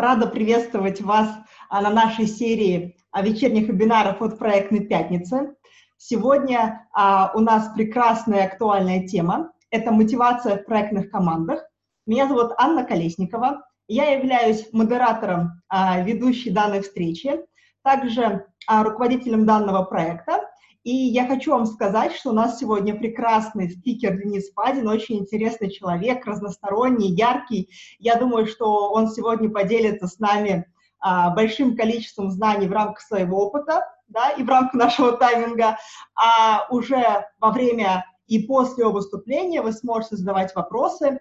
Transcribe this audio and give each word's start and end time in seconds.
рада 0.00 0.26
приветствовать 0.26 1.00
вас 1.00 1.28
а, 1.68 1.80
на 1.82 1.90
нашей 1.90 2.26
серии 2.26 2.96
а, 3.10 3.22
вечерних 3.22 3.68
вебинаров 3.68 4.22
от 4.22 4.38
проектной 4.38 4.80
пятницы. 4.86 5.54
Сегодня 5.96 6.88
а, 6.92 7.32
у 7.34 7.40
нас 7.40 7.70
прекрасная 7.74 8.46
актуальная 8.46 9.06
тема. 9.06 9.52
Это 9.70 9.92
мотивация 9.92 10.56
в 10.56 10.64
проектных 10.64 11.10
командах. 11.10 11.60
Меня 12.06 12.26
зовут 12.26 12.52
Анна 12.58 12.84
Колесникова. 12.84 13.62
Я 13.86 14.12
являюсь 14.12 14.68
модератором, 14.72 15.62
ведущей 16.04 16.50
данной 16.50 16.80
встречи, 16.80 17.40
также 17.82 18.46
руководителем 18.68 19.46
данного 19.46 19.84
проекта. 19.84 20.39
И 20.82 20.94
я 20.94 21.26
хочу 21.26 21.52
вам 21.52 21.66
сказать, 21.66 22.12
что 22.12 22.30
у 22.30 22.32
нас 22.32 22.58
сегодня 22.58 22.94
прекрасный 22.94 23.70
спикер 23.70 24.16
Денис 24.16 24.50
Фадин, 24.52 24.88
очень 24.88 25.18
интересный 25.18 25.70
человек, 25.70 26.24
разносторонний, 26.24 27.10
яркий. 27.10 27.70
Я 27.98 28.16
думаю, 28.16 28.46
что 28.46 28.90
он 28.90 29.08
сегодня 29.08 29.50
поделится 29.50 30.06
с 30.06 30.18
нами 30.18 30.66
а, 30.98 31.30
большим 31.30 31.76
количеством 31.76 32.30
знаний 32.30 32.66
в 32.66 32.72
рамках 32.72 33.00
своего 33.02 33.46
опыта, 33.46 33.84
да, 34.08 34.30
и 34.30 34.42
в 34.42 34.48
рамках 34.48 34.74
нашего 34.74 35.12
тайминга, 35.12 35.76
а 36.14 36.66
уже 36.70 37.26
во 37.38 37.50
время 37.50 38.06
и 38.26 38.38
после 38.38 38.84
его 38.84 38.92
выступления 38.92 39.60
вы 39.60 39.72
сможете 39.72 40.16
задавать 40.16 40.54
вопросы. 40.54 41.20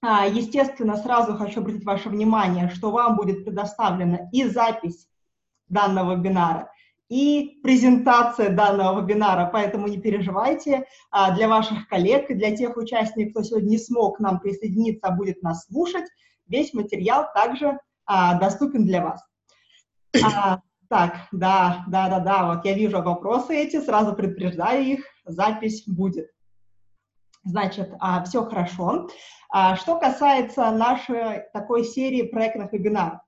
А, 0.00 0.26
естественно, 0.26 0.96
сразу 0.96 1.36
хочу 1.36 1.60
обратить 1.60 1.84
ваше 1.84 2.08
внимание, 2.08 2.70
что 2.70 2.90
вам 2.90 3.16
будет 3.16 3.44
предоставлена 3.44 4.28
и 4.32 4.44
запись 4.44 5.08
данного 5.68 6.14
вебинара, 6.14 6.70
и 7.12 7.60
презентация 7.62 8.48
данного 8.48 9.02
вебинара, 9.02 9.50
поэтому 9.52 9.86
не 9.86 10.00
переживайте. 10.00 10.86
А, 11.10 11.34
для 11.34 11.46
ваших 11.46 11.86
коллег 11.86 12.28
для 12.28 12.56
тех 12.56 12.78
участников, 12.78 13.32
кто 13.32 13.42
сегодня 13.42 13.68
не 13.68 13.78
смог 13.78 14.16
к 14.16 14.20
нам 14.20 14.40
присоединиться, 14.40 15.08
а 15.08 15.10
будет 15.10 15.42
нас 15.42 15.66
слушать, 15.66 16.06
весь 16.46 16.72
материал 16.72 17.26
также 17.34 17.78
а, 18.06 18.38
доступен 18.38 18.86
для 18.86 19.04
вас. 19.04 19.22
А, 20.24 20.60
так, 20.88 21.28
да, 21.32 21.84
да, 21.86 22.08
да, 22.08 22.20
да, 22.20 22.54
вот 22.54 22.64
я 22.64 22.72
вижу 22.72 23.02
вопросы 23.02 23.56
эти, 23.56 23.78
сразу 23.82 24.14
предупреждаю 24.14 24.82
их, 24.82 25.04
запись 25.26 25.84
будет. 25.86 26.30
Значит, 27.44 27.92
все 28.26 28.44
хорошо. 28.44 29.08
Что 29.76 29.98
касается 29.98 30.70
нашей 30.70 31.42
такой 31.52 31.84
серии 31.84 32.22
проектных 32.22 32.72
вебинаров, 32.72 33.20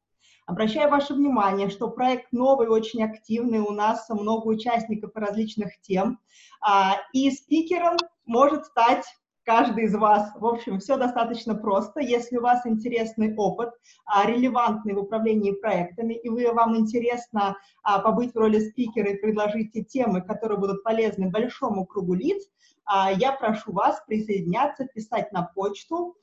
Обращаю 0.47 0.91
ваше 0.91 1.14
внимание, 1.14 1.70
что 1.70 1.89
проект 1.89 2.31
новый, 2.33 2.69
очень 2.69 3.03
активный, 3.03 3.61
у 3.61 3.70
нас 3.70 4.06
много 4.11 4.48
участников 4.48 5.12
различных 5.14 5.81
тем, 5.81 6.19
а, 6.61 6.97
и 7.14 7.31
спикером 7.31 7.97
может 8.27 8.67
стать 8.67 9.06
каждый 9.45 9.84
из 9.84 9.95
вас. 9.95 10.33
В 10.37 10.45
общем, 10.45 10.81
все 10.81 10.98
достаточно 10.98 11.55
просто. 11.55 12.00
Если 12.00 12.37
у 12.37 12.42
вас 12.42 12.67
интересный 12.67 13.34
опыт, 13.34 13.70
а, 14.05 14.27
релевантный 14.27 14.92
в 14.92 14.98
управлении 14.98 15.53
проектами, 15.53 16.12
и 16.12 16.28
вы, 16.28 16.53
вам 16.53 16.77
интересно 16.77 17.56
а, 17.83 18.00
побыть 18.00 18.34
в 18.34 18.39
роли 18.39 18.61
спикера 18.61 19.12
и 19.12 19.20
предложить 19.20 19.72
те 19.72 19.83
темы, 19.83 20.20
которые 20.20 20.59
будут 20.59 20.83
полезны 20.83 21.31
большому 21.31 21.87
кругу 21.87 22.15
лиц, 22.15 22.42
я 23.17 23.33
прошу 23.33 23.72
вас 23.72 24.03
присоединяться, 24.06 24.84
писать 24.84 25.33
на 25.33 25.50
почту 25.55 26.17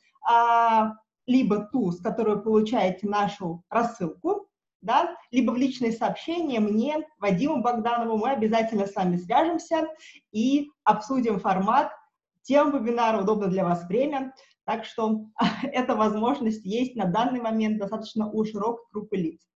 либо 1.26 1.70
ту, 1.72 1.92
с 1.92 2.02
которой 2.02 2.42
получаете 2.42 3.08
нашу 3.08 3.64
рассылку, 3.70 4.48
да, 4.82 5.16
либо 5.30 5.52
в 5.52 5.58
личные 5.58 5.92
сообщения 5.92 6.60
мне, 6.60 7.08
Вадиму 7.20 7.62
Богданову, 7.62 8.18
мы 8.18 8.32
обязательно 8.32 8.88
с 8.88 8.96
вами 8.96 9.18
свяжемся 9.18 9.88
и 10.32 10.70
обсудим 10.84 11.40
формат, 11.40 11.92
тем 12.42 12.72
вебинара, 12.72 13.22
удобно 13.22 13.48
для 13.48 13.64
вас 13.64 13.88
время, 13.88 14.34
так 14.66 14.86
что 14.86 15.26
эта 15.64 15.96
возможность 15.96 16.66
есть 16.66 16.96
на 16.96 17.06
данный 17.06 17.40
момент 17.40 17.78
достаточно 17.78 18.30
у 18.30 18.44
широкой 18.44 18.86
группы 18.92 19.18
лиц. 19.18 19.51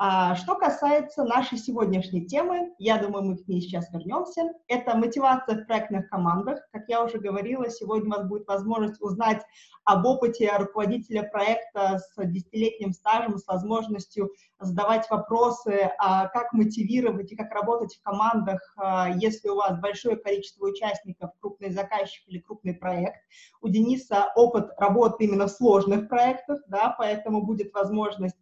А, 0.00 0.36
что 0.36 0.54
касается 0.54 1.24
нашей 1.24 1.58
сегодняшней 1.58 2.24
темы, 2.24 2.72
я 2.78 2.98
думаю, 2.98 3.24
мы 3.24 3.36
к 3.36 3.48
ней 3.48 3.60
сейчас 3.60 3.92
вернемся. 3.92 4.52
Это 4.68 4.96
мотивация 4.96 5.56
в 5.56 5.66
проектных 5.66 6.08
командах. 6.08 6.60
Как 6.70 6.84
я 6.86 7.02
уже 7.02 7.18
говорила, 7.18 7.68
сегодня 7.68 8.06
у 8.06 8.16
вас 8.16 8.28
будет 8.28 8.46
возможность 8.46 9.02
узнать 9.02 9.42
об 9.82 10.06
опыте 10.06 10.52
руководителя 10.56 11.24
проекта 11.24 11.98
с 11.98 12.14
десятилетним 12.16 12.92
стажем, 12.92 13.38
с 13.38 13.46
возможностью 13.48 14.30
задавать 14.60 15.10
вопросы, 15.10 15.90
а 15.98 16.28
как 16.28 16.52
мотивировать 16.52 17.32
и 17.32 17.36
как 17.36 17.50
работать 17.52 17.96
в 17.96 18.02
командах, 18.02 18.60
а, 18.76 19.08
если 19.08 19.48
у 19.48 19.56
вас 19.56 19.80
большое 19.80 20.16
количество 20.16 20.66
участников, 20.66 21.30
крупный 21.40 21.70
заказчик 21.70 22.22
или 22.28 22.38
крупный 22.38 22.74
проект. 22.74 23.18
У 23.60 23.68
Дениса 23.68 24.30
опыт 24.36 24.70
работы 24.78 25.24
именно 25.24 25.48
в 25.48 25.50
сложных 25.50 26.08
проектах, 26.08 26.60
да, 26.68 26.94
поэтому 26.96 27.42
будет 27.42 27.74
возможность 27.74 28.37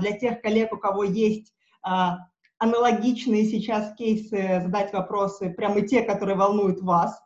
для 0.00 0.12
тех 0.12 0.40
коллег, 0.42 0.72
у 0.72 0.76
кого 0.76 1.04
есть 1.04 1.52
а, 1.82 2.18
аналогичные 2.58 3.44
сейчас 3.44 3.94
кейсы, 3.94 4.60
задать 4.62 4.92
вопросы, 4.92 5.50
прямо 5.50 5.80
те, 5.82 6.02
которые 6.02 6.36
волнуют 6.36 6.80
вас. 6.80 7.20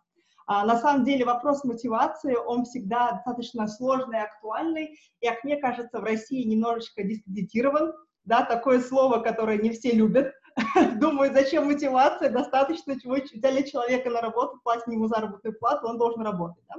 А, 0.46 0.64
на 0.66 0.78
самом 0.78 1.04
деле 1.04 1.24
вопрос 1.24 1.64
мотивации, 1.64 2.34
он 2.34 2.64
всегда 2.64 3.12
достаточно 3.12 3.66
сложный 3.66 4.18
и 4.18 4.22
актуальный, 4.22 4.98
и, 5.20 5.26
как 5.26 5.42
мне 5.44 5.56
кажется, 5.56 6.00
в 6.00 6.04
России 6.04 6.44
немножечко 6.44 7.02
дискредитирован, 7.02 7.92
да, 8.24 8.44
такое 8.44 8.80
слово, 8.80 9.20
которое 9.20 9.58
не 9.58 9.70
все 9.70 9.92
любят. 9.92 10.32
Думаю, 11.00 11.32
зачем 11.32 11.66
мотивация, 11.66 12.30
достаточно 12.30 13.00
чего 13.00 13.14
взяли 13.14 13.62
человека 13.62 14.10
на 14.10 14.20
работу, 14.20 14.60
платим 14.62 14.92
ему 14.92 15.06
заработную 15.06 15.58
плату, 15.58 15.88
он 15.88 15.98
должен 15.98 16.22
работать. 16.22 16.64
Да? 16.68 16.76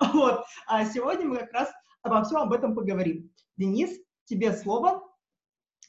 Вот. 0.12 0.44
А 0.66 0.84
сегодня 0.84 1.28
мы 1.28 1.36
как 1.36 1.52
раз 1.52 1.72
обо 2.02 2.24
всем 2.24 2.38
об 2.38 2.52
этом 2.52 2.74
поговорим. 2.74 3.30
Денис, 3.56 3.90
тебе 4.24 4.52
слово. 4.52 5.02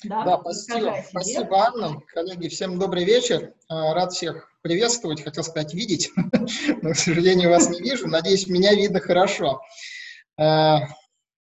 Да, 0.04 0.24
да 0.24 0.40
спасибо. 0.42 0.98
Спасибо, 1.10 1.68
Анна. 1.68 2.02
Коллеги, 2.08 2.48
всем 2.50 2.78
добрый 2.78 3.06
вечер. 3.06 3.54
А, 3.70 3.94
рад 3.94 4.12
всех 4.12 4.50
приветствовать, 4.62 5.24
хотел 5.24 5.44
сказать 5.44 5.74
видеть, 5.74 6.12
но, 6.82 6.92
к 6.92 6.98
сожалению, 6.98 7.50
вас 7.50 7.70
не 7.70 7.80
вижу. 7.80 8.08
Надеюсь, 8.08 8.48
меня 8.48 8.74
видно 8.74 9.00
хорошо. 9.00 9.62
А, 10.38 10.82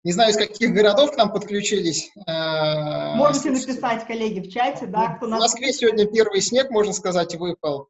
не 0.05 0.13
знаю, 0.13 0.33
из 0.33 0.37
каких 0.37 0.73
городов 0.73 1.13
к 1.13 1.17
нам 1.17 1.33
подключились. 1.33 2.11
А, 2.27 3.15
Можете 3.17 3.51
написать, 3.51 4.07
коллеги, 4.07 4.41
в 4.41 4.53
чате, 4.53 4.87
да, 4.87 5.15
кто 5.17 5.27
нас... 5.27 5.39
В 5.39 5.43
Москве 5.43 5.73
сегодня 5.73 6.07
первый 6.07 6.41
снег, 6.41 6.71
можно 6.71 6.93
сказать, 6.93 7.35
выпал. 7.35 7.89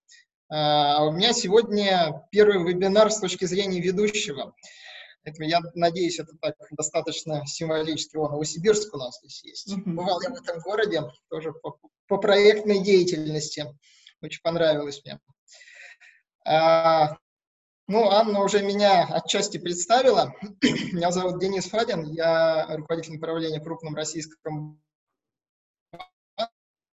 У 0.51 1.11
меня 1.11 1.33
сегодня 1.33 2.27
первый 2.31 2.63
вебинар 2.63 3.11
с 3.11 3.19
точки 3.19 3.45
зрения 3.47 3.81
ведущего. 3.81 4.55
Поэтому 5.25 5.49
я 5.49 5.61
надеюсь, 5.75 6.19
это 6.19 6.37
так 6.41 6.55
достаточно 6.73 7.47
символически. 7.47 8.17
О, 8.17 8.29
Новосибирск 8.29 8.95
у 8.95 8.99
нас 8.99 9.19
здесь 9.19 9.43
есть. 9.45 9.73
Mm-hmm. 9.73 9.95
Бывал 9.95 10.21
я 10.21 10.31
в 10.31 10.35
этом 10.35 10.61
городе, 10.61 11.03
тоже 11.29 11.53
по, 11.53 11.79
по 12.07 12.19
проектной 12.19 12.83
деятельности. 12.83 13.67
Очень 14.21 14.43
понравилось 14.43 15.03
мне. 15.05 15.19
А, 16.47 17.17
ну, 17.89 18.11
Анна 18.11 18.41
уже 18.41 18.63
меня 18.63 19.07
отчасти 19.07 19.59
представила. 19.59 20.35
Меня 20.93 21.11
зовут 21.11 21.41
Денис 21.41 21.67
Фадин, 21.67 22.05
я 22.13 22.67
руководитель 22.77 23.15
направления 23.15 23.61
в 23.61 23.65
крупном 23.65 23.95
российском 23.95 24.83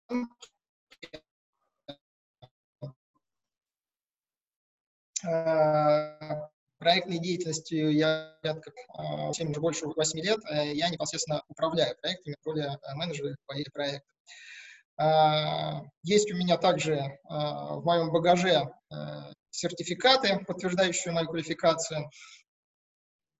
банке 0.08 0.50
проектной 6.86 7.19
деятельностью 7.19 7.92
я 7.92 8.38
порядка 8.42 8.70
7, 9.32 9.50
уже 9.50 9.60
больше 9.60 9.86
8 9.86 10.20
лет, 10.20 10.38
э, 10.48 10.72
я 10.72 10.88
непосредственно 10.88 11.42
управляю 11.48 11.97
проектами 12.00 12.36
роли 12.44 12.62
э, 12.62 12.94
менеджера 12.94 13.34
по 13.44 13.54
проектам. 13.72 14.08
А, 14.96 15.82
есть 16.04 16.30
у 16.30 16.36
меня 16.36 16.56
также 16.56 17.19
а, 17.25 17.75
в 17.75 17.84
моем 17.84 18.12
багаже 18.12 18.70
э, 18.92 18.96
сертификаты, 19.50 20.44
подтверждающие 20.46 21.12
мою 21.12 21.26
квалификацию. 21.26 22.08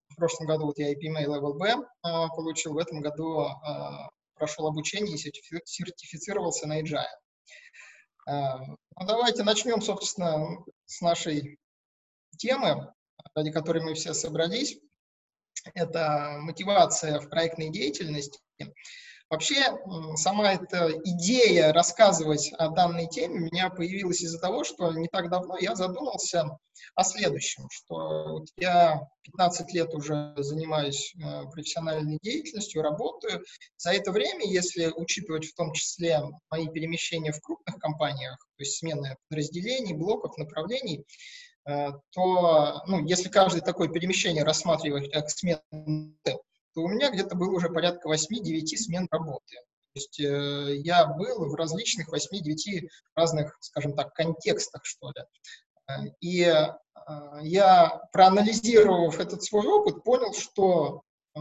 В 0.09 0.17
прошлом 0.17 0.49
году 0.49 0.67
вот 0.67 0.79
я 0.79 0.93
IPMA 0.93 1.27
Level 1.27 1.53
B 1.53 1.77
а, 2.03 2.29
получил, 2.31 2.73
в 2.73 2.79
этом 2.79 3.01
году 3.01 3.49
прошел 4.35 4.67
обучение 4.67 5.15
и 5.15 5.19
сертифицировался 5.19 6.67
на 6.67 6.81
Agile. 6.81 7.05
Ну, 8.27 9.07
давайте 9.07 9.45
начнем, 9.45 9.81
собственно, 9.81 10.59
с 10.87 11.01
нашей 11.01 11.61
темы 12.39 12.93
ради 13.37 13.53
которой 13.53 13.85
мы 13.85 13.95
все 13.95 14.15
собрались, 14.15 14.79
это 15.75 16.39
мотивация 16.41 17.21
в 17.21 17.29
проектной 17.29 17.71
деятельности. 17.71 18.41
Вообще, 19.29 19.77
сама 20.15 20.53
эта 20.53 20.93
идея 21.05 21.73
рассказывать 21.73 22.53
о 22.59 22.69
данной 22.69 23.09
теме 23.09 23.35
у 23.35 23.45
меня 23.47 23.71
появилась 23.71 24.23
из-за 24.23 24.39
того, 24.39 24.63
что 24.63 24.93
не 24.93 25.09
так 25.09 25.31
давно 25.31 25.59
я 25.59 25.75
задумался 25.75 26.57
о 26.95 27.03
следующем, 27.03 27.69
что 27.69 28.45
я 28.57 29.01
15 29.23 29.73
лет 29.73 29.93
уже 29.95 30.33
занимаюсь 30.37 31.13
э, 31.17 31.43
профессиональной 31.51 32.19
деятельностью, 32.23 32.83
работаю. 32.83 33.45
За 33.77 33.93
это 33.93 34.13
время, 34.13 34.47
если 34.47 34.93
учитывать 34.95 35.47
в 35.47 35.55
том 35.55 35.73
числе 35.73 36.21
мои 36.51 36.69
перемещения 36.69 37.33
в 37.33 37.41
крупных 37.41 37.79
компаниях, 37.79 38.39
то 38.39 38.63
есть 38.63 38.79
смены 38.79 39.17
подразделений, 39.29 39.95
блоков, 39.95 40.37
направлений, 40.39 41.05
то, 41.67 42.83
ну, 42.87 43.05
если 43.05 43.29
каждое 43.29 43.61
такое 43.61 43.89
перемещение 43.89 44.45
рассматривать 44.45 45.11
как 45.13 45.29
смену, 45.31 45.61
то 46.25 46.83
у 46.83 46.89
меня 46.89 47.11
где-то 47.11 47.35
было 47.35 47.57
уже 47.57 47.71
порядка 47.71 48.09
8-9 48.09 48.67
смен 48.77 49.09
работы. 49.11 49.57
То 49.97 50.01
есть 50.01 50.21
э, 50.21 50.77
я 50.85 51.07
был 51.07 51.49
в 51.49 51.55
различных 51.55 52.13
8-9 52.13 52.89
разных, 53.15 53.57
скажем 53.61 53.95
так, 53.95 54.13
контекстах, 54.13 54.85
что 54.85 55.09
ли. 55.09 55.23
Э, 55.89 55.93
и 56.21 56.43
э, 56.43 56.67
я, 57.41 58.03
проанализировав 58.13 59.19
этот 59.19 59.43
свой 59.43 59.67
опыт, 59.67 60.05
понял, 60.05 60.35
что 60.35 61.01
э, 61.35 61.41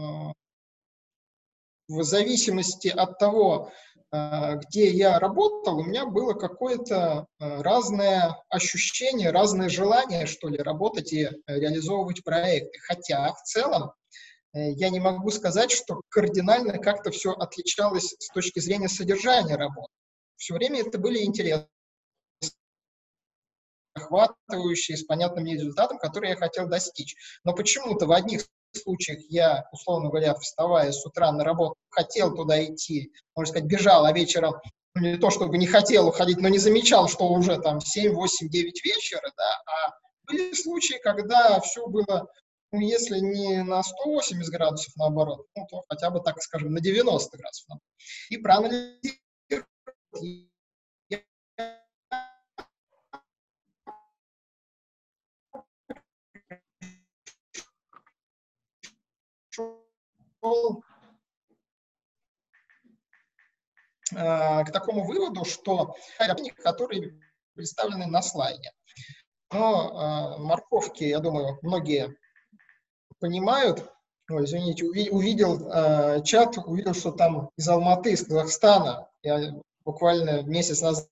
в 1.88 2.02
зависимости 2.02 2.88
от 2.88 3.18
того, 3.18 3.72
э, 3.94 3.95
где 4.12 4.90
я 4.90 5.18
работал, 5.18 5.78
у 5.78 5.84
меня 5.84 6.06
было 6.06 6.32
какое-то 6.32 7.26
э, 7.38 7.62
разное 7.62 8.36
ощущение, 8.48 9.30
разное 9.30 9.68
желание, 9.68 10.26
что 10.26 10.48
ли, 10.48 10.58
работать 10.58 11.12
и 11.12 11.28
реализовывать 11.46 12.22
проекты. 12.24 12.78
Хотя 12.80 13.32
в 13.32 13.42
целом 13.42 13.92
Э, 14.56 14.72
я 14.72 14.88
не 14.90 15.00
могу 15.00 15.30
сказать, 15.30 15.70
что 15.70 16.00
кардинально 16.08 16.78
как-то 16.78 17.10
все 17.10 17.32
отличалось 17.32 18.14
с 18.18 18.28
точки 18.32 18.58
зрения 18.60 18.88
содержания 18.88 19.56
работы. 19.56 19.92
Все 20.36 20.54
время 20.54 20.80
это 20.80 20.98
были 20.98 21.22
интересные, 21.24 21.68
охватывающие, 23.94 24.96
с 24.96 25.04
понятным 25.04 25.46
результатом, 25.46 25.98
который 25.98 26.30
я 26.30 26.36
хотел 26.36 26.68
достичь. 26.68 27.16
Но 27.44 27.54
почему-то 27.54 28.06
в 28.06 28.12
одних 28.12 28.46
случаях 28.76 29.18
я, 29.28 29.64
условно 29.72 30.08
говоря, 30.08 30.34
вставая 30.34 30.92
с 30.92 31.04
утра 31.04 31.32
на 31.32 31.44
работу, 31.44 31.76
хотел 31.90 32.34
туда 32.34 32.64
идти, 32.64 33.12
можно 33.34 33.50
сказать, 33.50 33.68
бежал, 33.68 34.04
а 34.04 34.12
вечером 34.12 34.54
ну, 34.94 35.02
не 35.02 35.16
то 35.18 35.30
чтобы 35.30 35.58
не 35.58 35.66
хотел 35.66 36.08
уходить, 36.08 36.38
но 36.38 36.48
не 36.48 36.58
замечал, 36.58 37.08
что 37.08 37.28
уже 37.28 37.58
там 37.60 37.80
7, 37.80 38.12
8, 38.12 38.48
9 38.48 38.84
вечера, 38.84 39.32
да, 39.36 39.62
а 39.66 39.92
были 40.26 40.54
случаи, 40.54 40.98
когда 41.02 41.60
все 41.60 41.86
было 41.86 42.28
ну, 42.72 42.80
если 42.80 43.20
не 43.20 43.62
на 43.62 43.82
180 43.82 44.52
градусов 44.52 44.94
наоборот, 44.96 45.46
ну, 45.54 45.66
то 45.70 45.84
хотя 45.88 46.10
бы, 46.10 46.20
так 46.20 46.42
скажем, 46.42 46.72
на 46.72 46.80
90 46.80 47.36
градусов. 47.38 47.78
И 48.28 48.36
проанализировать 48.36 49.20
э, 64.12 64.64
к 64.64 64.72
такому 64.72 65.04
выводу, 65.04 65.44
что 65.44 65.94
которые 66.62 67.20
представлены 67.54 68.06
на 68.06 68.22
слайде. 68.22 68.72
Но 69.52 70.36
э, 70.38 70.42
морковки, 70.42 71.04
я 71.04 71.20
думаю, 71.20 71.58
многие 71.62 72.16
понимают. 73.18 73.90
Ой, 74.28 74.44
извините, 74.44 74.84
увидел 74.84 75.70
э, 75.70 76.22
чат, 76.24 76.58
увидел, 76.58 76.94
что 76.94 77.12
там 77.12 77.50
из 77.56 77.68
Алматы, 77.68 78.12
из 78.12 78.26
Казахстана. 78.26 79.08
Я 79.22 79.54
буквально 79.84 80.42
месяц 80.42 80.82
назад 80.82 81.08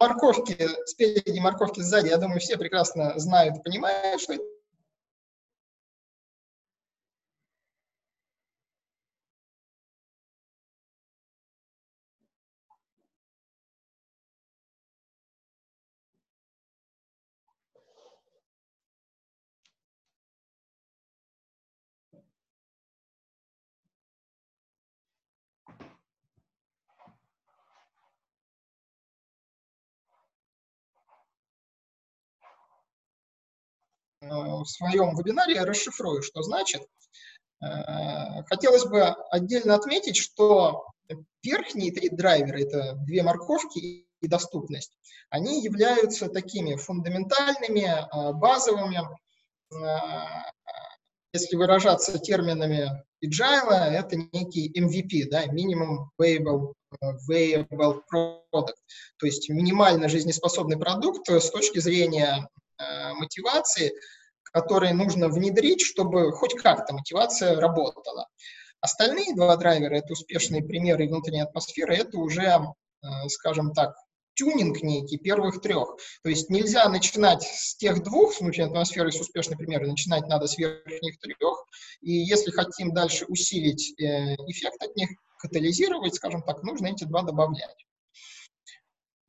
морковки 0.00 0.56
спереди, 0.86 1.38
морковки 1.38 1.80
сзади, 1.80 2.08
я 2.08 2.16
думаю, 2.16 2.40
все 2.40 2.56
прекрасно 2.56 3.12
знают 3.16 3.58
и 3.58 3.62
понимают, 3.62 4.20
что 4.20 4.34
это 4.34 4.44
в 34.30 34.64
своем 34.66 35.16
вебинаре 35.16 35.62
расшифрую, 35.62 36.22
что 36.22 36.42
значит. 36.42 36.82
Э, 37.62 38.42
хотелось 38.48 38.84
бы 38.84 39.02
отдельно 39.30 39.74
отметить, 39.74 40.16
что 40.16 40.86
верхние 41.42 41.92
три 41.92 42.08
драйвера, 42.08 42.58
это 42.58 42.94
две 43.06 43.22
морковки 43.22 44.06
и 44.20 44.28
доступность, 44.28 44.96
они 45.30 45.62
являются 45.62 46.28
такими 46.28 46.76
фундаментальными, 46.76 47.86
э, 47.86 48.32
базовыми, 48.32 49.00
если 51.32 51.54
выражаться 51.54 52.18
терминами 52.18 52.90
agile, 53.24 53.70
это 53.70 54.16
некий 54.32 54.68
MVP, 54.76 55.30
да, 55.30 55.46
minimum 55.46 56.08
viable, 56.20 56.72
viable 57.28 58.00
product, 58.12 58.74
то 59.16 59.26
есть 59.26 59.48
минимально 59.48 60.08
жизнеспособный 60.08 60.76
продукт 60.76 61.28
с 61.30 61.50
точки 61.50 61.78
зрения 61.78 62.48
Э, 62.80 63.12
мотивации, 63.12 63.92
которые 64.52 64.94
нужно 64.94 65.28
внедрить, 65.28 65.82
чтобы 65.82 66.32
хоть 66.32 66.54
как-то 66.54 66.94
мотивация 66.94 67.58
работала. 67.60 68.26
Остальные 68.80 69.34
два 69.34 69.56
драйвера– 69.56 69.94
это 69.96 70.12
успешные 70.12 70.62
примеры 70.62 71.06
внутренней 71.06 71.42
атмосферы, 71.42 71.94
это 71.96 72.18
уже, 72.18 72.42
э, 73.02 73.28
скажем 73.28 73.72
так, 73.72 73.94
тюнинг 74.34 74.82
некий 74.82 75.18
первых 75.18 75.60
трех. 75.60 75.96
То 76.22 76.30
есть 76.30 76.48
нельзя 76.48 76.88
начинать 76.88 77.42
с 77.42 77.76
тех 77.76 78.02
двух, 78.02 78.32
с 78.32 78.40
внутренней 78.40 78.68
атмосферы, 78.68 79.12
с 79.12 79.20
успешной 79.20 79.58
примеры, 79.58 79.86
начинать 79.86 80.26
надо 80.28 80.46
с 80.46 80.56
верхних 80.56 81.18
трех. 81.18 81.64
И 82.00 82.12
если 82.12 82.50
хотим 82.50 82.94
дальше 82.94 83.26
усилить 83.26 83.92
э, 84.00 84.36
эффект 84.46 84.82
от 84.82 84.96
них, 84.96 85.10
катализировать, 85.38 86.14
скажем 86.14 86.42
так, 86.42 86.62
нужно 86.62 86.88
эти 86.88 87.04
два 87.04 87.22
добавлять. 87.22 87.86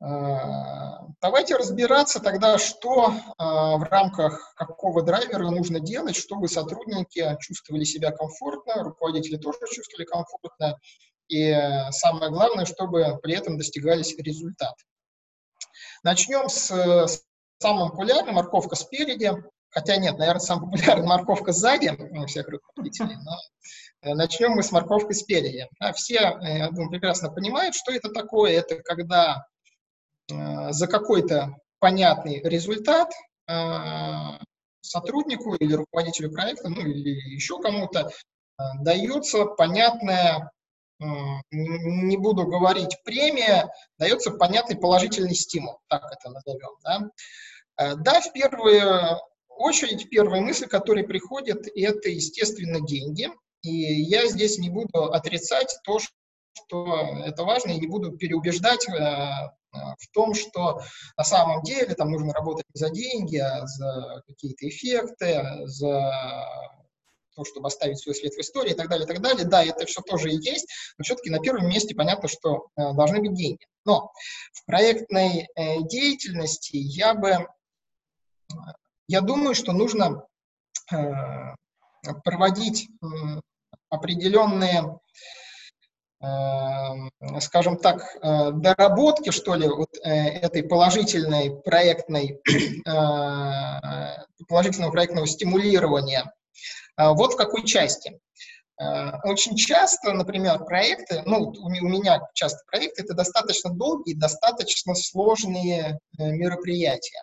А, 0.04 1.06
давайте 1.20 1.54
разбираться 1.54 2.18
тогда, 2.18 2.58
что 2.58 3.14
а, 3.38 3.76
в 3.76 3.84
рамках 3.84 4.52
какого 4.56 5.02
драйвера 5.02 5.48
нужно 5.50 5.78
делать, 5.78 6.16
чтобы 6.16 6.48
сотрудники 6.48 7.36
чувствовали 7.40 7.84
себя 7.84 8.10
комфортно, 8.10 8.82
руководители 8.82 9.36
тоже 9.36 9.58
чувствовали 9.70 10.04
комфортно, 10.04 10.76
и 11.28 11.56
самое 11.90 12.32
главное, 12.32 12.64
чтобы 12.64 13.18
при 13.22 13.34
этом 13.34 13.56
достигались 13.56 14.16
результаты. 14.18 14.84
Начнем 16.02 16.48
с, 16.48 17.22
самым 17.60 17.90
популярным, 17.90 18.34
морковка 18.34 18.74
спереди, 18.74 19.30
хотя 19.70 19.98
нет, 19.98 20.18
наверное, 20.18 20.40
самая 20.40 20.68
популярная 20.68 21.06
морковка 21.16 21.52
сзади 21.52 21.90
у 21.90 22.26
всех 22.26 22.48
руководителей, 22.48 23.16
но 23.22 23.38
э, 24.10 24.14
начнем 24.14 24.50
мы 24.50 24.64
с 24.64 24.72
морковкой 24.72 25.14
спереди. 25.14 25.68
Все, 25.94 26.16
э, 26.16 26.58
я 26.58 26.70
думаю, 26.70 26.90
прекрасно 26.90 27.30
понимают, 27.30 27.76
что 27.76 27.92
это 27.92 28.10
такое. 28.10 28.58
Это 28.58 28.82
когда 28.82 29.46
Э, 29.46 29.51
за 30.70 30.86
какой-то 30.86 31.56
понятный 31.78 32.40
результат 32.42 33.10
э, 33.48 33.52
сотруднику 34.80 35.54
или 35.54 35.74
руководителю 35.74 36.32
проекта, 36.32 36.68
ну 36.68 36.80
или 36.80 37.10
еще 37.34 37.60
кому-то 37.60 38.10
э, 38.10 38.62
дается 38.80 39.46
понятная, 39.46 40.50
не 41.50 42.16
буду 42.16 42.46
говорить 42.46 42.96
премия, 43.04 43.68
дается 43.98 44.30
понятный 44.30 44.76
положительный 44.76 45.34
стимул, 45.34 45.80
так 45.88 46.04
это 46.12 46.30
назовем. 46.30 46.70
Да, 46.84 47.94
да 47.96 48.20
в 48.20 48.32
первую 48.32 49.18
очередь, 49.48 50.08
первая 50.10 50.40
мысль, 50.40 50.66
которая 50.66 51.04
приходит, 51.04 51.66
это, 51.74 52.08
естественно, 52.08 52.80
деньги. 52.80 53.28
И 53.62 53.70
я 53.70 54.26
здесь 54.26 54.58
не 54.58 54.70
буду 54.70 55.12
отрицать 55.12 55.76
то, 55.84 55.98
что 55.98 57.22
это 57.24 57.44
важно, 57.44 57.70
и 57.70 57.80
не 57.80 57.86
буду 57.86 58.16
переубеждать 58.16 58.86
в 59.72 60.08
том, 60.12 60.34
что 60.34 60.82
на 61.16 61.24
самом 61.24 61.62
деле 61.62 61.94
там 61.94 62.10
нужно 62.10 62.32
работать 62.32 62.66
не 62.74 62.78
за 62.78 62.90
деньги, 62.90 63.38
а 63.38 63.66
за 63.66 64.22
какие-то 64.26 64.68
эффекты, 64.68 65.42
за 65.64 66.12
то, 67.34 67.44
чтобы 67.44 67.68
оставить 67.68 67.98
свой 67.98 68.14
след 68.14 68.34
в 68.34 68.38
истории 68.38 68.72
и 68.72 68.76
так 68.76 68.88
далее, 68.88 69.04
и 69.04 69.08
так 69.08 69.20
далее. 69.20 69.44
Да, 69.44 69.64
это 69.64 69.86
все 69.86 70.00
тоже 70.02 70.30
и 70.30 70.36
есть, 70.36 70.68
но 70.98 71.04
все-таки 71.04 71.30
на 71.30 71.38
первом 71.38 71.68
месте 71.68 71.94
понятно, 71.94 72.28
что 72.28 72.68
э, 72.76 72.92
должны 72.92 73.20
быть 73.20 73.34
деньги. 73.34 73.66
Но 73.84 74.12
в 74.52 74.64
проектной 74.66 75.48
э, 75.54 75.82
деятельности 75.82 76.76
я 76.76 77.14
бы, 77.14 77.46
я 79.08 79.20
думаю, 79.20 79.54
что 79.54 79.72
нужно 79.72 80.26
э, 80.92 80.96
проводить 82.24 82.88
э, 82.88 83.06
определенные 83.88 84.98
скажем 87.40 87.76
так, 87.78 88.16
э, 88.22 88.52
доработки, 88.52 89.30
что 89.30 89.54
ли, 89.54 89.66
вот 89.68 89.90
э, 90.02 90.10
этой 90.10 90.62
положительной 90.62 91.60
проектной, 91.62 92.40
э, 92.86 94.24
положительного 94.48 94.92
проектного 94.92 95.26
стимулирования. 95.26 96.32
Вот 96.96 97.32
в 97.32 97.36
какой 97.36 97.64
части. 97.64 98.20
Очень 99.24 99.56
часто, 99.56 100.12
например, 100.12 100.64
проекты, 100.64 101.22
ну, 101.24 101.54
у 101.58 101.68
меня 101.70 102.20
часто 102.34 102.58
проекты, 102.70 103.02
это 103.02 103.14
достаточно 103.14 103.70
долгие, 103.70 104.12
достаточно 104.12 104.94
сложные 104.94 105.98
мероприятия. 106.18 107.22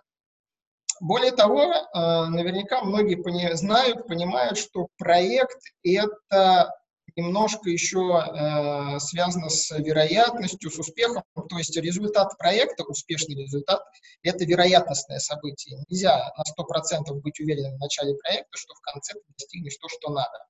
Более 1.01 1.31
того, 1.31 1.71
наверняка 1.93 2.81
многие 2.81 3.55
знают, 3.55 4.07
понимают, 4.07 4.57
что 4.57 4.87
проект— 4.97 5.59
это 5.83 6.71
немножко 7.19 7.69
еще 7.69 7.99
э, 7.99 8.99
связано 8.99 9.49
с 9.49 9.77
вероятностью, 9.77 10.71
с 10.71 10.79
успехом. 10.79 11.23
То 11.35 11.57
есть 11.57 11.75
результат 11.77 12.37
проекта, 12.37 12.83
успешный 12.83 13.35
результат, 13.35 13.81
это 14.23 14.45
вероятностное 14.45 15.19
событие. 15.19 15.77
Нельзя 15.89 16.31
на 16.37 16.43
100% 16.43 17.13
быть 17.21 17.39
уверенным 17.39 17.75
в 17.75 17.79
начале 17.79 18.15
проекта, 18.15 18.57
что 18.57 18.73
в 18.73 18.81
конце 18.81 19.13
ты 19.13 19.21
достигнешь 19.37 19.77
то, 19.77 19.87
что 19.89 20.11
надо. 20.11 20.45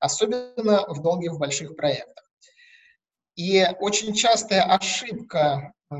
Особенно 0.00 0.86
в 0.88 1.02
долгих, 1.02 1.32
в 1.32 1.38
больших 1.38 1.76
проектах. 1.76 2.24
И 3.36 3.66
очень 3.80 4.14
частая 4.14 4.62
ошибка 4.62 5.72
э, 5.90 5.94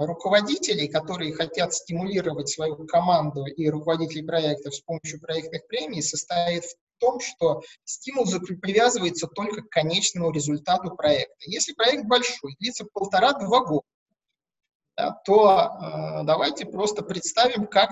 руководителей, 0.00 0.88
которые 0.88 1.32
хотят 1.32 1.72
стимулировать 1.72 2.50
свою 2.50 2.86
команду 2.86 3.46
и 3.46 3.68
руководителей 3.70 4.22
проектов 4.22 4.74
с 4.74 4.80
помощью 4.80 5.20
проектных 5.20 5.66
премий, 5.68 6.02
состоит 6.02 6.64
в 6.64 6.74
том, 7.00 7.18
что 7.18 7.62
стимул 7.84 8.26
привязывается 8.60 9.26
только 9.26 9.62
к 9.62 9.70
конечному 9.70 10.30
результату 10.30 10.94
проекта. 10.94 11.34
Если 11.46 11.72
проект 11.72 12.04
большой, 12.04 12.54
длится 12.60 12.84
полтора-два 12.84 13.64
года, 13.64 13.86
да, 14.96 15.12
то 15.24 15.60
э, 15.60 16.24
давайте 16.24 16.66
просто 16.66 17.02
представим, 17.02 17.66
как, 17.66 17.90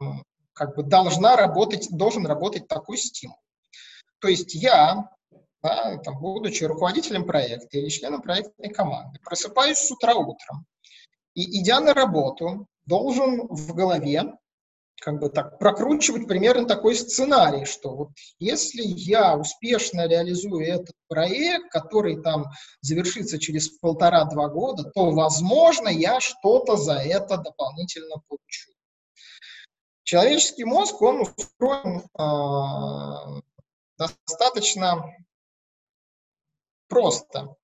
э, 0.00 0.04
как 0.52 0.76
бы 0.76 0.84
должна 0.84 1.36
работать, 1.36 1.88
должен 1.90 2.26
работать 2.26 2.68
такой 2.68 2.96
стимул. 2.98 3.36
То 4.20 4.28
есть 4.28 4.54
я, 4.54 5.10
да, 5.62 5.98
там, 5.98 6.18
будучи 6.18 6.64
руководителем 6.64 7.26
проекта 7.26 7.78
или 7.78 7.88
членом 7.88 8.22
проектной 8.22 8.70
команды, 8.70 9.18
просыпаюсь 9.20 9.78
с 9.78 9.90
утра 9.90 10.14
утром 10.14 10.66
и, 11.34 11.60
идя 11.60 11.80
на 11.80 11.94
работу, 11.94 12.66
должен 12.86 13.46
в 13.48 13.74
голове 13.74 14.34
как 15.00 15.20
бы 15.20 15.28
так 15.30 15.58
прокручивать 15.58 16.26
примерно 16.26 16.66
такой 16.66 16.94
сценарий, 16.94 17.64
что 17.64 17.94
вот 17.94 18.08
если 18.38 18.82
я 18.82 19.36
успешно 19.36 20.06
реализую 20.06 20.66
этот 20.66 20.94
проект, 21.08 21.70
который 21.70 22.20
там 22.22 22.46
завершится 22.80 23.38
через 23.38 23.68
полтора-два 23.68 24.48
года, 24.48 24.90
то, 24.94 25.10
возможно, 25.10 25.88
я 25.88 26.20
что-то 26.20 26.76
за 26.76 26.94
это 26.94 27.38
дополнительно 27.38 28.16
получу. 28.28 28.72
Человеческий 30.02 30.64
мозг, 30.64 31.00
он 31.02 31.20
устроен 31.20 32.02
э, 32.18 33.42
достаточно 33.98 35.04
просто 36.88 37.57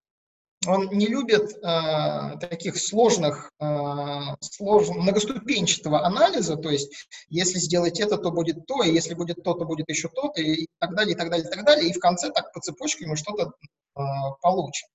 он 0.67 0.89
не 0.89 1.07
любит 1.07 1.51
э, 1.63 2.39
таких 2.41 2.77
сложных, 2.77 3.51
э, 3.61 4.21
слож... 4.41 4.89
многоступенчатого 4.89 6.05
анализа, 6.05 6.57
то 6.57 6.71
есть 6.71 7.09
если 7.29 7.59
сделать 7.59 8.01
это, 8.01 8.19
то 8.19 8.31
будет 8.31 8.67
то, 8.67 8.83
и 8.83 8.93
если 8.93 9.15
будет 9.15 9.43
то, 9.43 9.55
то 9.55 9.65
будет 9.65 9.89
еще 9.89 10.09
то, 10.09 10.33
и 10.37 10.67
так 10.79 10.95
далее, 10.95 11.15
и 11.15 11.17
так 11.19 11.31
далее, 11.31 11.47
и 11.47 11.51
так 11.51 11.65
далее, 11.65 11.89
и 11.89 11.93
в 11.93 11.99
конце 11.99 12.31
так 12.31 12.53
по 12.53 12.61
цепочке 12.61 13.07
мы 13.07 13.17
что-то 13.17 13.53
э, 13.97 14.01
получим. 14.41 14.89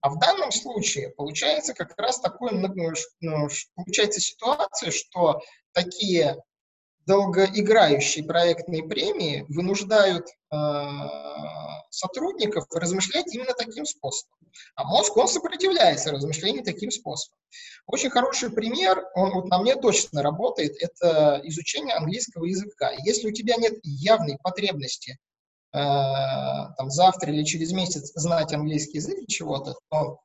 А 0.00 0.08
в 0.08 0.18
данном 0.18 0.50
случае 0.50 1.10
получается 1.10 1.74
как 1.74 1.96
раз 1.98 2.20
такое, 2.20 2.52
ну, 2.52 2.72
получается 3.74 4.20
ситуация, 4.20 4.90
что 4.90 5.40
такие 5.72 6.38
долгоиграющие 7.06 8.24
проектные 8.24 8.82
премии 8.82 9.44
вынуждают 9.48 10.26
э, 10.52 10.56
сотрудников 11.90 12.66
размышлять 12.72 13.34
именно 13.34 13.54
таким 13.54 13.84
способом. 13.84 14.36
А 14.74 14.84
мозг, 14.84 15.16
он 15.16 15.28
сопротивляется 15.28 16.10
размышлению 16.10 16.64
таким 16.64 16.90
способом. 16.90 17.38
Очень 17.86 18.10
хороший 18.10 18.50
пример, 18.50 19.04
он 19.14 19.32
вот 19.32 19.46
на 19.46 19.58
мне 19.58 19.76
точно 19.76 20.22
работает, 20.22 20.76
это 20.80 21.40
изучение 21.44 21.94
английского 21.94 22.44
языка. 22.44 22.90
Если 23.04 23.28
у 23.28 23.32
тебя 23.32 23.56
нет 23.56 23.74
явной 23.82 24.38
потребности 24.42 25.18
э, 25.72 25.78
там, 25.78 26.90
завтра 26.90 27.32
или 27.32 27.44
через 27.44 27.72
месяц 27.72 28.12
знать 28.14 28.52
английский 28.52 28.98
язык 28.98 29.18
или 29.18 29.26
чего-то, 29.26 29.76
то 29.90 30.20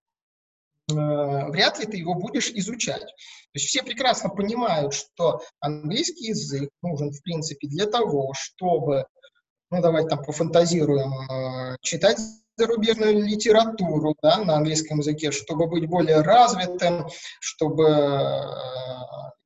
вряд 0.88 1.80
ли 1.80 1.86
ты 1.86 1.98
его 1.98 2.14
будешь 2.14 2.50
изучать. 2.50 3.02
То 3.02 3.60
есть 3.60 3.68
все 3.68 3.84
прекрасно 3.84 4.30
понимают, 4.30 4.94
что 4.94 5.42
английский 5.60 6.28
язык 6.28 6.70
нужен, 6.82 7.12
в 7.12 7.22
принципе, 7.24 7.68
для 7.68 7.86
того, 7.86 8.34
чтобы, 8.36 9.06
ну, 9.72 9.82
давайте 9.82 10.10
там 10.10 10.24
пофантазируем, 10.24 11.14
э, 11.30 11.78
читать 11.82 12.20
зарубежную 12.58 13.24
литературу 13.24 14.16
да, 14.22 14.44
на 14.44 14.58
английском 14.58 15.00
языке, 15.00 15.32
чтобы 15.32 15.68
быть 15.68 15.88
более 15.88 16.22
развитым, 16.22 17.08
чтобы 17.40 17.84
э, 17.86 18.46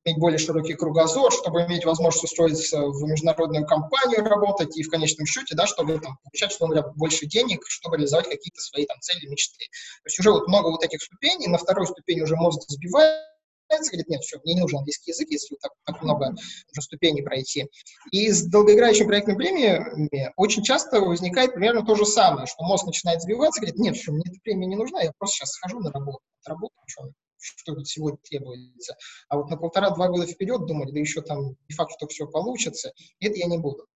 иметь 0.04 0.18
более 0.18 0.38
широкий 0.38 0.74
кругозор, 0.74 1.32
чтобы 1.32 1.62
иметь 1.62 1.84
возможность 1.84 2.24
устроиться 2.24 2.80
в 2.80 3.02
международную 3.02 3.66
компанию 3.66 4.24
работать 4.24 4.76
и 4.76 4.82
в 4.82 4.90
конечном 4.90 5.26
счете, 5.26 5.54
да, 5.54 5.66
чтобы 5.66 5.98
там, 5.98 6.18
получать, 6.24 6.52
что 6.52 6.66
говоря, 6.66 6.86
больше 6.96 7.26
денег, 7.26 7.60
чтобы 7.68 7.96
реализовать 7.96 8.28
какие-то 8.28 8.60
свои 8.60 8.86
там, 8.86 8.98
цели, 9.00 9.26
мечты. 9.26 9.66
То 10.02 10.06
есть 10.06 10.18
уже 10.18 10.30
вот 10.30 10.48
много 10.48 10.68
вот 10.68 10.84
этих 10.84 11.02
ступеней, 11.02 11.48
на 11.48 11.58
второй 11.58 11.86
ступени 11.86 12.22
уже 12.22 12.36
мозг 12.36 12.62
сбивает, 12.68 13.20
говорит, 13.68 14.08
нет, 14.08 14.22
все, 14.22 14.38
мне 14.42 14.54
не 14.54 14.60
нужен 14.60 14.78
английский 14.78 15.12
язык, 15.12 15.28
если 15.30 15.56
так, 15.60 15.72
так 15.84 16.02
много 16.02 16.30
нужно 16.30 16.82
ступеней 16.82 17.22
пройти. 17.22 17.66
И 18.10 18.30
с 18.30 18.46
долгоиграющими 18.46 19.06
проектными 19.06 19.36
премиями 19.36 20.32
очень 20.36 20.62
часто 20.64 21.00
возникает 21.00 21.54
примерно 21.54 21.84
то 21.84 21.94
же 21.94 22.04
самое, 22.04 22.46
что 22.46 22.64
мозг 22.64 22.86
начинает 22.86 23.22
сбиваться, 23.22 23.60
говорит, 23.60 23.78
нет, 23.78 23.96
все, 23.96 24.10
мне 24.12 24.24
эта 24.26 24.38
премия 24.42 24.66
не 24.66 24.76
нужна, 24.76 25.02
я 25.02 25.12
просто 25.18 25.36
сейчас 25.36 25.50
схожу 25.50 25.78
на 25.80 25.92
работу, 25.92 26.20
отработаю, 26.42 26.82
что, 26.86 27.10
что 27.40 27.82
сегодня 27.84 28.18
требуется. 28.22 28.96
А 29.28 29.36
вот 29.36 29.50
на 29.50 29.56
полтора-два 29.56 30.08
года 30.08 30.26
вперед 30.26 30.66
думать, 30.66 30.92
да 30.92 31.00
еще 31.00 31.22
там 31.22 31.56
не 31.68 31.74
факт, 31.74 31.92
что 31.96 32.06
все 32.06 32.26
получится, 32.26 32.92
это 33.18 33.36
я 33.38 33.46
не 33.46 33.58
буду. 33.58 33.86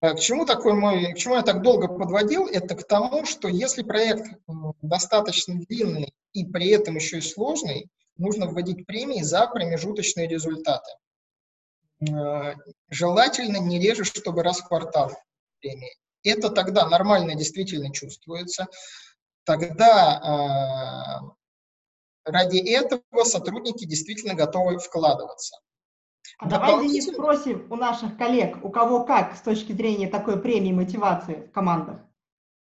А 0.00 0.14
к 0.14 0.20
чему, 0.20 0.44
такой 0.44 0.74
мой, 0.74 1.12
к 1.14 1.16
чему 1.16 1.36
я 1.36 1.42
так 1.42 1.62
долго 1.62 1.88
подводил? 1.88 2.46
Это 2.46 2.74
к 2.74 2.86
тому, 2.86 3.24
что 3.24 3.48
если 3.48 3.82
проект 3.82 4.26
достаточно 4.82 5.54
длинный 5.54 6.12
и 6.32 6.44
при 6.44 6.68
этом 6.68 6.96
еще 6.96 7.18
и 7.18 7.22
сложный, 7.22 7.88
нужно 8.16 8.46
вводить 8.46 8.86
премии 8.86 9.22
за 9.22 9.46
промежуточные 9.46 10.28
результаты. 10.28 10.90
Э, 12.00 12.54
желательно 12.90 13.56
не 13.56 13.78
реже, 13.80 14.04
чтобы 14.04 14.42
раз 14.42 14.60
в 14.60 14.68
квартал 14.68 15.12
премии. 15.60 15.96
Это 16.22 16.50
тогда 16.50 16.88
нормально 16.88 17.34
действительно 17.34 17.92
чувствуется. 17.92 18.66
Тогда 19.44 21.22
э, 21.22 21.35
ради 22.26 22.58
этого 22.58 23.24
сотрудники 23.24 23.86
действительно 23.86 24.34
готовы 24.34 24.78
вкладываться. 24.78 25.56
А 26.38 26.48
давай, 26.48 26.86
Денис, 26.86 27.06
спросим 27.06 27.66
у 27.70 27.76
наших 27.76 28.18
коллег, 28.18 28.62
у 28.62 28.68
кого 28.68 29.04
как 29.04 29.36
с 29.36 29.40
точки 29.40 29.72
зрения 29.72 30.08
такой 30.08 30.40
премии 30.40 30.72
мотивации 30.72 31.46
в 31.46 31.52
командах. 31.52 32.00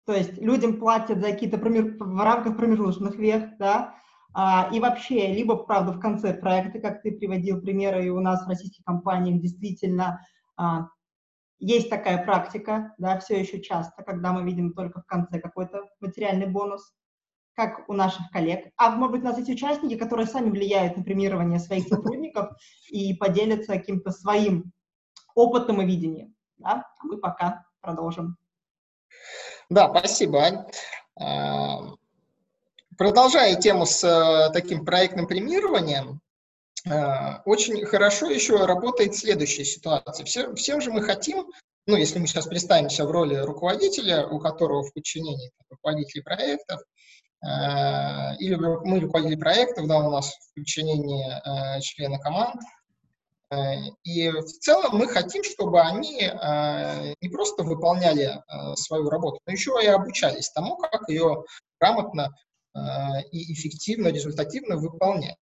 То 0.06 0.14
есть 0.14 0.38
людям 0.38 0.80
платят 0.80 1.20
за 1.20 1.32
какие-то 1.32 1.58
в 1.58 2.24
рамках 2.24 2.58
промежуточных 2.58 3.16
вех, 3.16 3.58
да, 3.58 3.96
а, 4.34 4.70
и 4.74 4.80
вообще, 4.80 5.32
либо, 5.34 5.56
правда, 5.56 5.94
в 5.94 6.00
конце 6.00 6.34
проекта, 6.34 6.80
как 6.80 7.02
ты 7.02 7.12
приводил 7.12 7.62
примеры, 7.62 8.06
и 8.06 8.10
у 8.10 8.20
нас 8.20 8.44
в 8.44 8.50
российских 8.50 8.84
компаниях 8.84 9.42
действительно 9.42 10.26
а, 10.58 10.88
есть 11.60 11.90
такая 11.90 12.24
практика, 12.26 12.94
да, 12.98 13.20
все 13.20 13.40
еще 13.40 13.62
часто, 13.62 14.04
когда 14.04 14.34
мы 14.34 14.44
видим 14.44 14.74
только 14.74 15.02
в 15.02 15.06
конце 15.06 15.40
какой-то 15.40 15.84
материальный 16.02 16.48
бонус, 16.48 16.94
как 17.56 17.88
у 17.88 17.94
наших 17.94 18.30
коллег. 18.32 18.72
А 18.78 18.90
может 18.92 19.12
быть, 19.12 19.22
у 19.22 19.26
нас 19.26 19.38
есть 19.38 19.50
участники, 19.50 19.96
которые 19.96 20.28
сами 20.28 20.50
влияют 20.50 20.98
на 20.98 21.04
премирование 21.04 21.60
своих 21.60 21.88
сотрудников 21.88 22.50
и 22.90 23.14
поделятся 23.14 23.74
каким-то 23.74 24.12
своим 24.12 24.72
опытом 25.36 25.82
и 25.82 25.86
видением. 25.86 26.36
Да? 26.58 26.86
А 27.00 27.06
мы 27.06 27.18
пока 27.18 27.66
продолжим. 27.82 28.38
Да, 29.70 29.90
спасибо, 29.90 30.40
Ань. 30.40 30.66
А, 31.20 31.94
Продолжая 32.98 33.56
тему 33.56 33.86
с 33.86 34.04
э, 34.04 34.52
таким 34.54 34.86
проектным 34.86 35.28
премированием, 35.28 36.22
э, 36.86 36.92
очень 37.46 37.84
хорошо 37.86 38.30
еще 38.30 38.66
работает 38.66 39.16
следующая 39.16 39.66
ситуация. 39.66 40.26
Все, 40.26 40.54
всем 40.54 40.80
же 40.80 40.92
мы 40.92 41.02
хотим, 41.02 41.52
ну, 41.88 41.96
если 41.96 42.20
мы 42.20 42.28
сейчас 42.28 42.46
представимся 42.46 43.06
в 43.06 43.12
роли 43.12 43.36
руководителя, 43.36 44.28
у 44.28 44.40
которого 44.40 44.84
в 44.84 44.94
подчинении 44.94 45.52
руководителей 45.70 46.22
проектов, 46.22 46.82
или 48.40 48.56
мы 48.56 49.02
руководители 49.02 49.40
проектов, 49.40 49.88
да, 49.88 50.00
у 50.00 50.12
нас 50.12 50.32
в 50.32 50.54
подчинении 50.56 51.28
э, 51.28 51.82
члена 51.82 52.18
команд, 52.20 52.62
э, 53.52 53.56
и 54.04 54.30
в 54.30 54.46
целом 54.46 54.98
мы 54.98 55.08
хотим, 55.08 55.44
чтобы 55.44 55.82
они 55.82 56.22
э, 56.22 57.14
не 57.20 57.30
просто 57.30 57.64
выполняли 57.64 58.28
э, 58.38 58.76
свою 58.76 59.10
работу, 59.10 59.40
но 59.46 59.52
еще 59.52 59.78
и 59.84 59.88
обучались 59.88 60.52
тому, 60.52 60.78
как 60.78 61.10
ее 61.10 61.44
грамотно 61.82 62.30
Э, 62.76 63.22
и 63.32 63.54
эффективно, 63.54 64.08
результативно 64.08 64.78
выполнять. 64.78 65.38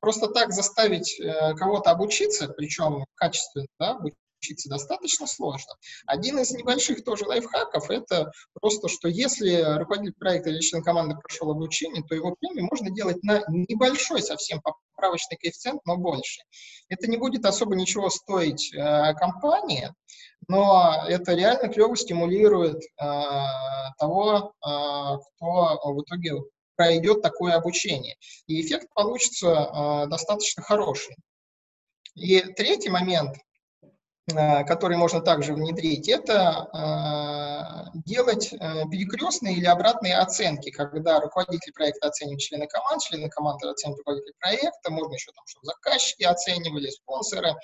Просто 0.00 0.28
так 0.28 0.52
заставить 0.52 1.20
э, 1.20 1.54
кого-то 1.54 1.90
обучиться, 1.90 2.48
причем 2.48 3.04
качественно 3.14 3.66
да, 3.78 3.98
научиться 4.44 4.68
достаточно 4.68 5.26
сложно. 5.26 5.74
Один 6.06 6.38
из 6.38 6.50
небольших 6.52 7.04
тоже 7.04 7.24
лайфхаков– 7.26 7.90
это 7.90 8.30
просто, 8.60 8.88
что 8.88 9.08
если 9.08 9.78
руководитель 9.78 10.14
проекта 10.14 10.50
или 10.50 10.60
член 10.60 10.82
команды 10.82 11.16
прошел 11.16 11.50
обучение, 11.50 12.02
то 12.02 12.14
его 12.14 12.34
премию 12.38 12.66
можно 12.70 12.90
делать 12.90 13.22
на 13.22 13.42
небольшой 13.48 14.22
совсем 14.22 14.60
поправочный 14.60 15.36
коэффициент, 15.38 15.80
но 15.86 15.96
больше. 15.96 16.42
Это 16.88 17.10
не 17.10 17.16
будет 17.16 17.44
особо 17.46 17.74
ничего 17.74 18.10
стоить 18.10 18.72
э, 18.74 19.14
компании, 19.14 19.92
но 20.48 21.04
это 21.08 21.34
реально 21.34 21.68
клево 21.68 21.96
стимулирует 21.96 22.82
э, 22.82 23.04
того, 23.98 24.52
э, 24.52 24.60
кто 24.60 25.80
в 25.84 26.02
итоге 26.02 26.34
пройдет 26.76 27.22
такое 27.22 27.54
обучение. 27.54 28.16
И 28.46 28.60
эффект 28.60 28.88
получится 28.94 29.46
э, 29.48 30.06
достаточно 30.08 30.62
хороший. 30.62 31.16
И 32.14 32.40
третий 32.40 32.90
момент, 32.90 33.36
который 34.26 34.96
можно 34.96 35.20
также 35.20 35.52
внедрить, 35.52 36.08
это 36.08 36.68
э, 36.72 37.98
делать 38.06 38.54
э, 38.54 38.56
перекрестные 38.90 39.56
или 39.56 39.66
обратные 39.66 40.16
оценки, 40.16 40.70
когда 40.70 41.20
руководитель 41.20 41.72
проекта 41.74 42.08
оценивает 42.08 42.40
члены 42.40 42.66
команд, 42.66 43.02
члены 43.02 43.28
команды 43.28 43.68
оценивают 43.68 43.98
руководителя 43.98 44.34
проекта, 44.40 44.90
можно 44.90 45.12
еще 45.12 45.30
там, 45.32 45.44
чтобы 45.46 45.66
заказчики 45.66 46.22
оценивали, 46.22 46.88
спонсоры. 46.88 47.54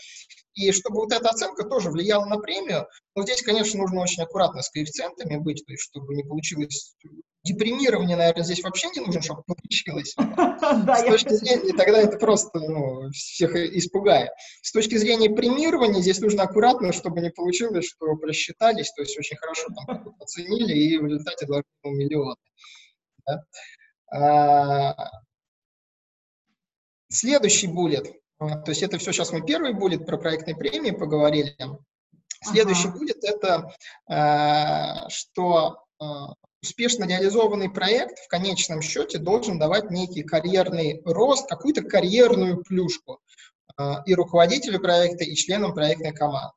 И 0.53 0.71
чтобы 0.73 0.97
вот 1.01 1.13
эта 1.13 1.31
оценка 1.31 1.65
тоже 1.65 1.91
влияла 1.91 2.27
на 2.27 2.37
премию, 2.37 2.87
но 3.15 3.23
здесь, 3.23 3.41
конечно, 3.41 3.81
нужно 3.81 4.03
очень 4.03 4.23
аккуратно 4.23 4.61
с 4.61 4.69
коэффициентами 4.69 5.37
быть, 5.37 5.65
то 5.65 5.73
есть 5.73 5.83
чтобы 5.85 6.15
не 6.15 6.25
получилось 6.25 6.95
депримирование, 7.43 8.17
наверное, 8.17 8.45
здесь 8.45 8.63
вообще 8.63 8.89
не 8.91 9.01
нужно, 9.01 9.23
чтобы 9.23 9.43
получилось. 9.45 10.15
С 10.19 11.03
точки 11.05 11.33
зрения, 11.35 11.73
тогда 11.75 12.01
это 12.01 12.19
просто 12.19 12.59
ну, 12.61 13.11
всех 13.11 13.55
испугает. 13.57 14.31
С 14.63 14.73
точки 14.73 14.97
зрения 14.97 15.31
премирования 15.31 16.01
здесь 16.01 16.21
нужно 16.21 16.43
аккуратно, 16.45 16.93
чтобы 16.93 17.21
не 17.21 17.31
получилось, 17.31 17.87
что 17.87 18.15
просчитались, 18.17 18.93
то 18.93 19.03
есть 19.03 19.19
очень 19.19 19.37
хорошо 19.37 19.69
там 19.87 20.15
оценили, 20.21 20.75
и 20.75 20.99
в 20.99 21.07
результате 21.07 21.47
должны 21.47 21.65
миллион. 21.85 22.37
Да? 23.27 23.45
А, 24.13 25.11
следующий 27.09 27.69
буллет, 27.69 28.13
то 28.39 28.65
есть 28.67 28.83
это 28.83 28.99
все 28.99 29.13
сейчас 29.13 29.33
мы 29.33 29.45
первый 29.45 29.73
буллет 29.75 30.07
про 30.07 30.19
проектные 30.19 30.57
премии 30.57 30.91
поговорили. 30.91 31.57
Следующий 32.43 32.89
ага. 32.89 32.99
будет 32.99 33.23
это, 33.23 33.71
а, 34.09 35.09
что 35.11 35.85
а, 35.99 36.33
успешно 36.63 37.05
реализованный 37.05 37.71
проект 37.71 38.19
в 38.19 38.29
конечном 38.29 38.83
счете 38.83 39.19
должен 39.19 39.59
давать 39.59 39.91
некий 39.91 40.23
карьерный 40.23 41.01
рост, 41.05 41.49
какую-то 41.49 41.83
карьерную 41.83 42.63
плюшку 42.63 43.21
э, 43.79 43.83
и 44.07 44.15
руководителю 44.15 44.81
проекта, 44.81 45.25
и 45.25 45.35
членам 45.35 45.75
проектной 45.75 46.13
команды. 46.13 46.55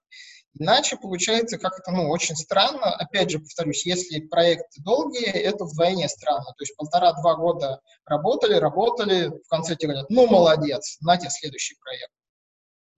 Иначе 0.59 0.97
получается 0.97 1.57
как-то, 1.57 1.91
ну, 1.91 2.09
очень 2.09 2.35
странно. 2.35 2.93
Опять 2.95 3.31
же, 3.31 3.39
повторюсь, 3.39 3.87
если 3.87 4.19
проекты 4.19 4.83
долгие, 4.83 5.25
это 5.25 5.65
вдвойне 5.65 6.07
странно. 6.07 6.45
То 6.45 6.61
есть 6.61 6.75
полтора-два 6.75 7.35
года 7.35 7.81
работали, 8.05 8.53
работали, 8.53 9.29
в 9.29 9.47
конце 9.49 9.75
тебе 9.75 9.93
говорят, 9.93 10.09
ну, 10.11 10.27
молодец, 10.27 10.97
на 11.01 11.17
тебе 11.17 11.31
следующий 11.31 11.75
проект 11.79 12.11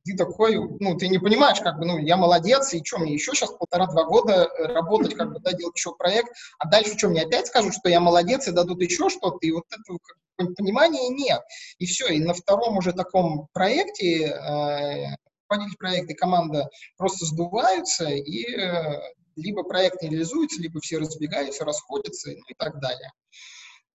ты 0.06 0.16
такой, 0.16 0.56
ну, 0.56 0.96
ты 0.96 1.08
не 1.08 1.18
понимаешь, 1.18 1.60
как 1.60 1.80
бы, 1.80 1.86
ну, 1.86 1.98
я 1.98 2.16
молодец, 2.16 2.74
и 2.74 2.84
что, 2.84 3.00
мне 3.00 3.14
еще 3.14 3.34
сейчас 3.34 3.52
полтора-два 3.52 4.04
года 4.06 4.34
э, 4.46 4.68
работать, 4.68 5.16
как 5.16 5.34
бы, 5.34 5.40
да, 5.40 5.52
делать 5.52 5.76
еще 5.76 5.96
проект, 5.96 6.32
а 6.60 6.70
дальше 6.70 6.96
что, 6.96 7.10
мне 7.10 7.24
опять 7.24 7.48
скажут, 7.48 7.74
что 7.74 7.90
я 7.90 8.00
молодец, 8.00 8.48
и 8.48 8.52
дадут 8.52 8.82
еще 8.82 9.10
что-то, 9.10 9.40
и 9.42 9.52
вот 9.52 9.66
этого 9.68 9.98
как, 10.04 10.56
понимания 10.56 11.10
нет. 11.10 11.42
И 11.80 11.88
все, 11.88 12.08
и 12.08 12.20
на 12.20 12.34
втором 12.34 12.78
уже 12.78 12.94
таком 12.94 13.48
проекте 13.52 14.28
э, 14.28 15.16
и 15.50 16.14
команда 16.14 16.70
просто 16.98 17.26
сдуваются, 17.26 18.06
и 18.06 18.46
э, 18.56 19.02
либо 19.36 19.64
проект 19.64 20.02
не 20.04 20.10
реализуется, 20.10 20.62
либо 20.62 20.80
все 20.82 21.00
разбегаются, 21.00 21.66
расходятся, 21.66 22.30
ну, 22.30 22.44
и 22.48 22.54
так 22.56 22.80
далее. 22.80 23.12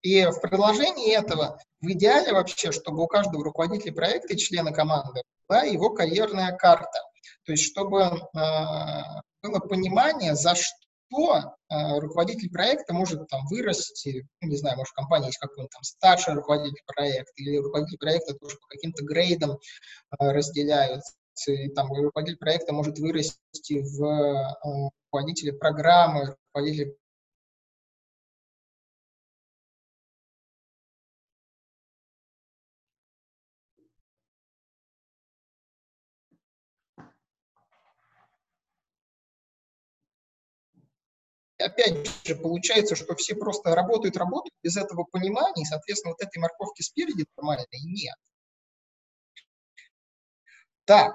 И 0.02 0.24
в 0.26 0.40
продолжении 0.40 1.14
этого, 1.14 1.58
в 1.80 1.86
идеале 1.92 2.32
вообще, 2.32 2.72
чтобы 2.72 3.02
у 3.02 3.06
каждого 3.06 3.44
руководителя 3.44 3.92
проекта 3.92 4.34
и 4.34 4.38
члена 4.38 4.72
команды 4.72 5.22
была 5.48 5.62
его 5.62 5.90
карьерная 5.90 6.56
карта. 6.56 6.98
То 7.44 7.52
есть 7.52 7.64
чтобы 7.64 8.02
э, 8.02 8.08
было 9.42 9.58
понимание, 9.58 10.34
за 10.34 10.54
что 10.54 11.54
э, 11.70 11.98
руководитель 11.98 12.50
проекта 12.50 12.94
может 12.94 13.28
там 13.28 13.46
вырасти, 13.48 14.26
ну, 14.40 14.48
не 14.48 14.56
знаю, 14.56 14.76
может, 14.76 14.92
в 14.92 14.94
компании 14.94 15.26
есть 15.26 15.38
какой-нибудь 15.38 15.72
там 15.72 15.82
старший 15.82 16.34
руководитель 16.34 16.82
проекта, 16.86 17.32
или 17.36 17.56
руководитель 17.58 17.98
проекта 17.98 18.34
тоже 18.34 18.56
по 18.56 18.68
каким-то 18.68 19.04
грейдам 19.04 19.52
э, 19.52 19.56
разделяются, 20.18 21.12
и 21.46 21.68
там 21.70 21.92
руководитель 21.92 22.38
проекта 22.38 22.72
может 22.72 22.98
вырасти 22.98 23.82
в 23.82 24.04
э, 24.04 24.90
руководителя 25.10 25.52
программы, 25.52 26.36
руководителя 26.54 26.94
опять 41.60 42.08
же, 42.26 42.34
получается, 42.36 42.96
что 42.96 43.14
все 43.16 43.34
просто 43.36 43.74
работают, 43.74 44.16
работают 44.16 44.54
без 44.62 44.76
этого 44.76 45.04
понимания, 45.10 45.62
и, 45.62 45.66
соответственно, 45.66 46.14
вот 46.18 46.22
этой 46.26 46.38
морковки 46.38 46.82
спереди 46.82 47.26
нормальной 47.36 47.66
нет. 47.84 48.14
Так. 50.86 51.14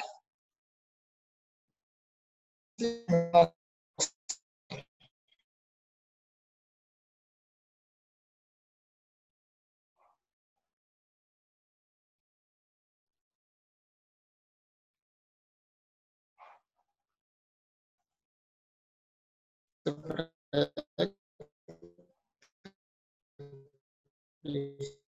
لك 24.45 25.04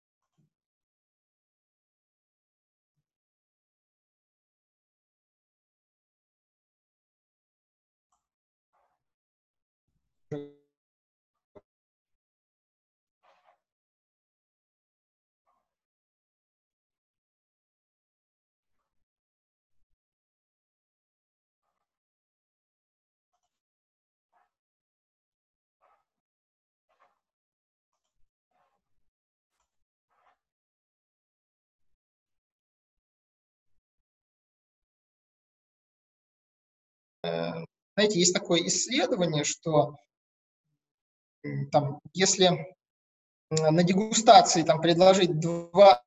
знаете, 37.97 38.19
есть 38.19 38.35
такое 38.35 38.67
исследование, 38.67 39.45
что 39.45 39.97
там, 41.71 42.01
если 42.13 42.75
на 43.51 43.83
дегустации 43.83 44.63
там 44.63 44.81
предложить 44.81 45.39
два 45.39 46.03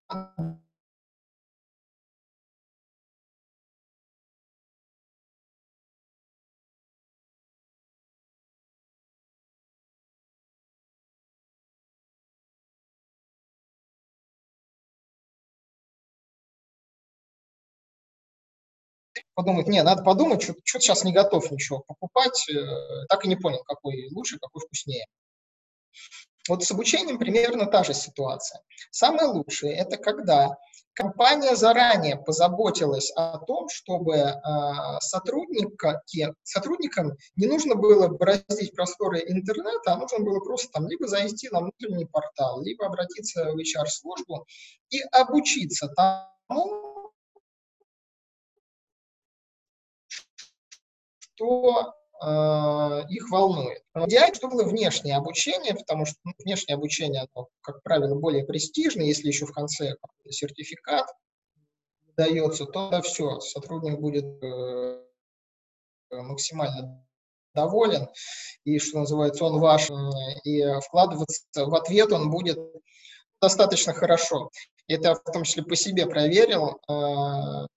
подумать, 19.37 19.67
не, 19.67 19.83
надо 19.83 20.03
подумать, 20.03 20.41
что-то 20.41 20.59
сейчас 20.65 21.03
не 21.03 21.13
готов 21.13 21.51
ничего 21.51 21.83
покупать, 21.87 22.49
э, 22.49 22.55
так 23.07 23.23
и 23.23 23.27
не 23.27 23.35
понял, 23.35 23.63
какой 23.63 24.09
лучше, 24.11 24.39
какой 24.39 24.63
вкуснее. 24.65 25.05
Вот 26.49 26.63
с 26.63 26.71
обучением 26.71 27.19
примерно 27.19 27.67
та 27.67 27.83
же 27.83 27.93
ситуация. 27.93 28.61
Самое 28.89 29.27
лучшее– 29.27 29.75
это 29.77 29.97
когда 29.97 30.57
компания 30.93 31.55
заранее 31.55 32.17
позаботилась 32.17 33.11
о 33.15 33.37
том, 33.37 33.69
чтобы 33.69 34.15
э, 34.15 34.33
сотрудникам 34.99 37.11
не 37.35 37.45
нужно 37.45 37.75
было 37.75 38.07
бороздить 38.07 38.75
просторы 38.75 39.19
интернета, 39.19 39.93
а 39.93 39.97
нужно 39.97 40.19
было 40.19 40.39
просто 40.39 40.71
там 40.71 40.87
либо 40.87 41.07
зайти 41.07 41.49
на 41.49 41.59
внутренний 41.59 42.05
портал, 42.05 42.63
либо 42.63 42.87
обратиться 42.87 43.51
в 43.51 43.57
HR-службу 43.57 44.47
и 44.89 45.01
обучиться 45.11 45.89
тому, 45.89 46.96
что 51.37 51.93
э, 52.23 53.05
их 53.09 53.29
волнует. 53.29 53.83
Идеально, 53.95 54.35
чтобы 54.35 54.55
было 54.55 54.63
внешнее 54.63 55.17
обучение, 55.17 55.75
потому 55.75 56.05
что 56.05 56.17
ну, 56.23 56.33
внешнее 56.39 56.75
обучение, 56.75 57.27
оно, 57.33 57.47
как 57.61 57.81
правило, 57.83 58.15
более 58.15 58.45
престижное, 58.45 59.05
если 59.05 59.27
еще 59.27 59.45
в 59.45 59.53
конце 59.53 59.95
сертификат 60.29 61.07
дается, 62.17 62.65
то 62.65 63.01
все, 63.03 63.39
сотрудник 63.39 63.99
будет 63.99 64.25
э, 64.43 65.03
максимально 66.11 67.05
доволен, 67.53 68.07
и, 68.65 68.79
что 68.79 68.99
называется, 68.99 69.45
он 69.45 69.59
ваш, 69.59 69.89
и 70.43 70.63
вкладываться 70.81 71.43
в 71.55 71.73
ответ 71.75 72.11
он 72.11 72.29
будет 72.29 72.59
достаточно 73.41 73.93
хорошо. 73.93 74.49
Это 74.87 75.15
в 75.15 75.31
том 75.31 75.43
числе 75.43 75.63
по 75.63 75.75
себе 75.75 76.07
проверил. 76.07 76.79
Э, 76.89 77.67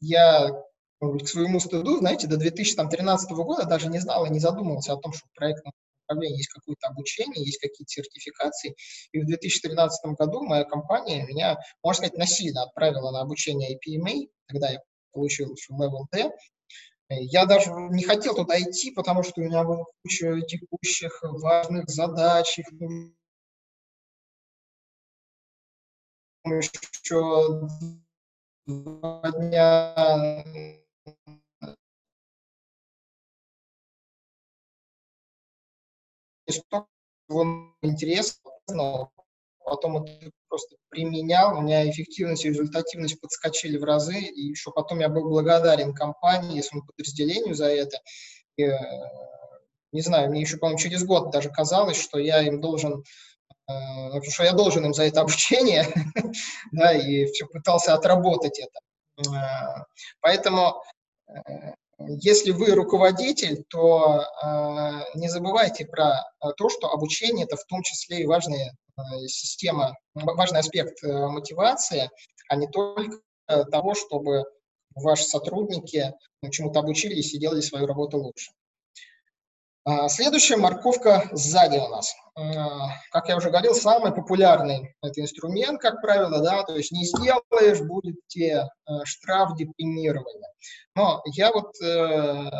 я 0.00 0.67
к 1.00 1.28
своему 1.28 1.60
стыду, 1.60 1.98
знаете, 1.98 2.26
до 2.26 2.36
2013 2.36 3.30
года 3.30 3.64
даже 3.64 3.88
не 3.88 3.98
знал 3.98 4.26
и 4.26 4.30
не 4.30 4.40
задумывался 4.40 4.92
о 4.94 4.96
том, 4.96 5.12
что 5.12 5.26
в 5.26 5.32
проектном 5.34 5.72
управлении 6.04 6.38
есть 6.38 6.48
какое-то 6.48 6.88
обучение, 6.88 7.44
есть 7.44 7.60
какие-то 7.60 7.88
сертификации. 7.88 8.74
И 9.12 9.20
в 9.20 9.26
2013 9.26 10.14
году 10.14 10.42
моя 10.42 10.64
компания 10.64 11.24
меня, 11.26 11.56
можно 11.82 12.06
сказать, 12.06 12.18
насильно 12.18 12.64
отправила 12.64 13.10
на 13.12 13.20
обучение 13.20 13.76
IPMA, 13.76 14.28
когда 14.46 14.70
я 14.70 14.80
получил 15.12 15.54
Level 15.70 16.06
D. 16.12 16.30
Я 17.10 17.46
даже 17.46 17.70
не 17.70 18.02
хотел 18.02 18.34
туда 18.34 18.60
идти, 18.60 18.90
потому 18.90 19.22
что 19.22 19.40
у 19.40 19.44
меня 19.44 19.64
была 19.64 19.84
куча 20.02 20.40
текущих 20.42 21.20
важных 21.22 21.88
задач, 21.88 22.58
еще 26.44 27.68
два 28.66 29.32
дня 29.32 30.34
что 36.50 36.86
интересно, 37.82 38.50
потом 39.64 40.02
это 40.02 40.30
просто 40.48 40.76
применял, 40.88 41.58
у 41.58 41.60
меня 41.60 41.88
эффективность 41.90 42.44
и 42.44 42.48
результативность 42.48 43.20
подскочили 43.20 43.76
в 43.76 43.84
разы, 43.84 44.18
и 44.18 44.40
еще 44.46 44.70
потом 44.72 45.00
я 45.00 45.08
был 45.10 45.28
благодарен 45.28 45.92
компании, 45.94 46.62
своему 46.62 46.86
подразделению 46.86 47.54
за 47.54 47.66
это. 47.66 47.98
И, 48.56 48.62
э, 48.62 48.78
не 49.92 50.00
знаю, 50.00 50.30
мне 50.30 50.40
еще, 50.40 50.56
по-моему, 50.56 50.78
через 50.78 51.04
год 51.04 51.30
даже 51.30 51.50
казалось, 51.50 52.00
что 52.00 52.18
я 52.18 52.40
им 52.42 52.60
должен 52.62 53.04
Э, 53.68 54.08
потому 54.08 54.30
что 54.30 54.44
я 54.44 54.52
должен 54.52 54.84
им 54.86 54.94
за 54.94 55.04
это 55.04 55.20
обучение, 55.20 55.86
да, 56.72 56.92
и 56.92 57.26
все 57.26 57.46
пытался 57.46 57.94
отработать 57.94 58.58
это. 58.58 58.80
Э, 59.30 59.84
поэтому, 60.20 60.82
если 61.98 62.52
вы 62.52 62.74
руководитель, 62.74 63.64
то 63.68 64.24
не 65.14 65.28
забывайте 65.28 65.84
про 65.86 66.22
то, 66.56 66.68
что 66.68 66.90
обучение– 66.90 67.44
это 67.46 67.56
в 67.56 67.64
том 67.64 67.82
числе 67.82 68.22
и 68.22 68.26
важная 68.26 68.74
система, 69.26 69.96
важный 70.14 70.60
аспект 70.60 71.02
мотивации, 71.02 72.10
а 72.48 72.56
не 72.56 72.68
только 72.68 73.20
того, 73.70 73.94
чтобы 73.94 74.44
ваши 74.94 75.24
сотрудники 75.24 76.12
чему-то 76.50 76.80
обучились 76.80 77.34
и 77.34 77.38
делали 77.38 77.60
свою 77.60 77.86
работу 77.86 78.18
лучше. 78.18 78.52
А, 79.84 80.08
следующая 80.08 80.56
морковка 80.56 81.28
сзади 81.32 81.78
у 81.78 81.88
нас. 81.88 82.14
А, 82.34 82.90
как 83.10 83.28
я 83.28 83.36
уже 83.36 83.50
говорил, 83.50 83.74
самый 83.74 84.12
популярный 84.12 84.94
это 85.02 85.20
инструмент, 85.20 85.80
как 85.80 86.00
правило, 86.00 86.42
да, 86.42 86.62
то 86.64 86.76
есть 86.76 86.92
не 86.92 87.04
сделаешь, 87.04 87.80
будет 87.80 88.16
тебе 88.26 88.68
а, 88.84 89.04
штраф 89.04 89.56
депримирования. 89.56 90.48
Но 90.94 91.22
я 91.26 91.52
вот 91.52 91.72
э, 91.82 92.50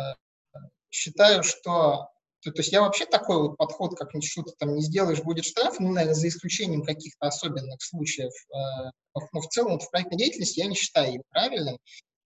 считаю, 0.89 1.43
что 1.43 2.09
то, 2.41 2.51
то 2.51 2.59
есть 2.61 2.71
я 2.71 2.81
вообще 2.81 3.05
такой 3.05 3.37
вот 3.37 3.57
подход, 3.57 3.97
как 3.97 4.09
что-то 4.23 4.53
там 4.57 4.73
не 4.73 4.81
сделаешь, 4.81 5.21
будет 5.21 5.43
штраф, 5.43 5.79
ну, 5.79 5.91
наверное, 5.91 6.15
за 6.15 6.29
исключением 6.29 6.83
каких-то 6.83 7.27
особенных 7.27 7.81
случаев. 7.81 8.31
Э, 8.53 8.91
но 9.33 9.41
в 9.41 9.47
целом 9.49 9.73
вот 9.73 9.83
в 9.83 9.91
проектной 9.91 10.17
деятельности 10.17 10.59
я 10.59 10.67
не 10.67 10.75
считаю 10.75 11.13
его 11.13 11.23
правильным. 11.29 11.77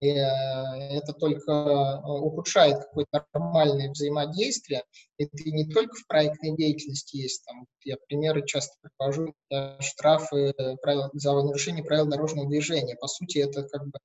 Э, 0.02 0.06
это 0.06 1.12
только 1.12 1.52
э, 1.52 2.00
ухудшает 2.06 2.78
какое-то 2.78 3.26
нормальное 3.34 3.90
взаимодействие. 3.90 4.84
Это 5.18 5.36
не 5.44 5.66
только 5.70 5.94
в 5.94 6.06
проектной 6.06 6.56
деятельности 6.56 7.16
есть. 7.16 7.44
Там, 7.44 7.66
я 7.84 7.96
примеры 8.08 8.46
часто 8.46 8.76
привожу, 8.80 9.34
штрафы 9.80 10.54
э, 10.56 10.76
правил, 10.76 11.10
за 11.12 11.32
нарушение 11.32 11.84
правил 11.84 12.06
дорожного 12.06 12.48
движения. 12.48 12.96
По 12.96 13.08
сути, 13.08 13.38
это 13.38 13.64
как 13.64 13.86
бы 13.86 13.98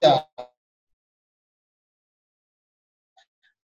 да, 0.00 0.28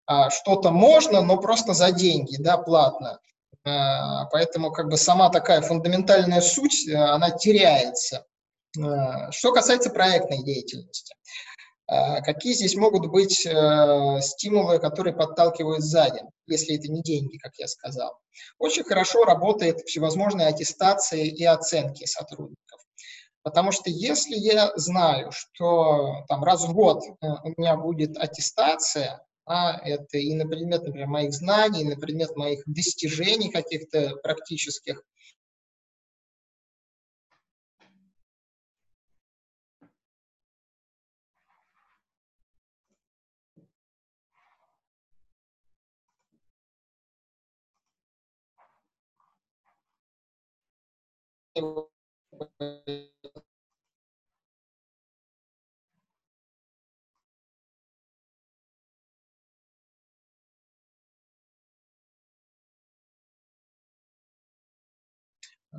а 0.07 0.29
что-то 0.29 0.71
можно, 0.71 1.21
но 1.21 1.37
просто 1.39 1.73
за 1.73 1.91
деньги, 1.91 2.37
да, 2.37 2.57
платно. 2.57 3.19
Э, 3.65 4.25
поэтому 4.31 4.71
как 4.71 4.89
бы 4.89 4.97
сама 4.97 5.29
такая 5.29 5.61
фундаментальная 5.61 6.41
суть, 6.41 6.87
э, 6.87 6.95
она 6.95 7.31
теряется. 7.31 8.25
Э, 8.77 9.31
что 9.31 9.51
касается 9.51 9.89
проектной 9.89 10.43
деятельности, 10.43 11.15
какие 11.87 12.53
здесь 12.53 12.75
могут 12.75 13.11
быть 13.11 13.47
стимулы, 14.25 14.79
которые 14.79 15.15
подталкивают 15.15 15.83
сзади, 15.83 16.19
если 16.47 16.75
это 16.77 16.91
не 16.91 17.03
деньги, 17.03 17.37
как 17.37 17.51
я 17.59 17.67
сказал? 17.67 18.17
Очень 18.57 18.83
хорошо 18.83 19.23
работает 19.23 19.81
всевозможные 19.81 20.47
аттестации 20.47 21.27
и 21.27 21.45
оценки 21.45 22.05
сотрудников. 22.05 22.81
Потому 23.43 23.71
что 23.71 23.91
если 23.91 24.35
я 24.35 24.71
знаю, 24.75 25.31
что 25.31 26.25
там 26.27 26.43
раз 26.43 26.65
в 26.65 26.73
год 26.73 27.03
у 27.21 27.49
меня 27.55 27.77
будет 27.77 28.17
аттестация, 28.17 29.23
а 29.45 29.79
это 29.83 30.17
и 30.17 30.33
на 30.33 30.47
предмет, 30.47 30.83
например, 30.83 31.07
моих 31.07 31.33
знаний, 31.33 31.81
и 31.81 31.85
на 31.85 31.95
предмет 31.95 32.35
моих 32.35 32.63
достижений 32.65 33.51
каких-то 33.51 34.15
практических. 34.17 35.03
Э, 51.57 51.61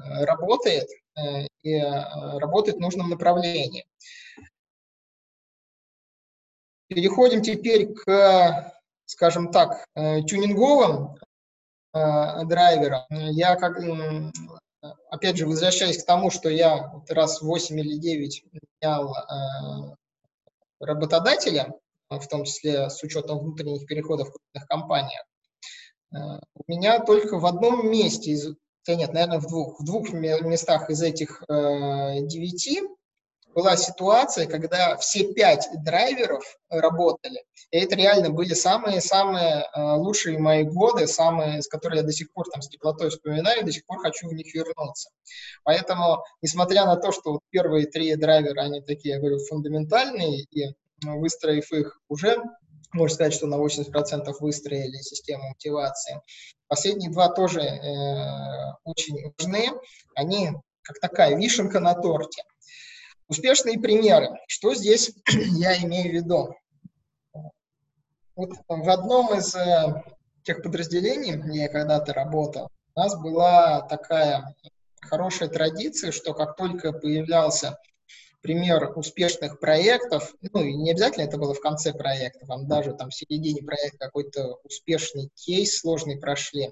работает 0.05 0.89
э, 1.17 1.47
и 1.63 1.75
э, 1.75 2.39
работает 2.39 2.77
в 2.77 2.81
нужном 2.81 3.11
направлении. 3.11 3.87
Переходим 6.89 7.43
теперь 7.43 7.93
к, 7.95 8.73
скажем 9.07 9.51
так, 9.51 9.85
тюнинговым 9.97 11.17
драйверам. 11.93 13.03
Я, 13.11 13.57
как, 13.57 13.79
опять 15.11 15.37
же, 15.37 15.49
возвращаясь 15.49 16.01
к 16.01 16.07
тому, 16.07 16.31
что 16.31 16.49
я 16.49 16.93
раз 17.09 17.43
8 17.43 17.81
или 17.81 17.97
9 17.99 18.45
менял 18.53 19.17
работодателя, 20.79 21.75
в 22.09 22.25
том 22.29 22.45
числе 22.45 22.89
с 22.89 23.03
учетом 23.03 23.41
внутренних 23.41 23.85
переходов 23.89 24.29
в 24.29 24.33
крупных 24.35 24.69
компаниях, 24.69 25.25
у 26.13 26.63
меня 26.69 27.01
только 27.01 27.41
в 27.41 27.47
одном 27.47 27.91
месте 27.91 28.31
из 28.31 28.55
хотя 28.87 28.99
нет, 28.99 29.13
наверное, 29.13 29.41
в 29.41 29.47
двух, 29.49 29.81
в 29.81 29.85
двух 29.85 30.13
местах 30.13 30.91
из 30.91 31.03
этих 31.03 31.43
э, 31.49 32.21
девяти 32.21 32.83
была 33.53 33.77
ситуация, 33.77 34.47
когда 34.47 34.97
все 34.99 35.33
пять 35.33 35.69
драйверов 35.83 36.45
работали. 36.69 37.43
И 37.71 37.79
это 37.79 37.97
реально 37.97 38.31
были 38.31 38.53
самые-самые 38.53 39.65
э, 39.75 39.83
лучшие 39.97 40.39
мои 40.39 40.63
годы, 40.63 41.07
самые, 41.07 41.63
с 41.63 41.69
которыми 41.69 41.99
я 41.99 42.05
до 42.05 42.13
сих 42.13 42.33
пор 42.33 42.47
там 42.51 42.63
с 42.63 42.69
теплотой 42.69 43.11
вспоминаю, 43.11 43.65
до 43.65 43.73
сих 43.73 43.85
пор 43.87 43.99
хочу 43.99 44.29
в 44.29 44.35
них 44.35 44.55
вернуться. 44.55 45.11
Поэтому, 45.65 46.23
несмотря 46.43 46.85
на 46.85 46.97
то, 46.97 47.13
что 47.13 47.33
вот 47.33 47.41
первые 47.51 47.87
три 47.87 48.15
драйвера, 48.15 48.63
они 48.63 48.83
такие, 48.83 49.15
я 49.15 49.21
говорю, 49.21 49.39
фундаментальные, 49.39 50.43
и 50.51 50.75
выстроив 51.03 51.73
их 51.73 51.99
уже 52.09 52.41
можно 52.93 53.15
сказать, 53.15 53.35
что 53.35 53.47
на 53.47 53.57
80% 53.57 54.33
выстроили 54.41 54.97
систему 54.99 55.49
мотивации. 55.49 56.21
Последние 56.69 57.11
два 57.11 57.29
тоже 57.29 57.61
э, 57.61 58.73
очень 58.85 59.33
важны. 59.39 59.69
Они 60.15 60.51
как 60.83 60.99
такая 61.01 61.37
вишенка 61.37 61.81
на 61.81 61.95
торте. 61.95 62.43
Успешные 63.29 63.79
примеры. 63.79 64.31
Что 64.49 64.75
здесь 64.75 65.13
я 65.27 65.77
имею 65.85 66.11
в 66.11 66.15
виду? 66.15 66.55
Вот 68.35 68.51
в 68.69 68.91
одном 68.91 69.35
из 69.35 69.55
э, 69.55 70.03
тех 70.43 70.63
подразделений, 70.63 71.37
где 71.37 71.63
я 71.63 71.69
когда-то 71.69 72.13
работал, 72.13 72.71
у 72.95 73.01
нас 73.01 73.19
была 73.21 73.83
такая 73.83 74.55
хорошая 75.01 75.49
традиция, 75.49 76.13
что 76.13 76.35
как 76.35 76.57
только 76.57 76.93
появлялся 76.93 77.79
пример 78.47 78.93
успешных 78.95 79.59
проектов, 79.59 80.33
ну, 80.41 80.63
и 80.63 80.73
не 80.73 80.93
обязательно 80.93 81.25
это 81.25 81.37
было 81.37 81.53
в 81.53 81.61
конце 81.61 81.93
проекта, 81.93 82.47
вам 82.47 82.69
даже 82.69 82.93
там 82.93 83.11
в 83.11 83.15
середине 83.15 83.61
проекта 83.61 83.99
какой-то 83.99 84.59
успешный 84.63 85.31
кейс 85.35 85.81
сложный 85.81 86.17
прошли, 86.17 86.71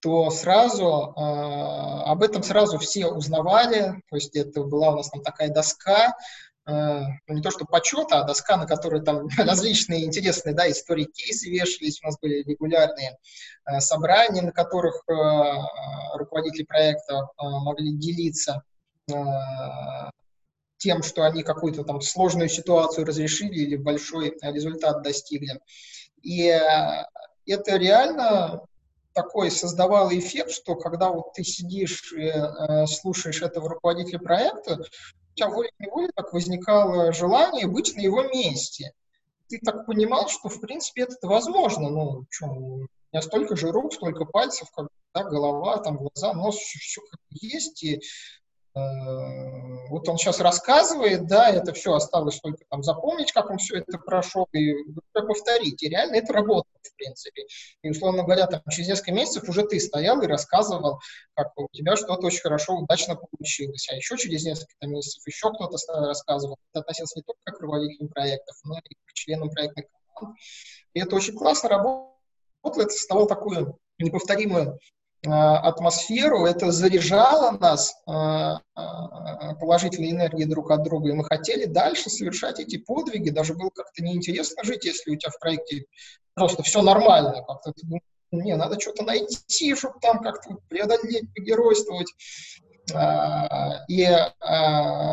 то 0.00 0.30
сразу 0.30 1.12
э, 1.14 1.20
об 1.20 2.22
этом 2.22 2.42
сразу 2.42 2.78
все 2.78 3.08
узнавали, 3.08 4.02
то 4.08 4.16
есть 4.16 4.34
это 4.34 4.62
была 4.62 4.92
у 4.92 4.96
нас 4.96 5.10
там 5.10 5.22
такая 5.22 5.50
доска, 5.50 6.16
э, 6.66 7.00
не 7.28 7.42
то 7.42 7.50
что 7.50 7.66
почета, 7.66 8.20
а 8.20 8.24
доска, 8.24 8.56
на 8.56 8.66
которой 8.66 9.02
там 9.02 9.28
различные 9.36 10.06
интересные 10.06 10.54
да, 10.54 10.70
истории, 10.70 11.04
кейсы 11.04 11.50
вешались, 11.50 12.00
у 12.02 12.06
нас 12.06 12.18
были 12.22 12.42
регулярные 12.42 13.18
э, 13.66 13.80
собрания, 13.80 14.40
на 14.40 14.52
которых 14.52 14.94
э, 15.06 15.12
руководители 16.14 16.64
проекта 16.64 17.16
э, 17.16 17.44
могли 17.44 17.92
делиться 17.98 18.62
э, 19.10 19.14
тем, 20.82 21.04
что 21.04 21.22
они 21.22 21.44
какую-то 21.44 21.84
там 21.84 22.00
сложную 22.00 22.48
ситуацию 22.48 23.06
разрешили 23.06 23.60
или 23.60 23.76
большой 23.76 24.36
результат 24.42 25.02
достигли. 25.02 25.60
И 26.22 26.48
э, 26.48 27.06
это 27.46 27.76
реально 27.76 28.64
такой 29.12 29.52
создавал 29.52 30.10
эффект, 30.10 30.50
что 30.50 30.74
когда 30.74 31.10
вот 31.10 31.34
ты 31.34 31.44
сидишь 31.44 32.12
и 32.12 32.24
э, 32.26 32.86
слушаешь 32.86 33.42
этого 33.42 33.68
руководителя 33.68 34.18
проекта, 34.18 34.80
у 34.80 35.34
тебя 35.36 35.50
волей-неволей 35.50 36.10
так 36.16 36.32
возникало 36.32 37.12
желание 37.12 37.68
быть 37.68 37.94
на 37.94 38.00
его 38.00 38.24
месте. 38.24 38.92
Ты 39.48 39.60
так 39.60 39.86
понимал, 39.86 40.28
что, 40.28 40.48
в 40.48 40.60
принципе, 40.60 41.02
это 41.02 41.28
возможно. 41.28 41.90
Ну, 41.90 42.24
что, 42.28 42.46
у 42.46 42.86
меня 43.12 43.22
столько 43.22 43.54
же 43.54 43.70
рук, 43.70 43.94
столько 43.94 44.24
пальцев, 44.24 44.68
как 44.74 44.88
да, 45.14 45.22
голова, 45.22 45.78
там, 45.78 45.98
глаза, 45.98 46.32
нос, 46.32 46.56
все 46.56 47.02
как 47.02 47.20
есть, 47.30 47.84
и 47.84 48.00
вот 48.74 50.08
он 50.08 50.16
сейчас 50.16 50.40
рассказывает, 50.40 51.26
да, 51.26 51.50
это 51.50 51.74
все 51.74 51.92
осталось 51.92 52.40
только 52.40 52.64
там 52.70 52.82
запомнить, 52.82 53.30
как 53.32 53.50
он 53.50 53.58
все 53.58 53.78
это 53.78 53.98
прошел, 53.98 54.48
и 54.52 54.72
повторить. 55.12 55.82
И 55.82 55.88
реально 55.88 56.16
это 56.16 56.32
работает, 56.32 56.82
в 56.82 56.96
принципе. 56.96 57.42
И, 57.82 57.90
условно 57.90 58.22
говоря, 58.22 58.46
там, 58.46 58.62
через 58.70 58.88
несколько 58.88 59.12
месяцев 59.12 59.46
уже 59.48 59.64
ты 59.64 59.78
стоял 59.78 60.22
и 60.22 60.26
рассказывал, 60.26 61.00
как 61.34 61.52
у 61.56 61.68
тебя 61.72 61.96
что-то 61.96 62.26
очень 62.26 62.40
хорошо, 62.40 62.76
удачно 62.76 63.16
получилось. 63.16 63.88
А 63.90 63.96
еще 63.96 64.16
через 64.16 64.44
несколько 64.44 64.86
месяцев 64.86 65.22
еще 65.26 65.52
кто-то 65.52 65.76
рассказывал. 66.06 66.56
Это 66.72 66.80
относился 66.80 67.18
не 67.18 67.22
только 67.22 67.58
к 67.58 67.60
руководителям 67.60 68.08
проектов, 68.08 68.56
но 68.64 68.78
и 68.78 68.94
к 69.04 69.12
членам 69.12 69.50
проектных 69.50 69.86
команд. 70.14 70.38
И 70.94 71.00
это 71.00 71.14
очень 71.16 71.36
классно 71.36 71.68
работало, 71.68 72.12
это 72.64 72.90
создавало 72.90 73.28
такую 73.28 73.76
неповторимую 73.98 74.78
Э, 74.78 75.01
атмосферу, 75.24 76.46
это 76.46 76.72
заряжало 76.72 77.56
нас 77.58 77.94
э, 78.08 78.12
э, 78.12 79.54
положительной 79.60 80.10
энергией 80.10 80.48
друг 80.48 80.72
от 80.72 80.82
друга, 80.82 81.10
и 81.10 81.12
мы 81.12 81.24
хотели 81.24 81.66
дальше 81.66 82.10
совершать 82.10 82.58
эти 82.58 82.76
подвиги, 82.76 83.30
даже 83.30 83.54
было 83.54 83.70
как-то 83.70 84.02
неинтересно 84.02 84.64
жить, 84.64 84.84
если 84.84 85.12
у 85.12 85.16
тебя 85.16 85.30
в 85.30 85.38
проекте 85.38 85.84
просто 86.34 86.64
все 86.64 86.82
нормально, 86.82 87.44
как-то 87.46 87.72
ты 87.72 87.86
думаешь, 87.86 88.02
не, 88.32 88.56
надо 88.56 88.80
что-то 88.80 89.04
найти, 89.04 89.74
чтобы 89.76 90.00
там 90.00 90.20
как-то 90.20 90.56
преодолеть, 90.68 91.32
погеройствовать. 91.34 92.08
И 93.88 94.08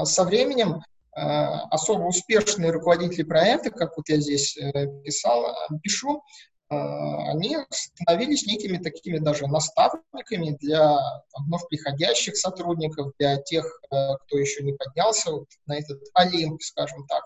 со 0.05 0.23
временем 0.23 0.81
особо 1.11 2.03
успешные 2.03 2.71
руководители 2.71 3.23
проекта, 3.23 3.71
как 3.71 3.97
вот 3.97 4.07
я 4.07 4.21
здесь 4.21 4.57
писал, 5.03 5.53
пишу, 5.83 6.23
они 6.69 7.57
становились 7.71 8.45
некими 8.45 8.77
такими 8.77 9.17
даже 9.17 9.47
наставниками 9.47 10.55
для 10.59 10.97
вновь 11.35 11.67
приходящих 11.67 12.37
сотрудников, 12.37 13.13
для 13.17 13.37
тех, 13.37 13.65
э, 13.91 14.15
кто 14.25 14.37
еще 14.37 14.63
не 14.63 14.73
поднялся 14.73 15.31
вот 15.31 15.47
на 15.65 15.79
этот 15.79 16.01
Олимп, 16.13 16.61
скажем 16.61 17.05
так. 17.07 17.23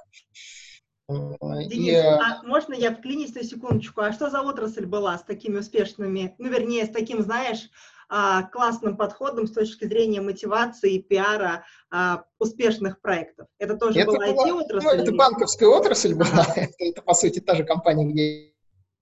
Денис, 1.09 1.93
и... 1.93 1.95
а 1.95 2.41
можно 2.43 2.73
я 2.73 2.95
вклинюсь 2.95 3.35
на 3.35 3.43
секундочку? 3.43 4.01
А 4.01 4.13
что 4.13 4.29
за 4.29 4.41
отрасль 4.41 4.85
была 4.85 5.17
с 5.17 5.23
такими 5.23 5.57
успешными, 5.57 6.33
ну, 6.37 6.47
вернее, 6.49 6.85
с 6.85 6.89
таким, 6.89 7.21
знаешь, 7.21 7.69
а, 8.09 8.43
классным 8.43 8.95
подходом 8.95 9.47
с 9.47 9.51
точки 9.51 9.85
зрения 9.85 10.21
мотивации 10.21 10.95
и 10.95 11.01
пиара 11.01 11.65
а, 11.91 12.23
успешных 12.39 13.01
проектов? 13.01 13.47
Это 13.59 13.75
тоже 13.75 13.99
это 13.99 14.11
была 14.11 14.27
IT-отрасль? 14.29 14.85
Ну, 14.85 14.91
это 14.93 15.11
банковская 15.11 15.67
отрасль 15.67 16.13
была. 16.13 16.45
это, 16.55 16.73
это, 16.79 17.01
по 17.01 17.13
сути, 17.13 17.39
та 17.39 17.55
же 17.55 17.65
компания, 17.65 18.05
где 18.05 18.52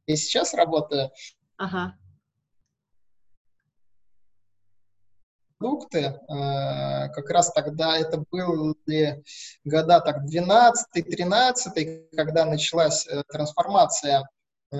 и 0.05 0.15
сейчас 0.15 0.53
работаю. 0.53 1.11
Ага. 1.57 1.95
продукты. 5.61 5.99
Э, 5.99 7.09
как 7.09 7.29
раз 7.29 7.51
тогда 7.53 7.97
это 7.97 8.23
были 8.31 9.23
года 9.63 9.99
так 9.99 10.23
12-13, 10.25 12.09
когда 12.15 12.45
началась 12.45 13.07
э, 13.07 13.23
трансформация 13.29 14.27
э, 14.71 14.77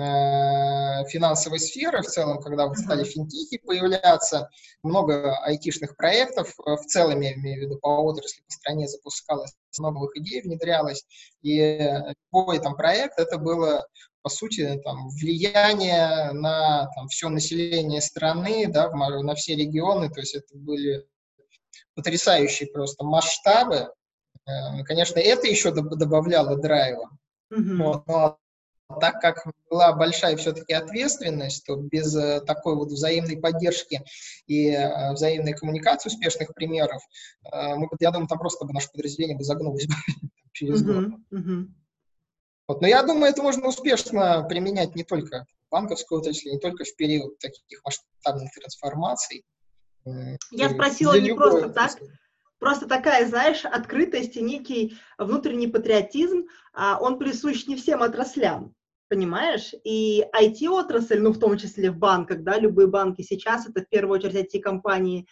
финансовой 1.08 1.60
сферы 1.60 2.02
в 2.02 2.06
целом, 2.06 2.40
когда 2.40 2.66
вот 2.66 2.78
стали 2.78 3.04
финтехи 3.04 3.58
появляться, 3.58 4.48
много 4.82 5.36
айтишных 5.44 5.96
проектов 5.96 6.52
в 6.58 6.84
целом, 6.86 7.20
я 7.20 7.34
имею 7.34 7.60
в 7.60 7.62
виду 7.64 7.78
по 7.78 8.02
отрасли, 8.02 8.42
по 8.42 8.52
стране 8.52 8.88
запускалось, 8.88 9.54
много 9.78 9.94
новых 9.94 10.16
идей 10.16 10.42
внедрялось, 10.42 11.04
и 11.42 11.78
любой 12.32 12.58
там 12.58 12.74
проект 12.74 13.18
это 13.18 13.38
было 13.38 13.86
по 14.22 14.28
сути, 14.28 14.80
там, 14.84 15.08
влияние 15.08 16.32
на 16.32 16.86
там, 16.94 17.08
все 17.08 17.28
население 17.28 18.00
страны, 18.00 18.66
да, 18.68 18.90
на 18.90 19.34
все 19.34 19.56
регионы, 19.56 20.10
то 20.10 20.20
есть 20.20 20.34
это 20.34 20.56
были 20.56 21.06
потрясающие 21.94 22.68
просто 22.68 23.04
масштабы. 23.04 23.88
Э, 24.46 24.82
конечно, 24.84 25.18
это 25.18 25.46
еще 25.46 25.72
добавляло 25.72 26.56
драйва. 26.56 27.10
Mm-hmm. 27.52 27.76
Вот, 27.82 28.06
но 28.06 28.38
так 29.00 29.20
как 29.20 29.46
была 29.70 29.92
большая 29.92 30.36
все-таки 30.36 30.72
ответственность, 30.72 31.64
то 31.66 31.76
без 31.76 32.14
э, 32.14 32.40
такой 32.42 32.76
вот 32.76 32.88
взаимной 32.88 33.38
поддержки 33.38 34.02
и 34.46 34.68
э, 34.68 35.12
взаимной 35.12 35.54
коммуникации 35.54 36.08
успешных 36.08 36.54
примеров, 36.54 37.02
мы, 37.50 37.88
я 38.00 38.10
думаю, 38.10 38.28
там 38.28 38.38
просто 38.38 38.64
бы 38.64 38.72
наше 38.72 38.90
подразделение 38.90 39.36
бы 39.36 39.44
загнулось 39.44 39.86
через 40.52 40.82
год. 40.82 41.06
Mm-hmm. 41.32 41.66
Вот. 42.72 42.80
Но 42.80 42.88
я 42.88 43.02
думаю, 43.02 43.30
это 43.30 43.42
можно 43.42 43.68
успешно 43.68 44.46
применять 44.48 44.94
не 44.94 45.04
только 45.04 45.44
в 45.68 45.70
банковской 45.70 46.18
отрасли, 46.18 46.48
не 46.48 46.58
только 46.58 46.84
в 46.84 46.96
период 46.96 47.38
таких 47.38 47.82
масштабных 47.84 48.50
трансформаций. 48.54 49.44
Я 50.50 50.70
спросила 50.70 51.20
не 51.20 51.34
просто 51.34 51.68
так, 51.68 51.98
просто 52.58 52.88
такая, 52.88 53.28
знаешь, 53.28 53.66
открытость 53.66 54.36
и 54.36 54.42
некий 54.42 54.96
внутренний 55.18 55.66
патриотизм, 55.66 56.46
а 56.72 56.98
он 56.98 57.18
присущ 57.18 57.66
не 57.66 57.76
всем 57.76 58.02
отраслям, 58.02 58.74
понимаешь? 59.08 59.74
И 59.84 60.24
IT-отрасль, 60.34 61.20
ну, 61.20 61.32
в 61.32 61.38
том 61.38 61.58
числе 61.58 61.90
в 61.90 61.98
банках, 61.98 62.42
да, 62.42 62.58
любые 62.58 62.88
банки 62.88 63.20
сейчас, 63.20 63.68
это 63.68 63.82
в 63.82 63.88
первую 63.90 64.18
очередь 64.18 64.54
IT-компании, 64.54 65.26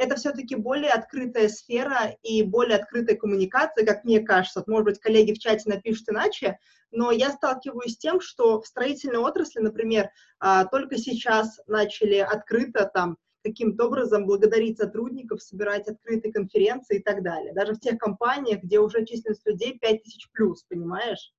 это 0.00 0.16
все-таки 0.16 0.56
более 0.56 0.92
открытая 0.92 1.50
сфера 1.50 2.16
и 2.22 2.42
более 2.42 2.78
открытая 2.78 3.16
коммуникация, 3.16 3.84
как 3.84 4.02
мне 4.04 4.20
кажется. 4.20 4.64
Может 4.66 4.84
быть, 4.86 4.98
коллеги 4.98 5.34
в 5.34 5.38
чате 5.38 5.68
напишут 5.68 6.08
иначе, 6.08 6.58
но 6.90 7.10
я 7.10 7.30
сталкиваюсь 7.30 7.94
с 7.94 7.98
тем, 7.98 8.20
что 8.22 8.62
в 8.62 8.66
строительной 8.66 9.18
отрасли, 9.18 9.60
например, 9.60 10.08
а, 10.38 10.64
только 10.64 10.96
сейчас 10.96 11.60
начали 11.66 12.16
открыто 12.16 12.90
там 12.92 13.18
каким-то 13.44 13.88
образом 13.88 14.24
благодарить 14.24 14.78
сотрудников, 14.78 15.42
собирать 15.42 15.86
открытые 15.86 16.32
конференции 16.32 16.98
и 16.98 17.02
так 17.02 17.22
далее. 17.22 17.52
Даже 17.52 17.74
в 17.74 17.80
тех 17.80 17.98
компаниях, 17.98 18.62
где 18.62 18.78
уже 18.78 19.04
численность 19.04 19.46
людей 19.46 19.78
5000 19.78 20.30
плюс, 20.32 20.64
понимаешь? 20.64 21.34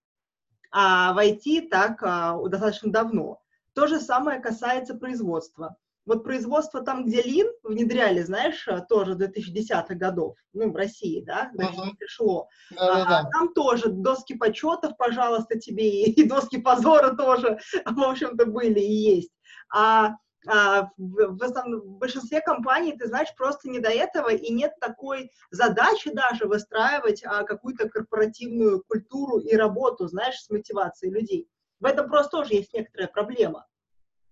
А 0.71 1.13
в 1.13 1.17
IT 1.17 1.69
так 1.69 2.01
а, 2.03 2.37
достаточно 2.47 2.91
давно. 2.91 3.41
То 3.73 3.87
же 3.87 3.99
самое 3.99 4.39
касается 4.39 4.93
производства. 4.93 5.77
Вот 6.11 6.25
производство 6.25 6.81
там, 6.81 7.05
где 7.05 7.21
Лин 7.21 7.47
внедряли, 7.63 8.21
знаешь, 8.21 8.67
э, 8.67 8.81
тоже 8.89 9.13
2010-х 9.13 9.95
годов, 9.95 10.35
ну, 10.51 10.69
в 10.69 10.75
России, 10.75 11.23
да, 11.25 11.49
uh-huh. 11.55 11.95
пришло. 11.97 12.49
Uh-huh. 12.73 12.77
А, 12.79 13.29
там 13.29 13.53
тоже 13.53 13.87
доски 13.87 14.33
почетов, 14.33 14.97
пожалуйста, 14.97 15.57
тебе, 15.57 16.03
и, 16.03 16.11
и 16.11 16.27
доски 16.27 16.57
позора 16.57 17.15
тоже, 17.15 17.59
в 17.85 18.03
общем-то, 18.03 18.45
были 18.45 18.81
и 18.81 19.15
есть. 19.15 19.31
А, 19.73 20.15
а 20.49 20.89
в, 20.97 21.37
в, 21.37 21.43
основном, 21.43 21.79
в 21.79 21.97
большинстве 21.97 22.41
компаний, 22.41 22.91
ты 22.91 23.07
знаешь, 23.07 23.33
просто 23.37 23.69
не 23.69 23.79
до 23.79 23.89
этого, 23.89 24.33
и 24.33 24.51
нет 24.51 24.73
такой 24.81 25.31
задачи 25.49 26.11
даже 26.11 26.45
выстраивать 26.45 27.23
а, 27.23 27.43
какую-то 27.43 27.87
корпоративную 27.87 28.83
культуру 28.85 29.39
и 29.39 29.55
работу, 29.55 30.09
знаешь, 30.09 30.41
с 30.41 30.49
мотивацией 30.49 31.13
людей. 31.13 31.47
В 31.79 31.85
этом 31.85 32.09
просто 32.09 32.39
тоже 32.39 32.55
есть 32.55 32.73
некоторая 32.73 33.07
проблема. 33.07 33.65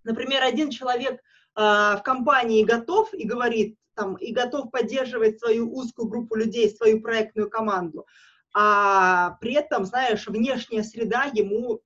Например, 0.03 0.43
один 0.43 0.71
человек 0.71 1.21
а, 1.21 1.23
в 1.55 2.01
компании 2.03 2.63
готов 2.63 3.13
и 3.13 3.25
говорит, 3.25 3.75
там, 3.95 4.15
и 4.15 4.31
готов 4.31 4.71
поддерживать 4.71 5.39
свою 5.39 5.73
узкую 5.75 6.07
группу 6.07 6.35
людей, 6.35 6.69
свою 6.69 7.01
проектную 7.01 7.49
команду, 7.49 8.05
а 8.53 9.31
при 9.41 9.53
этом, 9.53 9.85
знаешь, 9.85 10.25
внешняя 10.27 10.83
среда 10.83 11.29
ему 11.33 11.81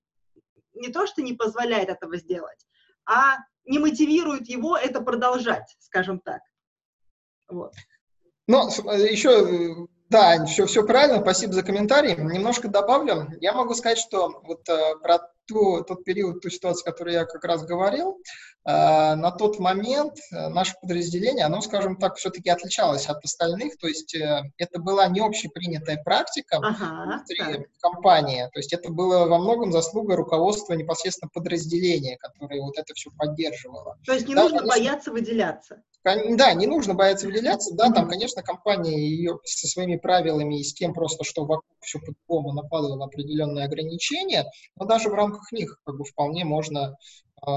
не 0.73 0.89
то, 0.89 1.07
что 1.07 1.21
не 1.21 1.33
позволяет 1.33 1.89
этого 1.89 2.17
сделать, 2.17 2.67
а 3.05 3.37
не 3.65 3.79
мотивирует 3.79 4.47
его 4.47 4.77
это 4.77 5.01
продолжать, 5.01 5.75
скажем 5.79 6.19
так. 6.19 6.41
Вот. 7.47 7.73
Но 8.47 8.67
еще 8.67 9.87
Да, 10.09 10.45
все, 10.45 10.65
все 10.65 10.85
правильно, 10.85 11.21
спасибо 11.21 11.53
за 11.53 11.63
комментарий. 11.63 12.15
Немножко 12.15 12.67
добавлю. 12.67 13.27
Я 13.39 13.53
могу 13.53 13.73
сказать, 13.73 13.97
что 13.97 14.41
вот 14.43 14.67
э, 14.69 14.95
про 15.01 15.32
ту, 15.45 15.83
тот 15.83 16.03
период, 16.03 16.41
ту 16.41 16.49
ситуацию, 16.49 16.83
о 16.83 16.91
которой 16.91 17.13
я 17.13 17.25
как 17.25 17.43
раз 17.43 17.65
говорил, 17.65 18.17
э, 18.65 18.71
на 19.15 19.31
тот 19.31 19.59
момент 19.59 20.13
э, 20.31 20.49
наше 20.49 20.73
подразделение, 20.81 21.45
оно, 21.45 21.61
скажем 21.61 21.97
так, 21.97 22.15
все-таки 22.15 22.49
отличалось 22.49 23.07
от 23.07 23.23
остальных, 23.23 23.77
то 23.77 23.87
есть 23.87 24.15
э, 24.15 24.43
это 24.57 24.79
была 24.79 25.07
не 25.07 25.19
общепринятая 25.19 26.01
практика 26.03 26.57
ага, 26.57 27.05
внутри 27.05 27.37
так. 27.37 27.67
компании, 27.79 28.49
то 28.53 28.59
есть 28.59 28.73
это 28.73 28.91
было 28.91 29.25
во 29.25 29.39
многом 29.39 29.71
заслуга 29.71 30.15
руководства 30.15 30.73
непосредственно 30.73 31.29
подразделения, 31.33 32.17
которое 32.17 32.61
вот 32.61 32.77
это 32.77 32.93
все 32.93 33.11
поддерживало. 33.17 33.97
То 34.05 34.13
есть 34.13 34.27
не 34.27 34.35
да, 34.35 34.43
нужно 34.43 34.59
конечно, 34.59 34.77
бояться 34.77 35.11
выделяться? 35.11 35.83
Да, 36.03 36.53
не 36.53 36.67
нужно 36.67 36.95
бояться 36.95 37.27
выделяться, 37.27 37.73
да, 37.75 37.89
там, 37.89 38.09
конечно, 38.09 38.43
компания 38.43 38.97
ее 38.97 39.39
со 39.45 39.67
своими 39.67 39.95
правилами 39.95 40.59
и 40.59 40.63
с 40.63 40.73
тем 40.73 40.93
просто, 40.93 41.23
что 41.23 41.45
вокруг 41.45 41.77
все 41.79 41.99
по-другому 41.99 42.51
накладывала 42.51 43.05
определенные 43.05 43.65
ограничения, 43.65 44.45
но 44.75 44.85
даже 44.85 45.09
в 45.09 45.13
рамках 45.13 45.51
них 45.53 45.79
как 45.85 45.97
бы 45.97 46.03
вполне 46.03 46.43
можно 46.43 46.97
э, 47.41 47.49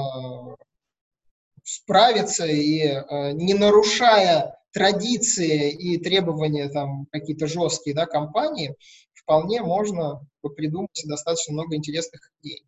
справиться 1.65 2.47
и 2.47 2.81
э, 2.83 3.33
не 3.33 3.55
нарушая 3.55 4.57
традиции 4.73 5.73
и 5.73 5.99
требования 5.99 6.69
там 6.69 7.07
какие-то 7.11 7.49
жесткие, 7.49 7.97
да, 7.97 8.07
компании, 8.07 8.77
вполне 9.15 9.61
можно 9.63 10.21
придумать 10.55 11.03
достаточно 11.07 11.55
много 11.55 11.75
интересных 11.75 12.31
идей. 12.41 12.65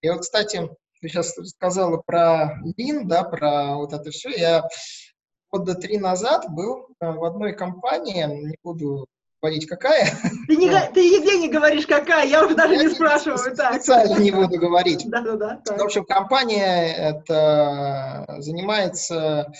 И 0.00 0.08
вот, 0.10 0.22
кстати, 0.22 0.68
ты 1.00 1.08
сейчас 1.08 1.34
сказала 1.48 1.98
про 1.98 2.58
Лин, 2.76 3.06
да, 3.06 3.22
про 3.22 3.76
вот 3.76 3.92
это 3.92 4.10
все. 4.10 4.30
Я 4.30 4.68
года 5.50 5.74
три 5.74 5.98
назад 5.98 6.46
был 6.50 6.88
э, 7.00 7.10
в 7.10 7.24
одной 7.24 7.52
компании, 7.52 8.24
не 8.24 8.56
буду 8.62 9.06
говорить, 9.42 9.66
какая. 9.66 10.06
Ты, 10.46 10.56
не, 10.56 10.68
ты 10.92 11.00
нигде 11.10 11.38
не 11.38 11.48
говоришь, 11.48 11.86
какая, 11.86 12.26
я 12.26 12.44
уже 12.44 12.54
даже 12.54 12.74
я 12.74 12.84
не 12.84 12.90
спрашиваю. 12.90 13.38
Специально 13.38 14.14
так. 14.14 14.18
не 14.18 14.30
буду 14.30 14.58
говорить. 14.58 15.08
Да, 15.08 15.20
да, 15.22 15.36
да. 15.36 15.76
В 15.76 15.82
общем, 15.82 16.04
компания 16.04 16.94
это 16.94 18.36
занимается 18.38 19.52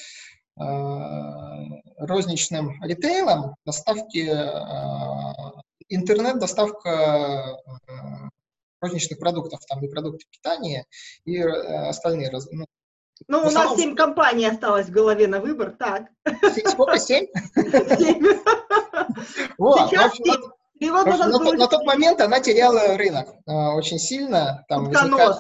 э, 0.59 0.65
розничным 1.99 2.83
ритейлом, 2.83 3.57
доставки, 3.65 4.29
э, 4.29 5.61
интернет-доставка 5.89 7.57
э, 7.89 8.29
розничных 8.81 9.19
продуктов, 9.19 9.61
там 9.67 9.85
и 9.85 9.89
продукты 9.89 10.25
питания, 10.31 10.87
и 11.25 11.39
э, 11.39 11.89
остальные 11.89 12.31
ну, 12.53 12.67
ну, 13.29 13.47
у 13.47 13.51
нас 13.51 13.77
семь 13.77 13.95
компаний 13.95 14.47
осталось 14.47 14.87
в 14.87 14.91
голове 14.91 15.27
на 15.29 15.41
выбор, 15.41 15.75
так. 15.79 16.05
Сколько, 16.67 16.99
семь? 16.99 17.27
Семь. 17.55 18.23
Вот, 19.59 19.91
Сейчас 19.91 20.15
семь. 20.15 20.41
И 20.81 20.91
вот 20.91 21.07
на, 21.07 21.39
тот, 21.39 21.59
на 21.59 21.67
тот 21.67 21.85
момент 21.85 22.23
она 22.23 22.41
теряла 22.41 22.97
рынок 22.97 23.29
э, 23.47 23.53
очень 23.53 23.99
сильно. 23.99 24.65
Там 24.67 24.87
возникали, 24.87 25.37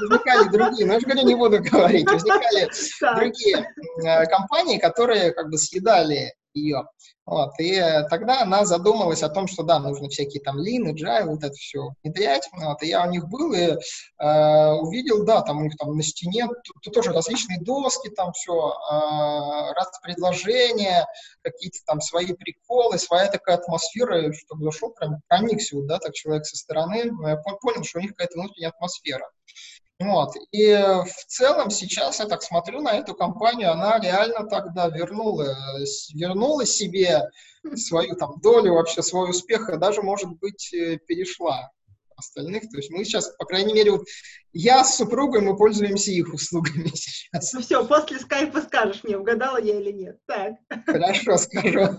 возникали 0.00 0.48
другие, 0.48 0.84
но 0.84 0.94
я 0.94 1.00
же 1.00 1.06
говорю, 1.06 1.26
не 1.28 1.34
буду 1.36 1.62
говорить, 1.62 2.10
возникали 2.10 2.68
другие 3.14 3.72
э, 4.04 4.26
компании, 4.26 4.78
которые 4.78 5.32
как 5.32 5.48
бы 5.48 5.58
съедали 5.58 6.34
ее. 6.54 6.84
Вот, 7.24 7.52
и 7.60 7.80
тогда 8.10 8.42
она 8.42 8.64
задумалась 8.64 9.22
о 9.22 9.28
том, 9.28 9.46
что 9.46 9.62
да, 9.62 9.78
нужно 9.78 10.08
всякие 10.08 10.42
там 10.42 10.58
лины, 10.58 10.92
джайл, 10.92 11.30
вот 11.30 11.44
это 11.44 11.54
все 11.54 11.90
внедрять. 12.02 12.48
Вот, 12.52 12.82
и 12.82 12.88
я 12.88 13.06
у 13.06 13.10
них 13.10 13.28
был 13.28 13.52
и 13.52 13.76
э, 14.18 14.72
увидел, 14.72 15.24
да, 15.24 15.42
там 15.42 15.58
у 15.58 15.62
них 15.62 15.76
там 15.76 15.96
на 15.96 16.02
стене 16.02 16.46
тут, 16.46 16.76
тут 16.82 16.94
тоже 16.94 17.12
различные 17.12 17.60
доски, 17.60 18.08
там 18.10 18.32
все, 18.32 18.52
э, 18.52 19.72
раз 19.72 19.88
предложения, 20.02 21.06
какие-то 21.42 21.78
там 21.86 22.00
свои 22.00 22.32
приколы, 22.32 22.98
своя 22.98 23.28
такая 23.28 23.56
атмосфера, 23.56 24.32
чтобы 24.32 24.64
зашел, 24.64 24.90
прям 24.90 25.20
проникся, 25.28 25.76
вот, 25.76 25.86
да, 25.86 25.98
так 25.98 26.14
человек 26.14 26.44
со 26.44 26.56
стороны, 26.56 27.12
я 27.24 27.36
понял, 27.36 27.84
что 27.84 27.98
у 27.98 28.02
них 28.02 28.10
какая-то 28.10 28.38
внутренняя 28.38 28.70
атмосфера. 28.70 29.28
Вот. 30.02 30.34
И 30.52 30.72
в 30.74 31.26
целом 31.26 31.70
сейчас 31.70 32.18
я 32.18 32.26
так 32.26 32.42
смотрю 32.42 32.80
на 32.80 32.94
эту 32.94 33.14
компанию, 33.14 33.72
она 33.72 33.98
реально 34.00 34.46
тогда 34.48 34.88
вернула, 34.88 35.56
вернула 36.14 36.66
себе 36.66 37.30
свою 37.76 38.16
там 38.16 38.40
долю, 38.40 38.74
вообще 38.74 39.02
свой 39.02 39.30
успех, 39.30 39.68
и 39.68 39.78
даже, 39.78 40.02
может 40.02 40.30
быть, 40.40 40.72
э, 40.74 40.98
перешла 40.98 41.70
остальных. 42.16 42.62
То 42.70 42.78
есть 42.78 42.90
мы 42.90 43.04
сейчас, 43.04 43.28
по 43.36 43.44
крайней 43.44 43.74
мере, 43.74 43.92
вот 43.92 44.02
я 44.52 44.84
с 44.84 44.96
супругой, 44.96 45.40
мы 45.40 45.56
пользуемся 45.56 46.10
их 46.10 46.32
услугами 46.32 46.88
сейчас. 46.94 47.52
Ну 47.52 47.60
все, 47.60 47.86
после 47.86 48.18
скайпа 48.18 48.62
скажешь 48.62 49.04
мне, 49.04 49.16
угадала 49.16 49.60
я 49.60 49.78
или 49.78 49.92
нет. 49.92 50.18
Так. 50.26 50.54
Хорошо, 50.86 51.36
скажу. 51.36 51.98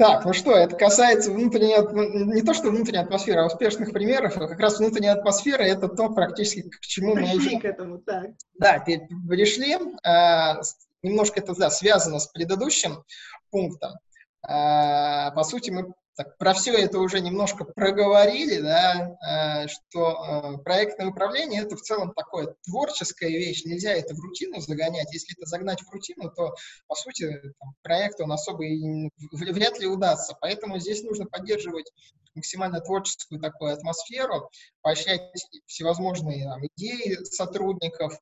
Так, 0.00 0.24
ну 0.24 0.32
что, 0.32 0.52
это 0.52 0.76
касается 0.76 1.30
внутренней, 1.30 1.76
ну, 1.76 2.32
не 2.32 2.40
то 2.40 2.54
что 2.54 2.70
внутренней 2.70 3.00
атмосферы, 3.00 3.42
а 3.42 3.46
успешных 3.46 3.92
примеров, 3.92 4.34
а 4.38 4.48
как 4.48 4.58
раз 4.58 4.78
внутренняя 4.78 5.12
атмосфера– 5.12 5.62
это 5.64 5.88
то, 5.88 6.08
практически 6.08 6.70
к 6.70 6.80
чему 6.80 7.14
мы 7.14 7.32
Пришли 7.32 7.60
к 7.60 7.66
этому, 7.66 7.98
так. 7.98 8.30
Да, 8.58 8.78
пришли. 8.80 9.76
А, 10.02 10.58
немножко 11.02 11.40
это, 11.40 11.54
да, 11.54 11.68
связано 11.68 12.18
с 12.18 12.28
предыдущим 12.28 13.04
пунктом. 13.50 13.92
А, 14.40 15.32
по 15.32 15.44
сути, 15.44 15.68
мы 15.68 15.92
так, 16.22 16.36
про 16.36 16.52
все 16.52 16.74
это 16.74 16.98
уже 16.98 17.20
немножко 17.20 17.64
проговорили, 17.64 18.60
да, 18.60 19.64
э, 19.64 19.68
что 19.68 20.10
э, 20.58 20.58
проектное 20.62 21.06
управление 21.06 21.62
это 21.62 21.76
в 21.76 21.80
целом 21.80 22.12
такое 22.12 22.54
творческая 22.66 23.30
вещь, 23.30 23.64
нельзя 23.64 23.92
это 23.92 24.14
в 24.14 24.20
рутину 24.20 24.60
загонять. 24.60 25.10
Если 25.14 25.34
это 25.34 25.46
загнать 25.46 25.80
в 25.80 25.90
рутину, 25.90 26.30
то, 26.30 26.54
по 26.86 26.94
сути, 26.94 27.40
проект 27.82 28.20
он 28.20 28.32
особо 28.32 28.66
и 28.66 29.08
вряд 29.32 29.78
ли 29.80 29.86
удастся. 29.86 30.36
Поэтому 30.42 30.78
здесь 30.78 31.02
нужно 31.02 31.24
поддерживать 31.24 31.90
максимально 32.34 32.80
творческую 32.80 33.40
такую 33.40 33.72
атмосферу, 33.72 34.50
поощрять 34.82 35.22
всевозможные 35.66 36.44
там, 36.44 36.60
идеи 36.76 37.16
сотрудников, 37.24 38.12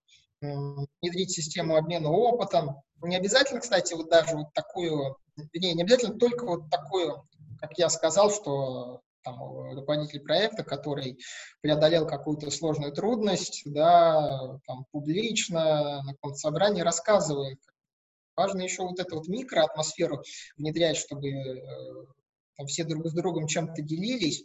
внедрить 0.40 1.32
систему 1.32 1.74
обмена 1.74 2.10
опытом. 2.10 2.80
Не 3.02 3.16
обязательно, 3.16 3.60
кстати, 3.60 3.94
вот 3.94 4.08
даже 4.08 4.36
вот 4.36 4.52
такую, 4.54 5.16
не, 5.52 5.74
не 5.74 5.82
обязательно 5.82 6.16
только 6.16 6.46
вот 6.46 6.70
такую 6.70 7.24
как 7.60 7.78
я 7.78 7.88
сказал, 7.88 8.30
что 8.30 9.02
там, 9.22 9.38
руководитель 9.74 10.20
проекта, 10.20 10.62
который 10.62 11.18
преодолел 11.60 12.06
какую-то 12.06 12.50
сложную 12.50 12.92
трудность, 12.92 13.62
да, 13.66 14.58
там, 14.66 14.86
публично 14.90 16.02
на 16.02 16.12
каком-то 16.14 16.38
собрании 16.38 16.82
рассказывает. 16.82 17.58
Важно 18.36 18.62
еще 18.62 18.82
вот 18.82 19.00
эту 19.00 19.16
вот 19.16 19.28
микроатмосферу 19.28 20.22
внедрять, 20.56 20.96
чтобы 20.96 21.28
э, 21.28 22.06
там, 22.56 22.66
все 22.66 22.84
друг 22.84 23.08
с 23.08 23.12
другом 23.12 23.46
чем-то 23.46 23.82
делились, 23.82 24.44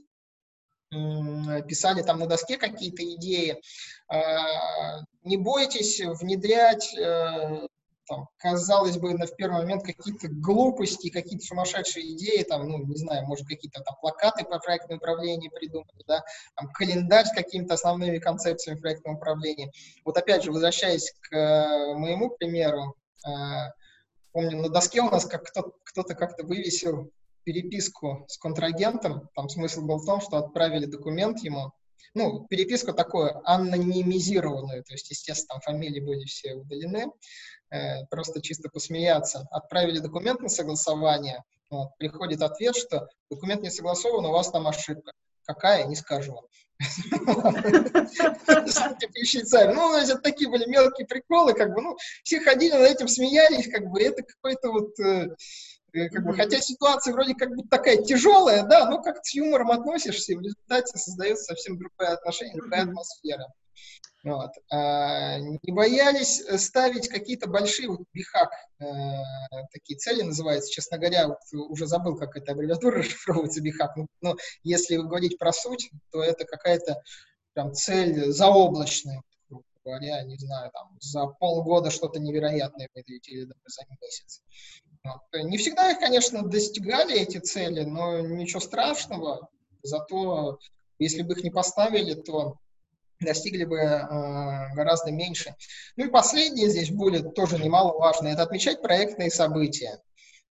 писали 1.68 2.02
там 2.02 2.20
на 2.20 2.28
доске 2.28 2.58
какие-то 2.58 3.04
идеи. 3.16 3.60
А, 4.08 5.02
не 5.24 5.38
бойтесь 5.38 6.00
внедрять 6.00 6.96
э, 6.96 7.68
там, 8.08 8.28
казалось 8.38 8.98
бы, 8.98 9.14
на, 9.14 9.26
в 9.26 9.36
первый 9.36 9.62
момент 9.62 9.84
какие-то 9.84 10.28
глупости, 10.30 11.10
какие-то 11.10 11.46
сумасшедшие 11.46 12.14
идеи, 12.14 12.44
там, 12.44 12.68
ну, 12.68 12.86
не 12.86 12.96
знаю, 12.96 13.26
может, 13.26 13.48
какие-то 13.48 13.82
там 13.82 13.96
плакаты 14.02 14.44
по 14.44 14.60
проектному 14.60 14.98
управлению 14.98 15.52
придумать, 15.52 15.90
да, 16.08 16.24
там, 16.56 16.72
календарь 16.74 17.26
с 17.26 17.32
какими-то 17.32 17.76
основными 17.76 18.20
концепциями 18.20 18.80
проектного 18.80 19.18
управления. 19.18 19.72
Вот 20.06 20.18
опять 20.18 20.44
же, 20.44 20.52
возвращаясь 20.52 21.14
к 21.22 21.36
э, 21.36 21.96
моему 21.96 22.30
примеру, 22.30 22.96
э, 23.26 23.30
помню, 24.32 24.62
на 24.62 24.70
доске 24.70 25.02
у 25.02 25.10
нас 25.10 25.26
как 25.26 25.44
кто-то, 25.44 25.72
кто-то 25.86 26.16
как-то 26.16 26.46
вывесил 26.46 27.12
переписку 27.44 28.26
с 28.28 28.38
контрагентом, 28.38 29.30
там 29.36 29.50
смысл 29.50 29.82
был 29.82 29.98
в 29.98 30.06
том, 30.06 30.22
что 30.22 30.38
отправили 30.38 30.86
документ 30.86 31.40
ему, 31.40 31.72
ну, 32.14 32.46
переписку 32.48 32.94
такую 32.94 33.42
анонимизированную, 33.50 34.84
то 34.84 34.94
есть, 34.94 35.10
естественно, 35.10 35.60
там 35.60 35.62
фамилии 35.62 36.00
были 36.00 36.26
все 36.26 36.54
удалены, 36.54 37.08
э, 37.74 38.06
просто 38.10 38.42
чисто 38.42 38.70
посмеяться. 38.70 39.48
Отправили 39.52 40.00
документ 40.00 40.42
на 40.42 40.50
согласование, 40.50 41.44
вот, 41.70 41.90
приходит 41.98 42.42
ответ, 42.42 42.76
что 42.76 43.08
документ 43.30 43.62
не 43.62 43.72
согласован, 43.72 44.26
у 44.26 44.32
вас 44.32 44.52
там 44.52 44.68
ошибка. 44.68 45.12
Какая, 45.46 45.86
не 45.86 45.96
скажу. 45.96 46.40
Ну, 49.74 49.96
это 49.98 50.18
такие 50.18 50.50
были 50.50 50.70
мелкие 50.70 51.06
приколы, 51.06 51.54
как 51.54 51.74
бы, 51.74 51.82
ну, 51.82 51.98
все 52.24 52.40
ходили 52.40 52.74
над 52.74 52.90
этим, 52.90 53.08
смеялись, 53.08 53.72
как 53.72 53.88
бы, 53.88 54.02
это 54.02 54.24
какой-то 54.24 54.72
вот 54.72 55.00
э, 55.00 55.36
Э, 55.94 56.10
как 56.10 56.26
бы, 56.26 56.34
хотя 56.34 56.60
ситуация 56.60 57.14
вроде 57.14 57.36
как 57.36 57.56
бы 57.56 57.64
такая 57.70 57.98
тяжелая, 57.98 58.64
да, 58.64 58.90
но 58.90 59.02
как 59.02 59.24
с 59.24 59.34
юмором 59.36 59.72
относишься, 59.72 60.34
и 60.34 60.36
в 60.36 60.42
результате 60.42 60.98
создается 60.98 61.46
совсем 61.46 61.78
другое 61.78 62.16
отношение, 62.16 62.56
другая 62.56 62.84
атмосфера. 62.84 63.46
Вот. 64.24 64.52
А, 64.72 65.38
не 65.38 65.72
боялись 65.74 66.42
ставить 66.62 67.10
какие-то 67.10 67.50
большие, 67.50 67.90
вот 67.90 68.02
бихак, 68.14 68.54
э, 68.80 68.86
такие 69.74 69.98
цели 69.98 70.22
называются, 70.22 70.72
честно 70.72 70.98
говоря, 70.98 71.28
вот, 71.28 71.40
уже 71.52 71.88
забыл, 71.88 72.16
как 72.16 72.38
эта 72.38 72.54
аббревиатура 72.54 73.00
расшифровывается, 73.00 73.62
бихак, 73.62 73.98
но, 73.98 74.08
но 74.22 74.36
если 74.64 74.96
говорить 74.96 75.38
про 75.38 75.52
суть, 75.52 75.92
то 76.12 76.24
это 76.24 76.46
какая-то 76.46 77.02
прям 77.54 77.74
цель 77.74 78.32
заоблачная, 78.32 79.22
говоря, 79.84 80.24
не 80.24 80.38
знаю, 80.38 80.72
там, 80.72 80.98
за 81.02 81.28
полгода 81.28 81.92
что-то 81.92 82.20
невероятное 82.20 82.88
внедрить 82.94 83.28
или 83.28 83.44
даже 83.44 83.60
за 83.68 83.84
месяц. 84.02 84.42
Не 85.34 85.58
всегда 85.58 85.92
их, 85.92 86.00
конечно, 86.00 86.48
достигали, 86.48 87.20
эти 87.20 87.40
цели, 87.40 87.84
но 87.84 88.22
ничего 88.22 88.62
страшного. 88.62 89.50
Зато, 89.82 90.60
если 90.98 91.24
бы 91.24 91.34
их 91.34 91.44
не 91.44 91.52
поставили, 91.52 92.14
то 92.14 92.58
достигли 93.24 93.66
бы 93.66 93.78
э, 93.78 94.74
гораздо 94.76 95.12
меньше. 95.12 95.56
Ну 95.96 96.06
и 96.06 96.10
последнее 96.10 96.70
здесь 96.70 96.92
будет 96.92 97.34
тоже 97.34 97.58
немаловажно, 97.58 98.28
это 98.28 98.44
отмечать 98.44 98.82
проектные 98.82 99.32
события. 99.32 100.00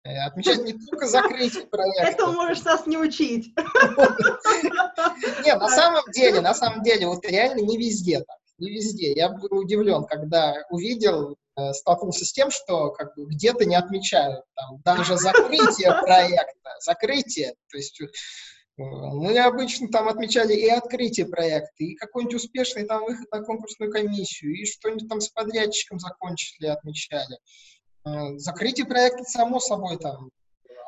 Э, 0.07 0.27
отмечать 0.27 0.63
не 0.63 0.73
только 0.73 1.07
закрытие 1.09 1.67
проекта. 1.71 2.05
Это 2.05 2.27
можешь 2.27 2.63
нас 2.63 2.87
не 2.87 2.97
учить. 2.97 3.53
Не, 5.45 5.55
на 5.55 5.69
самом 5.69 6.05
деле, 6.13 6.41
на 6.41 6.55
самом 6.55 6.83
деле, 6.83 7.07
вот 7.07 7.25
реально 7.25 7.61
не 7.61 7.77
везде 7.77 8.19
так. 8.19 8.37
Не 8.59 8.71
везде. 8.71 9.13
Я 9.13 9.29
был 9.31 9.59
удивлен, 9.59 10.05
когда 10.05 10.55
увидел, 10.71 11.37
э, 11.57 11.73
столкнулся 11.73 12.25
с 12.25 12.33
тем, 12.33 12.51
что 12.51 12.91
как 12.91 13.17
бы 13.17 13.27
где-то 13.27 13.65
не 13.65 13.75
отмечают 13.75 14.45
там, 14.55 14.81
даже 14.85 15.17
закрытие 15.17 15.93
проекта, 16.03 16.71
закрытие, 16.81 17.55
то 17.71 17.77
есть 17.77 18.01
мы 18.79 19.39
обычно 19.39 19.89
там 19.89 20.09
отмечали 20.09 20.53
и 20.53 20.69
открытие 20.69 21.27
проекта, 21.27 21.73
и 21.79 21.95
какой-нибудь 21.95 22.37
успешный 22.37 22.85
там 22.85 23.05
выход 23.05 23.31
на 23.33 23.43
конкурсную 23.43 23.91
комиссию, 23.91 24.55
и 24.55 24.67
что-нибудь 24.67 25.09
там 25.09 25.21
с 25.21 25.29
подрядчиком 25.29 25.99
закончили, 25.99 26.67
отмечали. 26.67 27.39
Э, 28.05 28.37
закрытие 28.37 28.87
проекта, 28.87 29.25
само 29.25 29.61
собой, 29.61 29.97
там. 29.97 30.31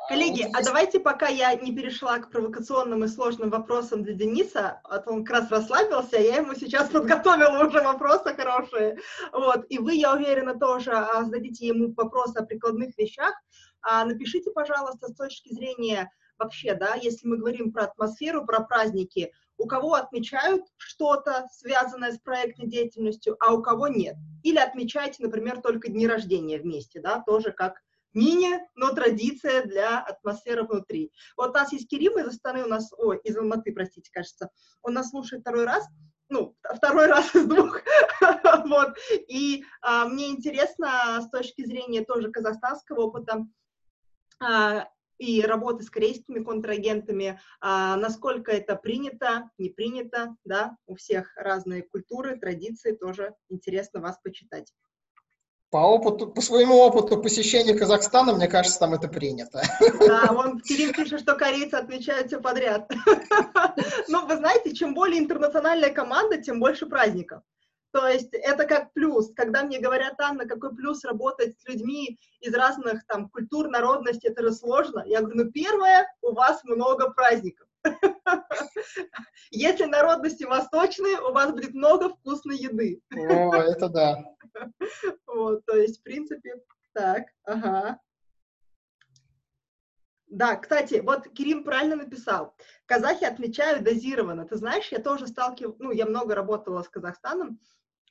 Коллеги, 0.07 0.43
а, 0.43 0.47
вот 0.47 0.57
а 0.57 0.63
давайте, 0.63 0.99
пока 0.99 1.27
я 1.27 1.53
не 1.55 1.75
перешла 1.75 2.19
к 2.19 2.31
провокационным 2.31 3.03
и 3.03 3.07
сложным 3.07 3.49
вопросам 3.49 4.03
для 4.03 4.13
Дениса, 4.13 4.79
а 4.83 4.99
то 4.99 5.11
он 5.11 5.25
как 5.25 5.37
раз 5.37 5.51
расслабился, 5.51 6.17
а 6.17 6.19
я 6.19 6.37
ему 6.37 6.53
сейчас 6.55 6.89
подготовила 6.89 7.65
уже 7.65 7.81
вопросы 7.81 8.35
хорошие. 8.35 8.97
Вот, 9.31 9.65
и 9.69 9.79
вы, 9.79 9.95
я 9.95 10.13
уверена, 10.13 10.57
тоже 10.59 10.91
а, 10.91 11.23
зададите 11.23 11.67
ему 11.67 11.91
вопросы 11.95 12.37
о 12.37 12.45
прикладных 12.45 12.95
вещах. 12.97 13.33
Напишите, 13.81 14.51
пожалуйста, 14.51 15.07
с 15.07 15.15
точки 15.15 15.53
зрения 15.53 16.11
вообще, 16.39 16.73
да, 16.73 16.95
если 16.95 17.27
мы 17.27 17.37
говорим 17.37 17.71
про 17.71 17.83
атмосферу, 17.83 18.45
про 18.45 18.61
праздники, 18.61 19.31
у 19.57 19.67
кого 19.67 19.95
отмечают 19.95 20.63
что-то, 20.77 21.47
связанное 21.51 22.13
с 22.13 22.19
проектной 22.19 22.67
деятельностью, 22.67 23.35
а 23.39 23.53
у 23.53 23.61
кого 23.61 23.87
нет. 23.87 24.15
Или 24.43 24.57
отмечайте, 24.57 25.21
например, 25.21 25.61
только 25.61 25.89
дни 25.89 26.07
рождения 26.07 26.57
вместе, 26.57 27.01
да, 27.01 27.21
тоже 27.25 27.51
как 27.51 27.81
мини, 28.13 28.59
но 28.75 28.93
традиция 28.93 29.63
для 29.65 29.99
атмосферы 29.99 30.63
внутри. 30.63 31.11
Вот 31.37 31.51
у 31.51 31.53
нас 31.53 31.71
есть 31.71 31.89
Кирилл 31.89 32.17
из 32.17 32.27
Астаны, 32.27 32.63
у 32.63 32.67
нас, 32.67 32.91
ой, 32.97 33.19
из 33.23 33.37
Алматы, 33.37 33.71
простите, 33.73 34.09
кажется, 34.11 34.49
он 34.81 34.93
нас 34.93 35.09
слушает 35.09 35.41
второй 35.41 35.65
раз, 35.65 35.85
ну, 36.29 36.55
второй 36.75 37.07
раз 37.07 37.35
из 37.35 37.45
двух, 37.45 37.81
вот, 38.65 38.97
и 39.27 39.63
а, 39.81 40.07
мне 40.07 40.29
интересно 40.29 41.19
с 41.21 41.29
точки 41.29 41.65
зрения 41.65 42.03
тоже 42.03 42.31
казахстанского 42.31 43.01
опыта, 43.01 43.45
а, 44.41 44.87
и 45.19 45.41
работы 45.43 45.83
с 45.83 45.89
корейскими 45.89 46.43
контрагентами, 46.43 47.39
а, 47.61 47.95
насколько 47.97 48.51
это 48.51 48.75
принято, 48.75 49.51
не 49.57 49.69
принято, 49.69 50.35
да, 50.45 50.75
у 50.87 50.95
всех 50.95 51.35
разные 51.35 51.83
культуры, 51.83 52.39
традиции, 52.39 52.93
тоже 52.93 53.35
интересно 53.49 53.99
вас 53.99 54.17
почитать. 54.23 54.73
По 55.69 55.77
опыту, 55.77 56.31
по 56.31 56.41
своему 56.41 56.77
опыту 56.77 57.21
посещения 57.21 57.75
Казахстана, 57.75 58.33
мне 58.33 58.47
кажется, 58.47 58.79
там 58.79 58.95
это 58.95 59.07
принято. 59.07 59.61
Да, 59.99 60.33
он 60.35 60.59
Кирилл 60.61 60.93
пишет, 60.93 61.19
что 61.19 61.35
корейцы 61.35 61.75
отмечают 61.75 62.27
все 62.27 62.39
подряд. 62.39 62.91
Ну, 64.07 64.25
вы 64.25 64.37
знаете, 64.37 64.73
чем 64.73 64.95
более 64.95 65.19
интернациональная 65.19 65.91
команда, 65.91 66.41
тем 66.41 66.59
больше 66.59 66.87
праздников. 66.87 67.43
То 67.91 68.07
есть 68.07 68.33
это 68.33 68.65
как 68.65 68.93
плюс. 68.93 69.31
Когда 69.35 69.63
мне 69.63 69.79
говорят, 69.79 70.19
Анна, 70.19 70.45
какой 70.47 70.75
плюс 70.75 71.03
работать 71.03 71.59
с 71.59 71.67
людьми 71.67 72.19
из 72.39 72.53
разных 72.53 73.05
там 73.07 73.29
культур, 73.29 73.67
народностей, 73.69 74.29
это 74.29 74.43
же 74.43 74.51
сложно. 74.51 75.03
Я 75.05 75.21
говорю, 75.21 75.45
ну 75.45 75.51
первое, 75.51 76.07
у 76.21 76.33
вас 76.33 76.63
много 76.63 77.11
праздников. 77.11 77.67
Если 79.51 79.85
народности 79.85 80.43
восточные, 80.43 81.19
у 81.19 81.31
вас 81.31 81.51
будет 81.51 81.73
много 81.73 82.09
вкусной 82.09 82.57
еды. 82.57 83.01
О, 83.11 83.55
это 83.55 83.89
да. 83.89 84.23
Вот, 85.27 85.65
то 85.65 85.77
есть, 85.77 85.99
в 85.99 86.03
принципе, 86.03 86.55
так, 86.93 87.27
ага. 87.43 87.99
Да, 90.27 90.55
кстати, 90.57 91.01
вот 91.03 91.27
Кирим 91.29 91.63
правильно 91.63 91.95
написал. 91.95 92.55
Казахи 92.85 93.23
отмечают 93.23 93.83
дозированно. 93.83 94.45
Ты 94.45 94.57
знаешь, 94.57 94.91
я 94.91 94.99
тоже 94.99 95.27
сталкивалась, 95.27 95.79
ну, 95.79 95.91
я 95.91 96.05
много 96.05 96.35
работала 96.35 96.83
с 96.83 96.89
Казахстаном, 96.89 97.59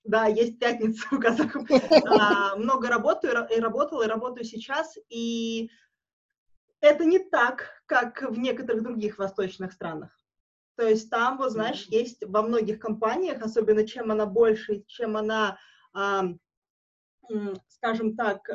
да, 0.04 0.26
есть 0.26 0.58
пятница 0.58 1.06
у 1.12 1.20
казахов. 1.20 1.68
А, 2.04 2.56
много 2.56 2.88
работаю, 2.88 3.46
и 3.54 3.60
работала, 3.60 4.04
и 4.04 4.08
работаю 4.08 4.44
сейчас, 4.44 4.96
и 5.08 5.70
это 6.80 7.04
не 7.04 7.18
так, 7.18 7.82
как 7.86 8.22
в 8.22 8.38
некоторых 8.38 8.82
других 8.82 9.18
восточных 9.18 9.72
странах. 9.72 10.10
То 10.76 10.86
есть 10.86 11.10
там, 11.10 11.38
вот 11.38 11.50
знаешь, 11.50 11.86
есть 11.88 12.24
во 12.24 12.42
многих 12.42 12.78
компаниях, 12.78 13.42
особенно 13.42 13.86
чем 13.86 14.12
она 14.12 14.26
больше, 14.26 14.84
чем 14.86 15.16
она, 15.16 15.58
а, 15.92 16.24
скажем 17.68 18.14
так, 18.14 18.48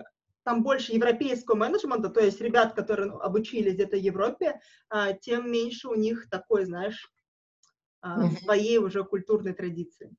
там 0.43 0.63
больше 0.63 0.93
европейского 0.93 1.55
менеджмента, 1.55 2.09
то 2.09 2.21
есть 2.21 2.39
ребят, 2.41 2.73
которые 2.73 3.11
обучились 3.11 3.73
где-то 3.73 3.97
в 3.97 3.99
Европе, 3.99 4.61
а, 4.89 5.13
тем 5.13 5.51
меньше 5.51 5.87
у 5.87 5.95
них 5.95 6.29
такой, 6.29 6.65
знаешь, 6.65 7.11
а, 8.01 8.29
своей 8.29 8.77
уже 8.77 9.03
культурной 9.03 9.53
традиции. 9.53 10.15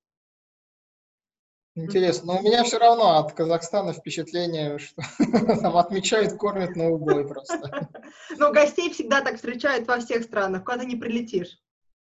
Интересно, 1.76 2.34
но 2.34 2.38
у 2.38 2.42
меня 2.42 2.62
все 2.62 2.78
равно 2.78 3.18
от 3.18 3.32
Казахстана 3.32 3.92
впечатление, 3.92 4.78
что 4.78 5.02
там 5.60 5.76
отмечают, 5.76 6.34
кормят 6.34 6.76
на 6.76 6.90
убой 6.90 7.26
просто. 7.26 7.88
Ну, 8.36 8.52
гостей 8.52 8.92
всегда 8.92 9.20
так 9.20 9.36
встречают 9.36 9.86
во 9.86 9.98
всех 9.98 10.24
странах, 10.24 10.64
куда 10.64 10.84
не 10.84 10.96
прилетишь. 10.96 11.58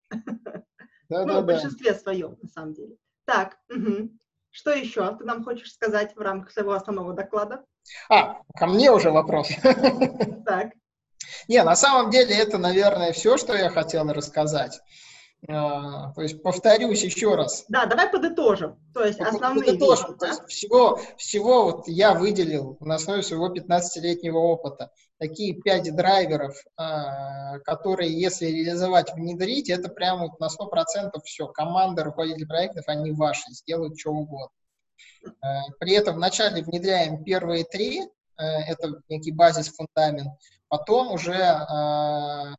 Да, 1.09 1.25
ну, 1.25 1.33
да, 1.33 1.41
в 1.41 1.45
большинстве 1.45 1.91
да. 1.91 1.99
своем, 1.99 2.37
на 2.41 2.47
самом 2.47 2.73
деле. 2.73 2.95
Так, 3.25 3.57
угу. 3.69 4.11
что 4.49 4.71
еще 4.71 5.13
ты 5.17 5.25
нам 5.25 5.43
хочешь 5.43 5.73
сказать 5.73 6.15
в 6.15 6.21
рамках 6.21 6.53
своего 6.53 6.71
основного 6.71 7.11
доклада? 7.11 7.65
А, 8.07 8.39
ко 8.55 8.65
мне 8.65 8.93
уже 8.93 9.11
вопрос. 9.11 9.49
Так. 10.45 10.71
Не, 11.49 11.63
на 11.65 11.75
самом 11.75 12.11
деле 12.11 12.33
это, 12.33 12.57
наверное, 12.57 13.11
все, 13.11 13.35
что 13.35 13.53
я 13.57 13.69
хотел 13.69 14.07
рассказать. 14.07 14.79
А, 15.49 16.11
то 16.13 16.21
есть 16.21 16.43
повторюсь 16.43 17.03
еще 17.03 17.33
раз. 17.35 17.65
Да, 17.67 17.87
давай 17.87 18.09
подытожим. 18.09 18.77
То 18.93 19.03
есть 19.03 19.19
основные 19.19 19.65
подытожим. 19.65 20.09
Вещи, 20.09 20.19
То 20.19 20.25
есть 20.27 20.45
всего, 20.47 20.99
всего 21.17 21.63
вот 21.63 21.87
я 21.87 22.13
выделил 22.13 22.77
на 22.79 22.95
основе 22.95 23.23
своего 23.23 23.53
15-летнего 23.53 24.37
опыта 24.37 24.91
такие 25.17 25.55
пять 25.55 25.93
драйверов, 25.95 26.55
а, 26.77 27.57
которые, 27.59 28.19
если 28.19 28.45
реализовать, 28.45 29.13
внедрить, 29.13 29.69
это 29.69 29.89
прямо 29.89 30.27
вот 30.27 30.39
на 30.39 30.47
100% 30.47 31.11
все. 31.23 31.47
Команда, 31.47 32.03
руководители 32.03 32.45
проектов, 32.45 32.83
они 32.87 33.11
ваши, 33.11 33.51
сделают 33.51 33.99
что 33.99 34.11
угодно. 34.11 34.55
А, 35.41 35.61
при 35.79 35.93
этом 35.93 36.15
вначале 36.15 36.61
внедряем 36.61 37.23
первые 37.23 37.63
три, 37.63 38.01
это 38.37 39.01
некий 39.07 39.31
базис, 39.31 39.71
фундамент, 39.71 40.31
потом 40.67 41.11
уже 41.11 41.37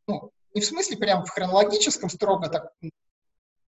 ну, 0.07 0.31
не 0.53 0.61
в 0.61 0.65
смысле 0.65 0.97
прям 0.97 1.25
в 1.25 1.29
хронологическом 1.29 2.09
строго 2.09 2.49
так 2.49 2.71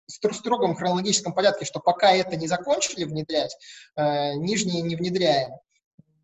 строгом 0.07 0.75
хронологическом 0.75 1.33
порядке, 1.33 1.65
что 1.65 1.79
пока 1.79 2.11
это 2.11 2.35
не 2.35 2.47
закончили 2.47 3.03
внедрять, 3.03 3.55
э, 3.95 4.33
нижние 4.33 4.81
не 4.81 4.95
внедряем. 4.95 5.53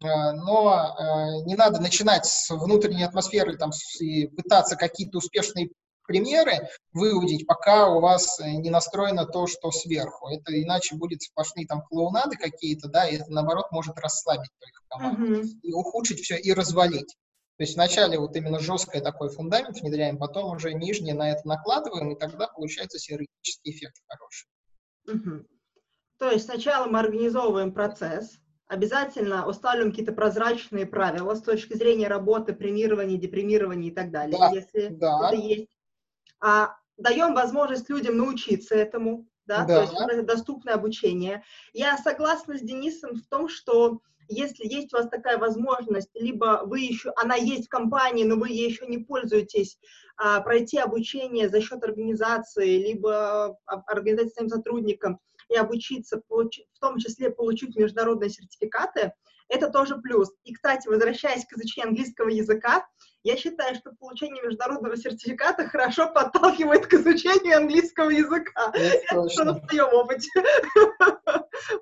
Э, 0.01 0.31
но 0.33 0.95
э, 0.97 1.45
не 1.45 1.55
надо 1.55 1.81
начинать 1.81 2.25
с 2.25 2.49
внутренней 2.49 3.03
атмосферы 3.03 3.57
там, 3.57 3.71
и 3.99 4.27
пытаться 4.27 4.75
какие-то 4.75 5.17
успешные 5.17 5.69
примеры 6.05 6.69
выудить, 6.91 7.45
пока 7.45 7.87
у 7.89 7.99
вас 7.99 8.39
не 8.39 8.71
настроено 8.71 9.25
то, 9.25 9.45
что 9.45 9.71
сверху. 9.71 10.29
Это 10.29 10.59
иначе 10.59 10.95
будет 10.95 11.21
сплошные 11.21 11.67
там 11.67 11.83
клоунады 11.83 12.35
какие-то, 12.35 12.87
да, 12.87 13.07
и 13.07 13.17
это, 13.17 13.31
наоборот, 13.31 13.67
может 13.71 13.97
расслабить 13.99 14.49
только 14.59 14.81
команду, 14.87 15.41
uh-huh. 15.41 15.59
и 15.61 15.71
ухудшить 15.71 16.21
все, 16.21 16.35
и 16.35 16.51
развалить. 16.51 17.15
То 17.59 17.63
есть 17.63 17.75
вначале 17.75 18.17
вот 18.17 18.33
именно 18.37 18.57
жесткий 18.57 19.01
такой 19.01 19.27
фундамент 19.27 19.81
внедряем, 19.81 20.17
потом 20.17 20.55
уже 20.55 20.73
нижний 20.73 21.11
на 21.11 21.29
это 21.29 21.45
накладываем, 21.45 22.09
и 22.09 22.17
тогда 22.17 22.47
получается 22.47 22.97
синергетический 22.97 23.73
эффект 23.73 23.97
хороший. 24.07 24.47
Угу. 25.05 25.45
То 26.19 26.31
есть 26.31 26.45
сначала 26.45 26.87
мы 26.87 26.99
организовываем 26.99 27.73
процесс, 27.73 28.39
обязательно 28.67 29.45
устанавливаем 29.45 29.91
какие-то 29.91 30.13
прозрачные 30.13 30.85
правила 30.85 31.35
с 31.35 31.41
точки 31.41 31.73
зрения 31.73 32.07
работы, 32.07 32.53
премирования, 32.53 33.17
депримирования 33.17 33.89
и 33.89 33.93
так 33.93 34.09
далее, 34.09 34.39
да, 34.39 34.51
если 34.51 34.87
да. 34.95 35.27
это 35.27 35.35
есть. 35.35 35.77
А 36.39 36.77
даем 36.95 37.33
возможность 37.33 37.89
людям 37.89 38.15
научиться 38.15 38.73
этому, 38.73 39.27
да, 39.45 39.65
да. 39.65 39.85
то 39.85 40.13
есть 40.13 40.25
доступное 40.25 40.75
обучение. 40.75 41.43
Я 41.73 41.97
согласна 41.97 42.57
с 42.57 42.61
Денисом 42.61 43.15
в 43.15 43.27
том, 43.27 43.49
что 43.49 43.99
если 44.29 44.65
есть 44.65 44.93
у 44.93 44.97
вас 44.97 45.09
такая 45.09 45.37
возможность, 45.37 46.09
либо 46.13 46.61
вы 46.65 46.81
еще, 46.81 47.11
она 47.15 47.35
есть 47.35 47.65
в 47.65 47.69
компании, 47.69 48.23
но 48.23 48.35
вы 48.35 48.49
ей 48.49 48.69
еще 48.69 48.85
не 48.85 48.99
пользуетесь, 48.99 49.77
а, 50.17 50.39
пройти 50.41 50.77
обучение 50.77 51.49
за 51.49 51.61
счет 51.61 51.83
организации, 51.83 52.77
либо 52.77 53.57
а, 53.65 53.75
организации 53.87 54.33
своим 54.33 54.49
сотрудникам 54.49 55.19
и 55.49 55.55
обучиться, 55.55 56.21
в 56.29 56.79
том 56.79 56.97
числе 56.99 57.31
получить 57.31 57.75
международные 57.75 58.29
сертификаты, 58.29 59.13
это 59.49 59.69
тоже 59.69 59.97
плюс. 59.97 60.31
И, 60.43 60.53
кстати, 60.53 60.87
возвращаясь 60.87 61.45
к 61.45 61.53
изучению 61.53 61.89
английского 61.89 62.29
языка, 62.29 62.85
я 63.23 63.37
считаю, 63.37 63.75
что 63.75 63.91
получение 63.99 64.41
международного 64.43 64.95
сертификата 64.95 65.67
хорошо 65.67 66.11
подталкивает 66.11 66.87
к 66.87 66.93
изучению 66.93 67.57
английского 67.57 68.09
языка. 68.09 68.71
Это 68.73 69.43
на 69.43 69.55
своем 69.55 69.93
опыте. 69.93 70.29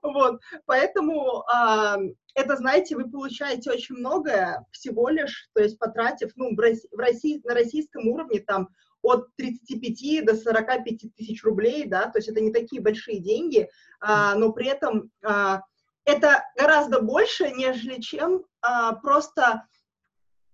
Вот, 0.02 0.42
поэтому 0.66 1.44
а, 1.48 1.98
это, 2.34 2.56
знаете, 2.56 2.96
вы 2.96 3.10
получаете 3.10 3.72
очень 3.72 3.96
многое 3.96 4.66
всего 4.72 5.10
лишь, 5.10 5.50
то 5.54 5.62
есть 5.62 5.78
потратив, 5.78 6.32
ну, 6.36 6.56
в 6.56 6.98
России, 6.98 7.42
на 7.44 7.54
российском 7.54 8.08
уровне 8.08 8.40
там 8.40 8.70
от 9.04 9.28
35 9.36 10.26
до 10.26 10.36
45 10.36 11.16
тысяч 11.16 11.44
рублей, 11.44 11.86
да, 11.86 12.08
то 12.08 12.18
есть 12.18 12.28
это 12.28 12.42
не 12.42 12.52
такие 12.52 12.82
большие 12.82 13.20
деньги, 13.20 13.70
а, 14.00 14.36
но 14.36 14.52
при 14.52 14.68
этом 14.68 15.12
а, 15.24 15.62
это 16.06 16.44
гораздо 16.58 17.02
больше, 17.02 17.52
нежели 17.52 18.02
чем 18.02 18.46
а, 18.62 18.94
просто 18.94 19.68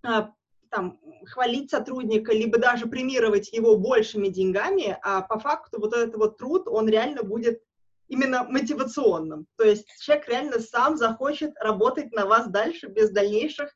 а, 0.03 0.31
там, 0.74 0.99
хвалить 1.26 1.69
сотрудника, 1.69 2.34
либо 2.34 2.57
даже 2.57 2.88
премировать 2.88 3.51
его 3.53 3.78
большими 3.78 4.28
деньгами, 4.28 4.97
а 5.03 5.21
по 5.21 5.39
факту 5.39 5.80
вот 5.80 5.93
этот 5.93 6.15
вот 6.15 6.38
труд, 6.38 6.67
он 6.67 6.89
реально 6.89 7.24
будет 7.24 7.61
именно 8.07 8.43
мотивационным. 8.43 9.47
То 9.57 9.65
есть 9.65 9.88
человек 10.01 10.28
реально 10.28 10.59
сам 10.59 10.97
захочет 10.97 11.53
работать 11.59 12.11
на 12.11 12.26
вас 12.26 12.47
дальше 12.47 12.88
без 12.88 13.11
дальнейших 13.11 13.74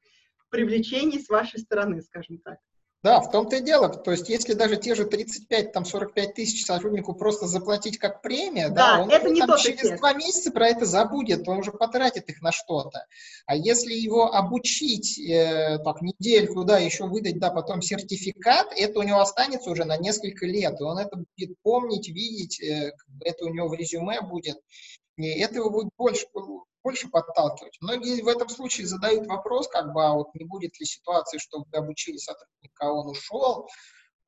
привлечений 0.50 1.20
с 1.20 1.30
вашей 1.30 1.60
стороны, 1.60 2.02
скажем 2.02 2.40
так. 2.40 2.58
Да, 3.04 3.22
в 3.22 3.30
том-то 3.30 3.58
и 3.58 3.62
дело. 3.62 3.90
То 3.90 4.12
есть, 4.12 4.28
если 4.28 4.54
даже 4.54 4.76
те 4.76 4.96
же 4.96 5.06
35, 5.06 5.72
там, 5.72 5.86
45 5.86 6.34
тысяч 6.34 6.66
сотруднику 6.66 7.14
просто 7.14 7.46
заплатить 7.46 8.00
как 8.00 8.24
премия, 8.24 8.70
да, 8.70 8.98
да 8.98 9.04
он 9.04 9.12
это 9.12 9.30
не 9.30 9.40
там, 9.40 9.56
через 9.58 9.82
эффект. 9.82 10.00
два 10.00 10.14
месяца 10.14 10.52
про 10.52 10.68
это 10.68 10.86
забудет, 10.86 11.48
он 11.48 11.60
уже 11.60 11.72
потратит 11.72 12.28
их 12.30 12.42
на 12.42 12.52
что-то. 12.52 13.06
А 13.46 13.56
если 13.56 13.94
его 13.94 14.34
обучить 14.34 15.20
э, 15.20 15.78
так, 15.84 16.02
недельку, 16.02 16.64
да, 16.64 16.80
еще 16.80 17.06
выдать, 17.06 17.38
да, 17.38 17.52
потом 17.52 17.84
сертификат, 17.84 18.74
это 18.76 19.00
у 19.00 19.04
него 19.04 19.20
останется 19.20 19.70
уже 19.70 19.86
на 19.86 19.98
несколько 19.98 20.48
лет, 20.48 20.80
и 20.80 20.84
он 20.84 20.98
это 20.98 21.18
будет 21.18 21.56
помнить, 21.62 22.08
видеть, 22.10 22.60
э, 22.62 22.94
это 23.24 23.46
у 23.46 23.50
него 23.50 23.68
в 23.68 23.76
резюме 23.76 24.22
будет. 24.22 24.58
И 25.18 25.28
этого 25.40 25.70
будет 25.70 25.90
больше, 25.98 26.26
больше 26.88 27.10
подталкивать. 27.10 27.78
Многие 27.82 28.22
в 28.22 28.30
этом 28.30 28.48
случае 28.48 28.88
задают 28.88 29.28
вопрос, 29.28 29.68
как 29.68 29.92
бы, 29.92 30.06
а 30.06 30.14
вот 30.14 30.34
не 30.36 30.46
будет 30.46 30.80
ли 30.80 30.86
ситуации, 30.86 31.38
что 31.38 31.60
вы 31.60 31.78
обучили 31.78 32.16
сотрудника, 32.16 32.88
а 32.88 32.94
он 32.94 33.10
ушел. 33.10 33.68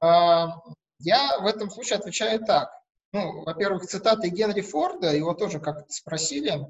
А, 0.01 0.57
я 0.99 1.39
в 1.39 1.45
этом 1.45 1.71
случае 1.71 1.99
отвечаю 1.99 2.43
так. 2.45 2.69
Ну, 3.13 3.43
во-первых, 3.45 3.85
цитаты 3.85 4.27
Генри 4.27 4.59
Форда, 4.59 5.15
его 5.15 5.33
тоже 5.33 5.61
как-то 5.61 5.85
спросили, 5.87 6.67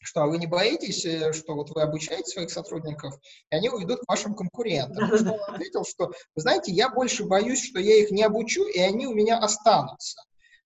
что 0.00 0.22
а 0.22 0.26
вы 0.26 0.38
не 0.38 0.48
боитесь, 0.48 1.04
э, 1.04 1.32
что 1.32 1.54
вот 1.54 1.70
вы 1.70 1.82
обучаете 1.82 2.28
своих 2.28 2.50
сотрудников, 2.50 3.14
и 3.50 3.54
они 3.54 3.70
уйдут 3.70 4.00
к 4.00 4.08
вашим 4.08 4.34
конкурентам. 4.34 5.06
Что 5.16 5.34
он 5.34 5.54
ответил, 5.54 5.84
что, 5.84 6.06
вы 6.06 6.42
знаете, 6.42 6.72
я 6.72 6.88
больше 6.88 7.26
боюсь, 7.26 7.62
что 7.62 7.78
я 7.78 7.94
их 8.02 8.10
не 8.10 8.24
обучу, 8.24 8.64
и 8.64 8.80
они 8.80 9.06
у 9.06 9.14
меня 9.14 9.38
останутся. 9.38 10.20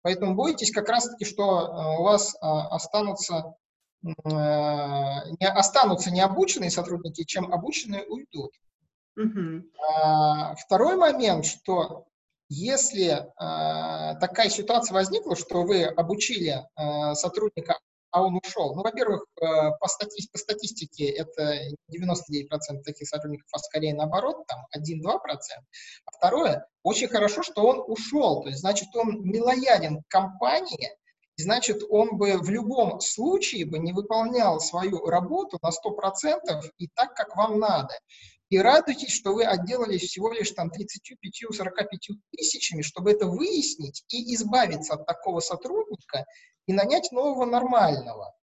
Поэтому 0.04 0.36
бойтесь 0.36 0.72
как 0.72 0.90
раз-таки, 0.90 1.26
что 1.26 1.44
э, 1.44 2.00
у 2.00 2.04
вас 2.04 2.36
а, 2.40 2.68
останутся 2.68 3.56
не 4.04 5.48
останутся 5.48 6.12
необученные 6.12 6.70
сотрудники, 6.70 7.24
чем 7.24 7.54
обученные 7.54 8.06
уйдут. 8.06 8.52
Uh-huh. 9.18 9.64
Второй 10.58 10.98
момент, 10.98 11.46
что 11.46 12.08
если 12.50 13.10
э, 13.10 14.20
такая 14.20 14.50
ситуация 14.50 14.94
возникла, 14.94 15.36
что 15.36 15.64
вы 15.64 15.86
обучили 15.86 16.64
э, 16.76 17.16
сотрудника, 17.16 17.80
а 18.12 18.22
он 18.22 18.40
ушел, 18.44 18.76
ну, 18.76 18.84
во-первых, 18.84 19.26
э, 19.42 19.46
по, 19.80 19.88
стати- 19.88 20.30
по 20.32 20.38
статистике 20.38 21.10
это 21.10 21.58
99% 21.92 22.84
таких 22.84 23.08
сотрудников, 23.08 23.48
а 23.54 23.58
скорее 23.58 23.96
наоборот, 23.96 24.46
там 24.48 24.66
1-2%. 24.78 25.18
А 26.06 26.12
второе, 26.12 26.68
очень 26.84 27.08
хорошо, 27.08 27.42
что 27.42 27.66
он 27.66 27.84
ушел, 27.88 28.44
то 28.44 28.50
есть, 28.50 28.60
значит, 28.60 28.96
он 28.96 29.24
не 29.24 29.40
лоялен 29.42 30.04
к 30.04 30.08
компании, 30.08 30.92
значит, 31.38 31.82
он 31.90 32.18
бы 32.18 32.38
в 32.38 32.50
любом 32.50 33.00
случае 33.02 33.66
бы 33.66 33.80
не 33.80 33.94
выполнял 33.94 34.60
свою 34.60 35.06
работу 35.06 35.58
на 35.62 35.70
100% 35.70 36.72
и 36.78 36.88
так, 36.94 37.14
как 37.16 37.36
вам 37.36 37.60
надо. 37.60 37.94
И 38.50 38.58
радуйтесь, 38.60 39.12
что 39.12 39.34
вы 39.34 39.46
отделались 39.46 40.04
всего 40.04 40.32
лишь 40.32 40.52
там 40.52 40.70
35-45 40.70 42.14
тысячами, 42.32 42.82
чтобы 42.84 43.12
это 43.12 43.26
выяснить 43.26 44.04
и 44.10 44.36
избавиться 44.36 44.94
от 44.94 45.08
такого 45.08 45.40
сотрудника 45.40 46.26
и 46.68 46.74
нанять 46.74 47.12
нового 47.12 47.46
нормального. 47.46 48.34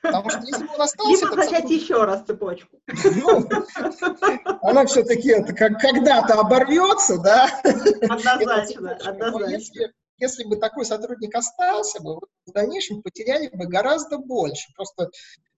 Потому 0.00 0.30
что 0.30 0.40
если 0.40 0.64
бы 0.64 0.74
он 0.74 0.82
остался... 0.82 1.24
Либо 1.24 1.36
начать 1.36 1.50
сотрудник... 1.50 1.82
еще 1.82 2.04
раз 2.04 2.22
цепочку. 2.24 2.80
Ну, 2.86 3.48
она 4.62 4.86
все-таки 4.86 5.42
как, 5.54 5.80
когда-то 5.80 6.34
оборвется, 6.34 7.18
да? 7.18 7.48
Однозначно, 7.64 8.92
однозначно. 9.04 9.50
Если, 9.50 9.92
если 10.18 10.44
бы 10.44 10.56
такой 10.56 10.84
сотрудник 10.84 11.34
остался 11.34 12.02
бы, 12.02 12.16
в 12.46 12.52
дальнейшем 12.52 13.02
потеряли 13.02 13.48
бы 13.48 13.66
гораздо 13.66 14.18
больше. 14.18 14.72
Просто 14.74 15.10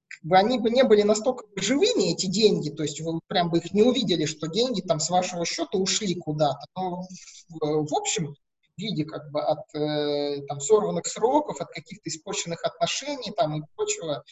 как 0.08 0.22
бы 0.22 0.36
они 0.36 0.58
бы 0.58 0.70
не 0.70 0.82
были 0.82 1.02
настолько 1.02 1.44
живыми, 1.56 2.12
эти 2.12 2.26
деньги, 2.26 2.70
то 2.70 2.82
есть 2.82 3.00
вы 3.00 3.20
прям 3.28 3.50
бы 3.50 3.58
их 3.58 3.72
не 3.72 3.82
увидели, 3.82 4.24
что 4.24 4.48
деньги 4.48 4.80
там 4.80 5.00
с 5.00 5.08
вашего 5.08 5.44
счета 5.44 5.78
ушли 5.78 6.14
куда-то. 6.14 6.66
Но 6.76 7.02
в, 7.48 7.86
в 7.86 7.94
общем 7.94 8.34
виде 8.76 9.04
как 9.04 9.30
бы 9.30 9.40
от 9.42 9.74
э, 9.74 10.42
там, 10.48 10.60
сорванных 10.60 11.06
сроков, 11.06 11.60
от 11.60 11.68
каких-то 11.68 12.08
испорченных 12.08 12.64
отношений 12.64 13.32
там 13.36 13.62
и 13.62 13.66
прочего, 13.76 14.24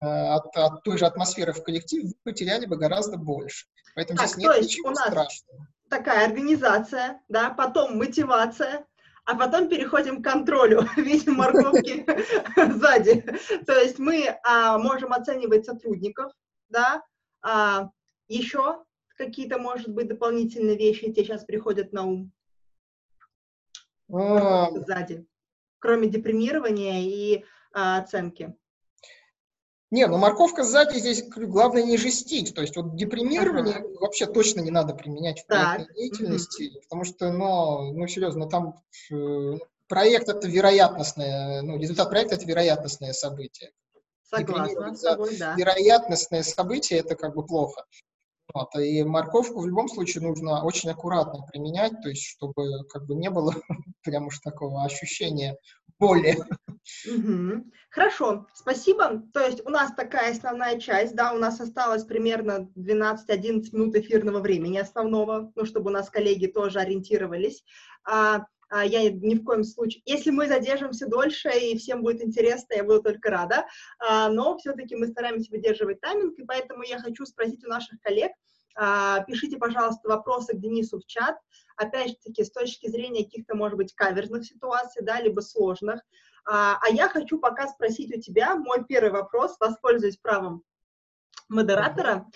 э, 0.00 0.06
от, 0.06 0.56
от 0.56 0.82
той 0.82 0.98
же 0.98 1.06
атмосферы 1.06 1.52
в 1.52 1.62
коллективе 1.62 2.08
вы 2.08 2.14
потеряли 2.22 2.66
бы 2.66 2.76
гораздо 2.76 3.16
больше. 3.16 3.66
Поэтому 3.94 4.18
так, 4.18 4.28
здесь 4.28 4.44
нет 4.44 4.62
ничего 4.62 4.94
страшного. 4.94 5.66
Такая 5.88 6.26
организация, 6.26 7.20
да, 7.28 7.50
потом 7.50 7.96
мотивация, 7.96 8.84
а 9.28 9.34
потом 9.34 9.68
переходим 9.68 10.22
к 10.22 10.24
контролю 10.24 10.80
в 10.96 10.96
виде 10.96 11.30
морковки 11.30 12.06
сзади. 12.72 13.20
То 13.66 13.78
есть 13.78 13.98
мы 13.98 14.38
а, 14.42 14.78
можем 14.78 15.12
оценивать 15.12 15.66
сотрудников, 15.66 16.32
да, 16.70 17.02
а, 17.42 17.90
еще 18.26 18.84
какие-то, 19.18 19.58
может 19.58 19.90
быть, 19.90 20.08
дополнительные 20.08 20.78
вещи 20.78 21.12
тебе 21.12 21.24
сейчас 21.26 21.44
приходят 21.44 21.92
на 21.92 22.04
ум? 22.04 22.32
Сзади, 24.86 25.26
кроме 25.78 26.08
депримирования 26.08 27.02
и 27.02 27.44
а, 27.74 27.98
оценки. 27.98 28.56
Не, 29.90 30.06
ну 30.06 30.18
морковка 30.18 30.64
сзади 30.64 30.98
здесь 30.98 31.26
главное 31.28 31.82
не 31.82 31.96
жестить. 31.96 32.54
То 32.54 32.60
есть 32.60 32.76
вот 32.76 32.94
депримирование 32.94 33.76
ага. 33.76 33.88
вообще 34.00 34.26
точно 34.26 34.60
не 34.60 34.70
надо 34.70 34.94
применять 34.94 35.40
в 35.40 35.46
проектной 35.46 35.86
так. 35.86 35.94
деятельности, 35.94 36.70
угу. 36.70 36.80
потому 36.82 37.04
что, 37.04 37.32
ну, 37.32 37.92
ну 37.92 38.06
серьезно, 38.06 38.48
там 38.48 38.74
э, 39.10 39.58
проект 39.88 40.28
это 40.28 40.46
вероятностное, 40.46 41.62
ну, 41.62 41.78
результат 41.78 42.10
проекта 42.10 42.34
это 42.34 42.44
вероятностное 42.44 43.12
событие. 43.14 43.70
Согласна 44.22 44.94
с 44.94 45.00
тобой, 45.00 45.36
да. 45.38 45.54
Вероятностное 45.54 46.42
событие 46.42 47.00
это 47.00 47.16
как 47.16 47.34
бы 47.34 47.46
плохо. 47.46 47.84
Вот, 48.54 48.74
и 48.76 49.02
морковку 49.04 49.60
в 49.60 49.66
любом 49.66 49.88
случае 49.88 50.26
нужно 50.26 50.64
очень 50.64 50.90
аккуратно 50.90 51.44
применять, 51.52 51.92
то 52.02 52.08
есть 52.08 52.24
чтобы 52.24 52.84
как 52.88 53.06
бы 53.06 53.14
не 53.14 53.30
было 53.30 53.54
прям 54.02 54.26
уж 54.26 54.38
такого 54.38 54.84
ощущения 54.84 55.56
боли. 55.98 56.36
Хорошо, 57.90 58.46
спасибо. 58.54 59.22
То 59.32 59.40
есть 59.40 59.64
у 59.66 59.70
нас 59.70 59.92
такая 59.94 60.32
основная 60.32 60.78
часть, 60.78 61.14
да, 61.14 61.32
у 61.32 61.38
нас 61.38 61.60
осталось 61.60 62.04
примерно 62.04 62.70
12-11 62.76 63.72
минут 63.72 63.96
эфирного 63.96 64.40
времени 64.40 64.78
основного, 64.78 65.52
ну, 65.54 65.64
чтобы 65.64 65.90
у 65.90 65.92
нас 65.92 66.08
коллеги 66.08 66.46
тоже 66.46 66.80
ориентировались. 66.80 67.64
А 68.04 68.46
я 68.70 69.10
ни 69.10 69.34
в 69.34 69.44
коем 69.44 69.64
случае... 69.64 70.02
Если 70.04 70.30
мы 70.30 70.46
задержимся 70.46 71.06
дольше 71.06 71.50
и 71.50 71.76
всем 71.78 72.02
будет 72.02 72.22
интересно, 72.22 72.74
я 72.74 72.84
буду 72.84 73.02
только 73.02 73.30
рада, 73.30 73.66
а, 73.98 74.28
но 74.28 74.56
все-таки 74.58 74.96
мы 74.96 75.06
стараемся 75.06 75.50
выдерживать 75.50 76.00
тайминг, 76.00 76.38
и 76.38 76.44
поэтому 76.44 76.82
я 76.82 76.98
хочу 76.98 77.24
спросить 77.26 77.64
у 77.64 77.68
наших 77.68 78.00
коллег, 78.00 78.32
а, 78.80 79.24
пишите, 79.24 79.56
пожалуйста, 79.56 80.08
вопросы 80.08 80.54
к 80.54 80.60
Денису 80.60 81.00
в 81.00 81.06
чат, 81.06 81.36
опять-таки, 81.76 82.44
с 82.44 82.50
точки 82.50 82.88
зрения 82.88 83.24
каких-то, 83.24 83.56
может 83.56 83.76
быть, 83.76 83.92
каверзных 83.94 84.44
ситуаций, 84.44 85.02
да, 85.02 85.20
либо 85.20 85.40
сложных. 85.40 86.00
А, 86.44 86.78
а 86.80 86.88
я 86.90 87.08
хочу 87.08 87.38
пока 87.38 87.66
спросить 87.66 88.16
у 88.16 88.20
тебя 88.20 88.54
мой 88.54 88.84
первый 88.84 89.10
вопрос, 89.10 89.56
воспользуясь 89.58 90.16
правом 90.18 90.62
модератора. 91.48 92.26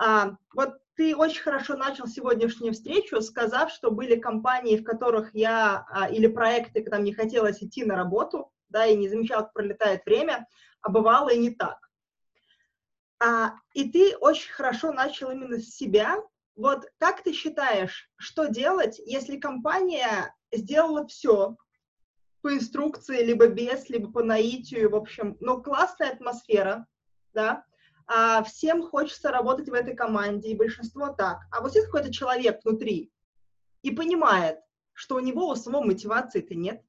А, 0.00 0.36
вот 0.54 0.78
ты 0.96 1.14
очень 1.14 1.42
хорошо 1.42 1.76
начал 1.76 2.06
сегодняшнюю 2.06 2.72
встречу, 2.72 3.20
сказав, 3.20 3.70
что 3.70 3.90
были 3.90 4.18
компании, 4.18 4.78
в 4.78 4.82
которых 4.84 5.34
я, 5.34 5.84
а, 5.90 6.08
или 6.08 6.26
проекты, 6.26 6.82
когда 6.82 6.98
мне 6.98 7.14
хотелось 7.14 7.62
идти 7.62 7.84
на 7.84 7.96
работу, 7.96 8.50
да, 8.70 8.86
и 8.86 8.96
не 8.96 9.10
замечал, 9.10 9.42
как 9.42 9.52
пролетает 9.52 10.06
время, 10.06 10.46
а 10.80 10.90
бывало 10.90 11.28
и 11.28 11.38
не 11.38 11.50
так. 11.50 11.76
А, 13.22 13.52
и 13.74 13.90
ты 13.90 14.16
очень 14.16 14.50
хорошо 14.50 14.90
начал 14.90 15.30
именно 15.30 15.58
с 15.58 15.68
себя. 15.68 16.16
Вот 16.56 16.86
как 16.96 17.22
ты 17.22 17.34
считаешь, 17.34 18.10
что 18.16 18.46
делать, 18.46 18.98
если 19.04 19.38
компания 19.38 20.34
сделала 20.50 21.06
все 21.06 21.56
по 22.40 22.54
инструкции, 22.54 23.22
либо 23.22 23.48
без, 23.48 23.90
либо 23.90 24.10
по 24.10 24.22
наитию, 24.22 24.90
в 24.90 24.94
общем, 24.94 25.36
но 25.40 25.60
классная 25.60 26.12
атмосфера, 26.12 26.86
да, 27.34 27.66
а, 28.12 28.42
всем 28.42 28.82
хочется 28.82 29.30
работать 29.30 29.68
в 29.68 29.72
этой 29.72 29.94
команде, 29.94 30.50
и 30.50 30.56
большинство 30.56 31.10
так. 31.10 31.42
А 31.52 31.60
вот 31.60 31.76
есть 31.76 31.86
какой-то 31.86 32.12
человек 32.12 32.58
внутри 32.64 33.12
и 33.82 33.92
понимает, 33.92 34.58
что 34.92 35.14
у 35.14 35.20
него 35.20 35.46
у 35.48 35.54
самого 35.54 35.84
мотивации-то 35.84 36.56
нет, 36.56 36.82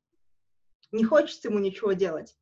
не 0.92 1.04
хочется 1.04 1.50
ему 1.50 1.60
ничего 1.60 1.94
делать. 1.94 2.36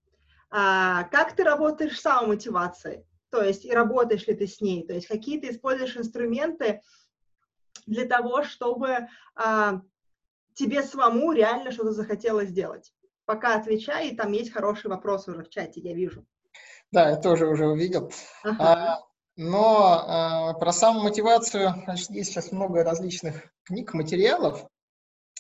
А, 0.50 1.04
как 1.12 1.36
ты 1.36 1.44
работаешь 1.44 1.98
с 1.98 2.02
самомотивацией? 2.02 3.06
То 3.32 3.44
есть, 3.44 3.66
и 3.66 3.72
работаешь 3.72 4.26
ли 4.28 4.34
ты 4.34 4.48
с 4.48 4.62
ней? 4.62 4.88
То 4.88 4.94
есть, 4.94 5.08
какие 5.08 5.42
ты 5.42 5.50
используешь 5.50 5.98
инструменты 5.98 6.82
для 7.86 8.06
того, 8.06 8.44
чтобы 8.44 9.10
а, 9.36 9.82
тебе 10.54 10.84
самому 10.84 11.34
реально 11.34 11.72
что-то 11.72 11.92
захотелось 11.92 12.48
сделать? 12.48 12.94
Пока 13.26 13.56
отвечай, 13.56 14.08
и 14.08 14.16
там 14.16 14.32
есть 14.32 14.54
хороший 14.54 14.88
вопрос 14.88 15.28
уже 15.28 15.44
в 15.44 15.50
чате, 15.50 15.82
я 15.82 15.94
вижу. 15.94 16.26
Да, 16.92 17.10
я 17.10 17.16
тоже 17.18 17.48
уже 17.48 17.68
увидел. 17.68 18.12
Ага. 18.44 18.58
А, 18.60 19.00
но 19.36 20.04
а, 20.08 20.54
про 20.54 20.72
самомотивацию, 20.72 21.74
значит, 21.84 22.10
есть 22.10 22.32
сейчас 22.32 22.52
много 22.52 22.84
различных 22.84 23.52
книг, 23.64 23.94
материалов. 23.94 24.66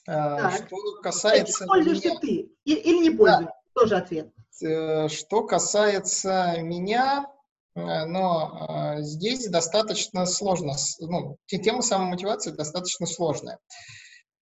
А, 0.08 0.52
что 0.52 0.78
касается... 1.02 1.66
Пользуешься 1.66 2.10
меня... 2.10 2.20
ты 2.20 2.50
или 2.66 3.02
не 3.02 3.10
пользуешься? 3.10 3.46
Да. 3.46 3.82
Тоже 3.82 3.96
ответ. 3.96 4.32
Э, 4.62 5.08
что 5.08 5.44
касается 5.44 6.56
меня, 6.62 7.26
э, 7.76 8.06
но 8.06 8.96
э, 8.98 9.02
здесь 9.02 9.48
достаточно 9.48 10.26
сложно, 10.26 10.74
ну, 11.00 11.38
тема 11.48 11.82
самомотивации 11.82 12.52
достаточно 12.52 13.06
сложная. 13.06 13.60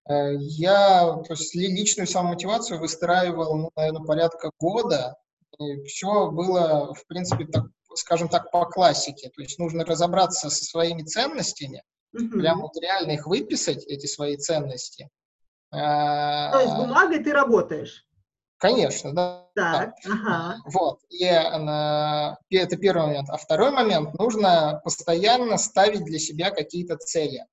Я 0.09 1.21
то 1.27 1.33
есть, 1.33 1.53
личную 1.53 2.07
самомотивацию 2.07 2.79
выстраивал, 2.79 3.57
ну, 3.57 3.71
наверное, 3.75 4.05
порядка 4.05 4.51
года. 4.57 5.17
И 5.59 5.83
все 5.83 6.29
было, 6.31 6.93
в 6.93 7.05
принципе, 7.07 7.45
так, 7.45 7.65
скажем 7.95 8.29
так, 8.29 8.51
по 8.51 8.65
классике. 8.65 9.29
То 9.29 9.41
есть 9.41 9.59
нужно 9.59 9.85
разобраться 9.85 10.49
со 10.49 10.65
своими 10.65 11.03
ценностями, 11.03 11.83
mm-hmm. 12.15 12.39
прям 12.39 12.61
вот 12.61 12.77
реально 12.81 13.11
их 13.11 13.27
выписать, 13.27 13.85
эти 13.85 14.05
свои 14.05 14.37
ценности. 14.37 15.09
То 15.71 16.59
есть 16.61 16.75
бумагой 16.75 17.23
ты 17.23 17.33
работаешь? 17.33 18.05
Конечно, 18.59 19.13
да. 19.13 19.47
Так, 19.53 19.93
ага. 20.05 20.57
Вот, 20.65 20.99
и 21.09 21.23
это 21.23 22.77
первый 22.77 23.07
момент. 23.07 23.29
А 23.29 23.37
второй 23.37 23.71
момент, 23.71 24.17
нужно 24.17 24.81
постоянно 24.83 25.57
ставить 25.57 26.03
для 26.05 26.17
себя 26.17 26.49
какие-то 26.51 26.97
цели. 26.97 27.45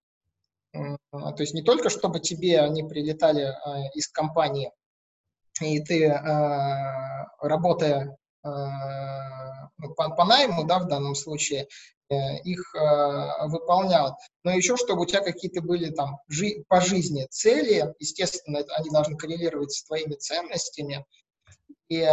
То 0.73 1.37
есть 1.39 1.55
не 1.55 1.63
только, 1.63 1.91
чтобы 1.91 2.21
тебе 2.21 2.61
они 2.61 2.83
прилетали 2.83 3.45
э, 3.45 3.91
из 3.95 4.09
компании, 4.09 4.73
и 5.61 5.81
ты, 5.81 6.07
э, 6.07 7.27
работая 7.41 8.17
ну, 8.43 9.95
по, 9.95 10.11
по 10.11 10.25
найму, 10.27 10.65
да, 10.65 10.81
в 10.81 10.87
данном 10.87 11.15
случае, 11.15 11.67
Э, 12.11 12.39
их 12.45 12.75
э, 12.75 13.47
выполнял. 13.47 14.19
Но 14.45 14.53
еще, 14.53 14.77
чтобы 14.77 15.03
у 15.03 15.07
тебя 15.07 15.21
какие-то 15.21 15.63
были 15.63 15.91
там 15.91 16.19
жи 16.29 16.65
по 16.69 16.83
жизни 16.83 17.27
цели, 17.31 17.95
естественно, 17.99 18.59
это, 18.59 18.75
они 18.75 18.91
должны 18.91 19.17
коррелировать 19.17 19.73
с 19.73 19.85
твоими 19.85 20.15
ценностями, 20.15 21.07
и 21.89 22.01
э, 22.01 22.13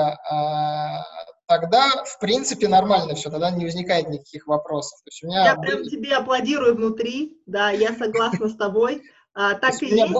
тогда, 1.45 1.89
в 2.05 2.19
принципе, 2.19 2.69
нормально 2.69 3.15
все, 3.15 3.29
тогда 3.29 3.51
не 3.51 3.65
возникает 3.65 4.07
никаких 4.07 4.47
вопросов. 4.47 4.97
То 5.03 5.09
есть 5.09 5.23
у 5.23 5.27
меня 5.27 5.43
я 5.43 5.55
были... 5.57 5.71
прям 5.71 5.83
тебе 5.83 6.15
аплодирую 6.15 6.75
внутри, 6.75 7.41
да, 7.45 7.71
я 7.71 7.93
согласна 7.93 8.47
с 8.47 8.55
тобой. 8.55 9.03
А, 9.33 9.55
так 9.55 9.81
и 9.81 9.87
есть. 9.87 10.13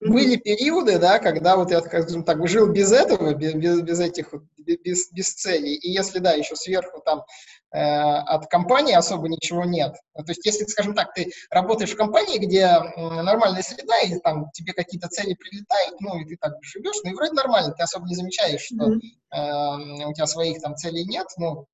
Были 0.00 0.36
периоды, 0.36 0.98
да, 0.98 1.18
когда 1.18 1.56
вот 1.56 1.70
я, 1.70 1.82
скажем 1.82 2.24
так, 2.24 2.48
жил 2.48 2.72
без 2.72 2.90
этого, 2.90 3.34
без, 3.34 3.52
без, 3.54 4.00
этих, 4.00 4.32
без, 4.56 5.12
без 5.12 5.34
целей. 5.34 5.74
И 5.74 5.90
если, 5.90 6.20
да, 6.20 6.32
еще 6.32 6.56
сверху 6.56 7.02
там 7.04 7.22
э, 7.70 7.78
от 7.78 8.46
компании 8.46 8.94
особо 8.94 9.28
ничего 9.28 9.64
нет. 9.64 9.94
То 10.14 10.24
есть, 10.28 10.46
если, 10.46 10.64
скажем 10.64 10.94
так, 10.94 11.12
ты 11.12 11.30
работаешь 11.50 11.90
в 11.90 11.96
компании, 11.96 12.38
где 12.38 12.60
э, 12.60 13.22
нормальная 13.22 13.62
среда, 13.62 13.98
и 14.00 14.18
там 14.20 14.50
тебе 14.52 14.72
какие-то 14.72 15.08
цели 15.08 15.34
прилетают, 15.34 16.00
ну, 16.00 16.18
и 16.18 16.24
ты 16.24 16.38
так 16.40 16.54
живешь, 16.62 16.96
ну, 17.04 17.10
и 17.10 17.14
вроде 17.14 17.32
нормально, 17.32 17.74
ты 17.74 17.82
особо 17.82 18.06
не 18.08 18.14
замечаешь, 18.14 18.62
что 18.62 18.92
э, 18.92 20.06
у 20.06 20.14
тебя 20.14 20.26
своих 20.26 20.62
там 20.62 20.76
целей 20.76 21.04
нет, 21.04 21.26
ну, 21.36 21.66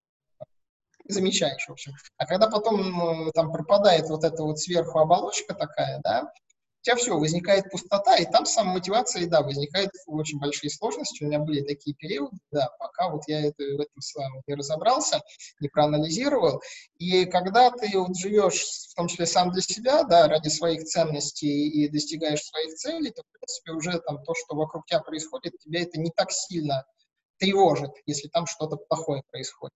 замечаешь, 1.09 1.65
в 1.69 1.71
общем. 1.71 1.93
А 2.17 2.27
когда 2.27 2.49
потом 2.49 3.31
там 3.33 3.53
пропадает 3.53 4.09
вот 4.09 4.25
эта 4.25 4.43
вот 4.43 4.59
сверху 4.59 4.99
оболочка 4.99 5.55
такая, 5.55 6.01
да, 6.03 6.33
тебя 6.87 6.97
все, 6.97 7.19
возникает 7.19 7.69
пустота, 7.69 8.17
и 8.17 8.25
там 8.25 8.47
сама 8.47 8.75
мотивация, 8.75 9.27
да, 9.27 9.43
возникает 9.43 9.91
очень 10.07 10.39
большие 10.39 10.71
сложности. 10.71 11.25
У 11.25 11.27
меня 11.27 11.41
были 11.41 11.63
такие 11.63 11.97
периоды, 11.97 12.37
да, 12.53 12.69
пока 12.79 13.11
вот 13.11 13.23
я 13.27 13.41
это, 13.41 13.63
в 13.63 13.81
этом 13.81 14.01
с 14.01 14.15
вами 14.15 14.41
не 14.47 14.55
разобрался, 14.55 15.21
не 15.59 15.69
проанализировал. 15.69 16.63
И 16.99 17.25
когда 17.27 17.73
ты 17.73 17.91
вот 17.99 18.17
живешь, 18.17 18.63
в 18.91 18.95
том 18.95 19.09
числе 19.09 19.27
сам 19.27 19.51
для 19.51 19.63
себя, 19.63 20.05
да, 20.05 20.29
ради 20.29 20.49
своих 20.49 20.85
ценностей 20.85 21.69
и 21.69 21.89
достигаешь 21.89 22.43
своих 22.43 22.75
целей, 22.77 23.11
то, 23.11 23.23
в 23.23 23.39
принципе, 23.39 23.73
уже 23.73 23.99
там 23.99 24.23
то, 24.23 24.35
что 24.35 24.55
вокруг 24.55 24.87
тебя 24.87 25.01
происходит, 25.01 25.59
тебя 25.59 25.83
это 25.83 25.99
не 25.99 26.13
так 26.15 26.31
сильно 26.31 26.85
тревожит, 27.39 27.91
если 28.07 28.29
там 28.29 28.47
что-то 28.47 28.77
плохое 28.77 29.25
происходит. 29.31 29.75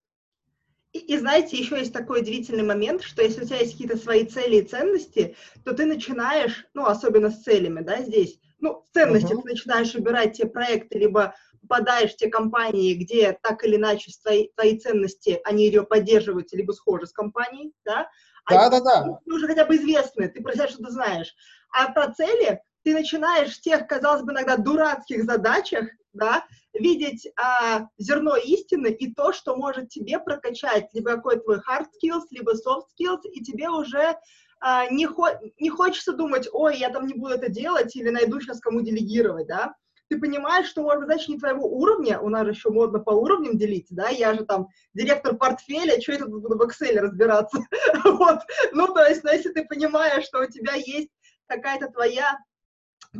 И, 0.93 0.99
и 0.99 1.17
знаете, 1.17 1.57
еще 1.57 1.77
есть 1.77 1.93
такой 1.93 2.21
удивительный 2.21 2.63
момент, 2.63 3.01
что 3.03 3.21
если 3.21 3.43
у 3.43 3.45
тебя 3.45 3.59
есть 3.59 3.73
какие-то 3.73 3.97
свои 3.97 4.25
цели 4.25 4.57
и 4.57 4.67
ценности, 4.67 5.35
то 5.63 5.73
ты 5.73 5.85
начинаешь, 5.85 6.65
ну, 6.73 6.85
особенно 6.85 7.29
с 7.29 7.43
целями, 7.43 7.81
да, 7.81 8.01
здесь, 8.01 8.39
ну, 8.59 8.85
ценности 8.93 9.33
uh-huh. 9.33 9.41
ты 9.41 9.49
начинаешь 9.49 9.93
выбирать 9.93 10.33
те 10.33 10.45
проекты, 10.45 10.99
либо 10.99 11.33
попадаешь 11.61 12.11
в 12.11 12.17
те 12.17 12.29
компании, 12.29 12.93
где 12.95 13.37
так 13.41 13.63
или 13.63 13.77
иначе 13.77 14.11
твои, 14.21 14.49
твои 14.55 14.77
ценности, 14.77 15.39
они 15.45 15.65
ее 15.65 15.83
поддерживают, 15.83 16.51
либо 16.51 16.73
схожи 16.73 17.07
с 17.07 17.13
компанией, 17.13 17.73
да? 17.85 18.09
Да, 18.49 18.69
да, 18.69 18.81
да. 18.81 19.19
Ты 19.25 19.33
уже 19.33 19.47
хотя 19.47 19.65
бы 19.65 19.75
известны, 19.77 20.27
ты 20.27 20.41
про 20.41 20.53
себя 20.53 20.67
что-то 20.67 20.91
знаешь. 20.91 21.33
А 21.71 21.91
про 21.91 22.11
цели 22.11 22.59
ты 22.83 22.93
начинаешь 22.93 23.55
в 23.55 23.61
тех, 23.61 23.87
казалось 23.87 24.23
бы, 24.23 24.33
иногда 24.33 24.57
дурацких 24.57 25.23
задачах, 25.23 25.87
да, 26.13 26.45
видеть 26.73 27.27
а, 27.37 27.87
зерно 27.97 28.35
истины 28.35 28.87
и 28.87 29.13
то, 29.13 29.33
что 29.33 29.55
может 29.55 29.89
тебе 29.89 30.19
прокачать 30.19 30.89
либо 30.93 31.11
какой 31.11 31.39
твой 31.39 31.57
hard 31.57 31.85
skills, 31.85 32.23
либо 32.31 32.53
soft 32.53 32.85
skills, 32.99 33.21
и 33.23 33.43
тебе 33.43 33.69
уже 33.69 34.15
а, 34.59 34.87
не, 34.87 35.05
хо 35.07 35.29
не 35.59 35.69
хочется 35.69 36.13
думать, 36.13 36.47
ой, 36.51 36.77
я 36.77 36.89
там 36.89 37.07
не 37.07 37.13
буду 37.13 37.33
это 37.33 37.49
делать, 37.49 37.95
или 37.95 38.09
найду 38.09 38.39
сейчас 38.39 38.59
кому 38.59 38.81
делегировать, 38.81 39.47
да, 39.47 39.75
ты 40.11 40.19
понимаешь, 40.19 40.67
что, 40.67 40.83
может 40.83 40.99
быть, 40.99 41.07
значит, 41.07 41.29
не 41.29 41.39
твоего 41.39 41.65
уровня, 41.65 42.19
у 42.19 42.27
нас 42.27 42.43
же 42.43 42.51
еще 42.51 42.69
модно 42.69 42.99
по 42.99 43.11
уровням 43.11 43.57
делить, 43.57 43.87
да, 43.89 44.09
я 44.09 44.33
же 44.33 44.45
там 44.45 44.67
директор 44.93 45.37
портфеля, 45.37 45.99
что 46.01 46.11
я 46.11 46.19
тут 46.19 46.29
буду 46.29 46.57
в 46.57 46.61
Excel 46.61 46.99
разбираться, 46.99 47.59
вот, 48.03 48.39
ну, 48.73 48.93
то 48.93 49.05
есть, 49.05 49.23
ну, 49.23 49.31
если 49.31 49.51
ты 49.51 49.65
понимаешь, 49.65 50.25
что 50.25 50.41
у 50.41 50.45
тебя 50.47 50.73
есть 50.73 51.09
какая-то 51.47 51.87
твоя 51.87 52.37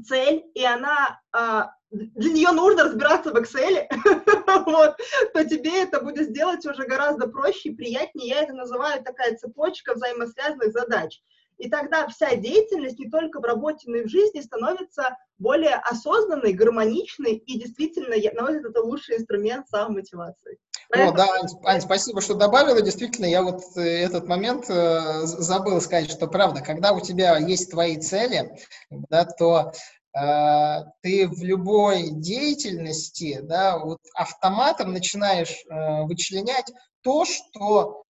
цель, 0.06 0.44
и 0.54 0.64
она 0.64 1.22
а, 1.32 1.74
для 1.92 2.32
нее 2.32 2.52
нужно 2.52 2.86
разбираться 2.86 3.32
в 3.32 3.36
Excel, 3.36 3.88
вот, 4.66 4.98
то 5.34 5.46
тебе 5.46 5.84
это 5.84 6.02
будет 6.02 6.30
сделать 6.30 6.66
уже 6.66 6.86
гораздо 6.86 7.28
проще 7.28 7.70
и 7.70 7.76
приятнее. 7.76 8.30
Я 8.30 8.44
это 8.44 8.54
называю 8.54 9.04
такая 9.04 9.36
цепочка 9.36 9.94
взаимосвязанных 9.94 10.72
задач. 10.72 11.22
И 11.58 11.70
тогда 11.70 12.08
вся 12.08 12.36
деятельность 12.36 12.98
не 12.98 13.10
только 13.10 13.40
в 13.40 13.44
работе, 13.44 13.90
но 13.90 13.98
и 13.98 14.04
в 14.04 14.10
жизни 14.10 14.40
становится 14.42 15.18
более 15.38 15.76
осознанной, 15.76 16.54
гармоничной, 16.54 17.36
и 17.36 17.60
действительно, 17.60 18.16
на 18.34 18.42
мой 18.42 18.54
взгляд, 18.54 18.72
это 18.72 18.82
лучший 18.82 19.18
инструмент 19.18 19.68
самомотивации. 19.68 20.58
О, 20.94 21.12
да, 21.12 21.28
Ань, 21.34 21.48
Ань, 21.64 21.82
спасибо, 21.82 22.22
что 22.22 22.34
добавила. 22.34 22.82
Действительно, 22.82 23.26
я 23.26 23.44
вот 23.44 23.62
э, 23.76 23.82
этот 23.82 24.28
момент 24.28 24.66
э, 24.70 25.22
забыл 25.24 25.80
сказать, 25.82 26.12
что 26.12 26.28
правда, 26.28 26.62
когда 26.62 26.92
у 26.92 27.00
тебя 27.00 27.38
есть 27.38 27.72
твои 27.72 27.98
цели, 27.98 28.58
да, 28.90 29.26
то 29.26 29.72
Э, 30.14 30.84
ты 31.02 31.28
в 31.28 31.42
любой 31.44 32.10
деятельности 32.10 33.40
да, 33.42 33.80
вот 33.80 34.00
автоматом 34.14 34.92
начинаешь 34.92 35.64
э, 35.70 36.04
вычленять 36.04 36.72
то, 37.02 37.24
что 37.26 38.04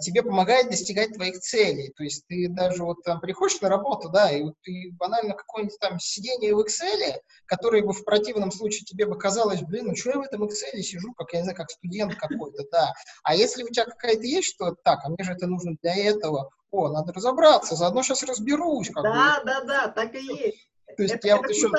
тебе 0.00 0.22
помогает 0.22 0.70
достигать 0.70 1.12
твоих 1.14 1.38
целей. 1.40 1.92
То 1.96 2.02
есть 2.02 2.26
ты 2.26 2.48
даже 2.48 2.82
вот 2.82 3.02
там 3.04 3.20
приходишь 3.20 3.60
на 3.60 3.68
работу, 3.68 4.08
да, 4.08 4.30
и 4.30 4.42
вот 4.42 4.54
ты 4.62 4.92
банально 4.92 5.34
какое-нибудь 5.34 5.78
там 5.78 5.98
сидение 6.00 6.54
в 6.54 6.60
Excel, 6.60 7.20
которое 7.46 7.82
бы 7.82 7.92
в 7.92 8.04
противном 8.04 8.50
случае 8.52 8.84
тебе 8.84 9.06
бы 9.06 9.18
казалось, 9.18 9.62
блин, 9.62 9.86
ну 9.88 9.96
что 9.96 10.10
я 10.10 10.18
в 10.18 10.22
этом 10.22 10.44
Excel 10.44 10.80
сижу, 10.80 11.12
как, 11.14 11.32
я 11.32 11.40
не 11.40 11.44
знаю, 11.44 11.56
как 11.56 11.70
студент 11.70 12.14
какой-то, 12.14 12.64
да. 12.72 12.92
А 13.22 13.34
если 13.34 13.64
у 13.64 13.68
тебя 13.68 13.84
какая-то 13.84 14.22
есть, 14.22 14.54
что 14.54 14.74
так, 14.82 15.00
а 15.04 15.08
мне 15.10 15.22
же 15.22 15.32
это 15.32 15.46
нужно 15.46 15.76
для 15.82 15.94
этого, 15.94 16.50
о, 16.70 16.88
надо 16.88 17.12
разобраться, 17.12 17.76
заодно 17.76 18.02
сейчас 18.02 18.22
разберусь. 18.22 18.90
Как 18.90 19.02
да, 19.02 19.40
бы. 19.40 19.46
да, 19.46 19.60
да, 19.64 19.88
так 19.88 20.14
и 20.14 20.24
есть. 20.24 20.68
То 20.96 21.02
есть 21.02 21.14
это, 21.14 21.28
я 21.28 21.36
вот 21.36 21.48
еще... 21.50 21.70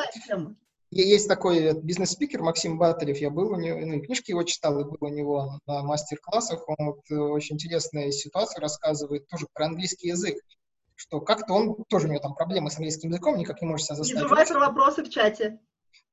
Есть 0.90 1.28
такой 1.28 1.74
бизнес-спикер 1.82 2.42
Максим 2.42 2.78
Батарев, 2.78 3.18
я 3.18 3.30
был 3.30 3.52
у 3.52 3.56
него, 3.58 3.80
ну, 3.80 4.02
книжки 4.02 4.32
его 4.32 4.44
читал, 4.44 4.80
и 4.80 4.86
был 4.86 4.98
у 5.02 5.10
него 5.10 5.60
на 5.66 5.84
мастер-классах, 5.84 6.64
он 6.68 6.76
вот 6.80 7.00
э, 7.12 7.16
очень 7.16 7.56
интересные 7.56 8.14
ситуации 8.14 8.62
рассказывает 8.62 9.28
тоже 9.28 9.48
про 9.54 9.66
английский 9.66 10.08
язык, 10.08 10.38
что 10.96 11.20
как-то 11.20 11.54
он, 11.54 11.84
тоже 11.90 12.08
у 12.08 12.12
него 12.12 12.22
там 12.22 12.36
проблемы 12.36 12.72
с 12.72 12.78
английским 12.78 13.10
языком, 13.10 13.38
никак 13.38 13.62
не 13.62 13.68
может 13.68 13.86
себя 13.86 13.96
заставить. 13.98 14.24
Не 14.24 14.30
забывай 14.30 14.48
про 14.48 14.60
вопросы 14.60 15.04
в 15.04 15.10
чате. 15.10 15.60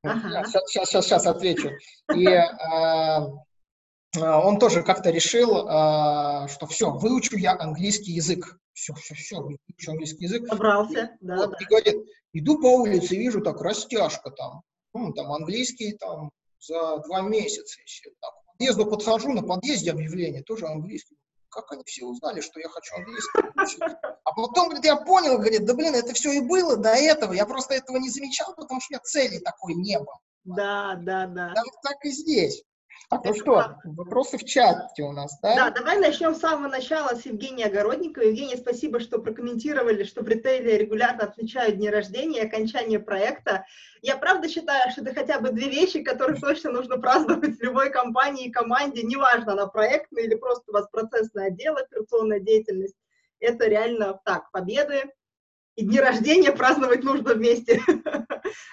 Ага. 0.03 0.45
Сейчас, 0.45 0.62
сейчас, 0.66 0.89
сейчас, 0.89 1.05
сейчас 1.05 1.27
отвечу. 1.27 1.70
И 2.14 2.27
а, 2.27 3.29
он 4.16 4.59
тоже 4.59 4.83
как-то 4.83 5.11
решил, 5.11 5.51
что 6.49 6.66
все, 6.68 6.91
выучу 6.91 7.37
я 7.37 7.59
английский 7.59 8.12
язык. 8.12 8.59
Все, 8.75 8.93
все, 8.95 9.14
все, 9.14 9.41
выучу 9.41 9.91
английский 9.91 10.25
язык. 10.25 10.47
Собрался, 10.49 11.16
да, 11.20 11.37
вот, 11.37 11.51
да. 11.53 11.57
И 11.61 11.64
говорит, 11.64 11.97
иду 12.33 12.61
по 12.61 12.66
улице, 12.66 13.16
вижу 13.16 13.41
так, 13.41 13.61
растяжка 13.61 14.31
там, 14.31 14.62
ну, 14.93 15.12
там 15.12 15.33
английский 15.33 15.93
там 15.93 16.31
за 16.61 16.99
два 16.99 17.22
месяца 17.22 17.81
еще. 17.81 18.11
Так, 18.20 18.33
к 18.33 18.59
подъезду 18.59 18.87
подхожу, 18.87 19.33
на 19.33 19.43
подъезде 19.43 19.93
объявление, 19.93 20.43
тоже 20.43 20.66
английский 20.66 21.16
как 21.55 21.70
они 21.70 21.85
все 21.87 22.05
узнали, 22.05 22.41
что 22.41 22.59
я 22.59 22.68
хочу 22.68 22.97
английский 22.97 23.85
А 24.25 24.33
потом, 24.33 24.68
говорит, 24.68 24.85
я 24.85 24.97
понял, 24.97 25.39
говорит, 25.39 25.64
да 25.64 25.75
блин, 25.75 25.95
это 25.95 26.12
все 26.12 26.33
и 26.33 26.41
было 26.41 26.77
до 26.77 26.91
этого, 26.91 27.33
я 27.33 27.47
просто 27.47 27.75
этого 27.75 27.97
не 27.99 28.11
замечал, 28.11 28.55
потому 28.57 28.81
что 28.81 28.89
у 28.91 28.95
меня 28.95 29.01
цели 29.05 29.39
такой 29.39 29.75
не 29.75 29.99
было. 29.99 30.18
Да, 30.45 30.97
да, 30.97 31.27
да. 31.27 31.53
Да, 31.55 31.62
так 31.83 32.05
и 32.05 32.11
здесь. 32.11 32.62
Так, 33.11 33.24
ну 33.24 33.34
что, 33.34 33.76
вопросы 33.84 34.38
в 34.38 34.44
чате 34.44 35.02
у 35.02 35.12
нас, 35.12 35.38
да? 35.40 35.55
Да, 35.55 35.70
давай 35.70 35.98
начнем 35.98 36.34
с 36.34 36.40
самого 36.40 36.68
начала 36.68 37.14
с 37.14 37.26
Евгения 37.26 37.66
Огородникова. 37.66 38.24
Евгений, 38.24 38.57
спасибо, 38.57 38.98
что 38.98 39.18
прокомментировали, 39.18 40.05
что 40.05 40.22
в 40.22 40.28
ритейле 40.28 40.78
регулярно 40.78 41.24
отмечают 41.24 41.76
дни 41.76 41.90
рождения 41.90 42.40
и 42.42 42.46
окончание 42.46 42.98
проекта. 42.98 43.66
Я 44.00 44.16
правда 44.16 44.48
считаю, 44.48 44.90
что 44.90 45.02
это 45.02 45.14
хотя 45.14 45.38
бы 45.38 45.50
две 45.50 45.68
вещи, 45.68 46.02
которые 46.02 46.40
точно 46.40 46.72
нужно 46.72 46.98
праздновать 46.98 47.59
в 47.59 47.62
любой 47.62 47.90
компании 47.90 48.46
и 48.46 48.52
команде, 48.52 49.02
неважно, 49.02 49.52
она 49.52 49.66
проектная 49.66 50.24
или 50.24 50.34
просто 50.34 50.64
у 50.68 50.72
вас 50.72 50.88
процессное 50.90 51.48
отдел, 51.48 51.76
операционная 51.76 52.40
деятельность. 52.40 52.96
Это 53.38 53.66
реально 53.66 54.18
так, 54.24 54.50
победы 54.50 55.05
и 55.76 55.84
дни 55.84 56.00
рождения 56.00 56.52
праздновать 56.52 57.02
нужно 57.02 57.34
вместе. 57.34 57.80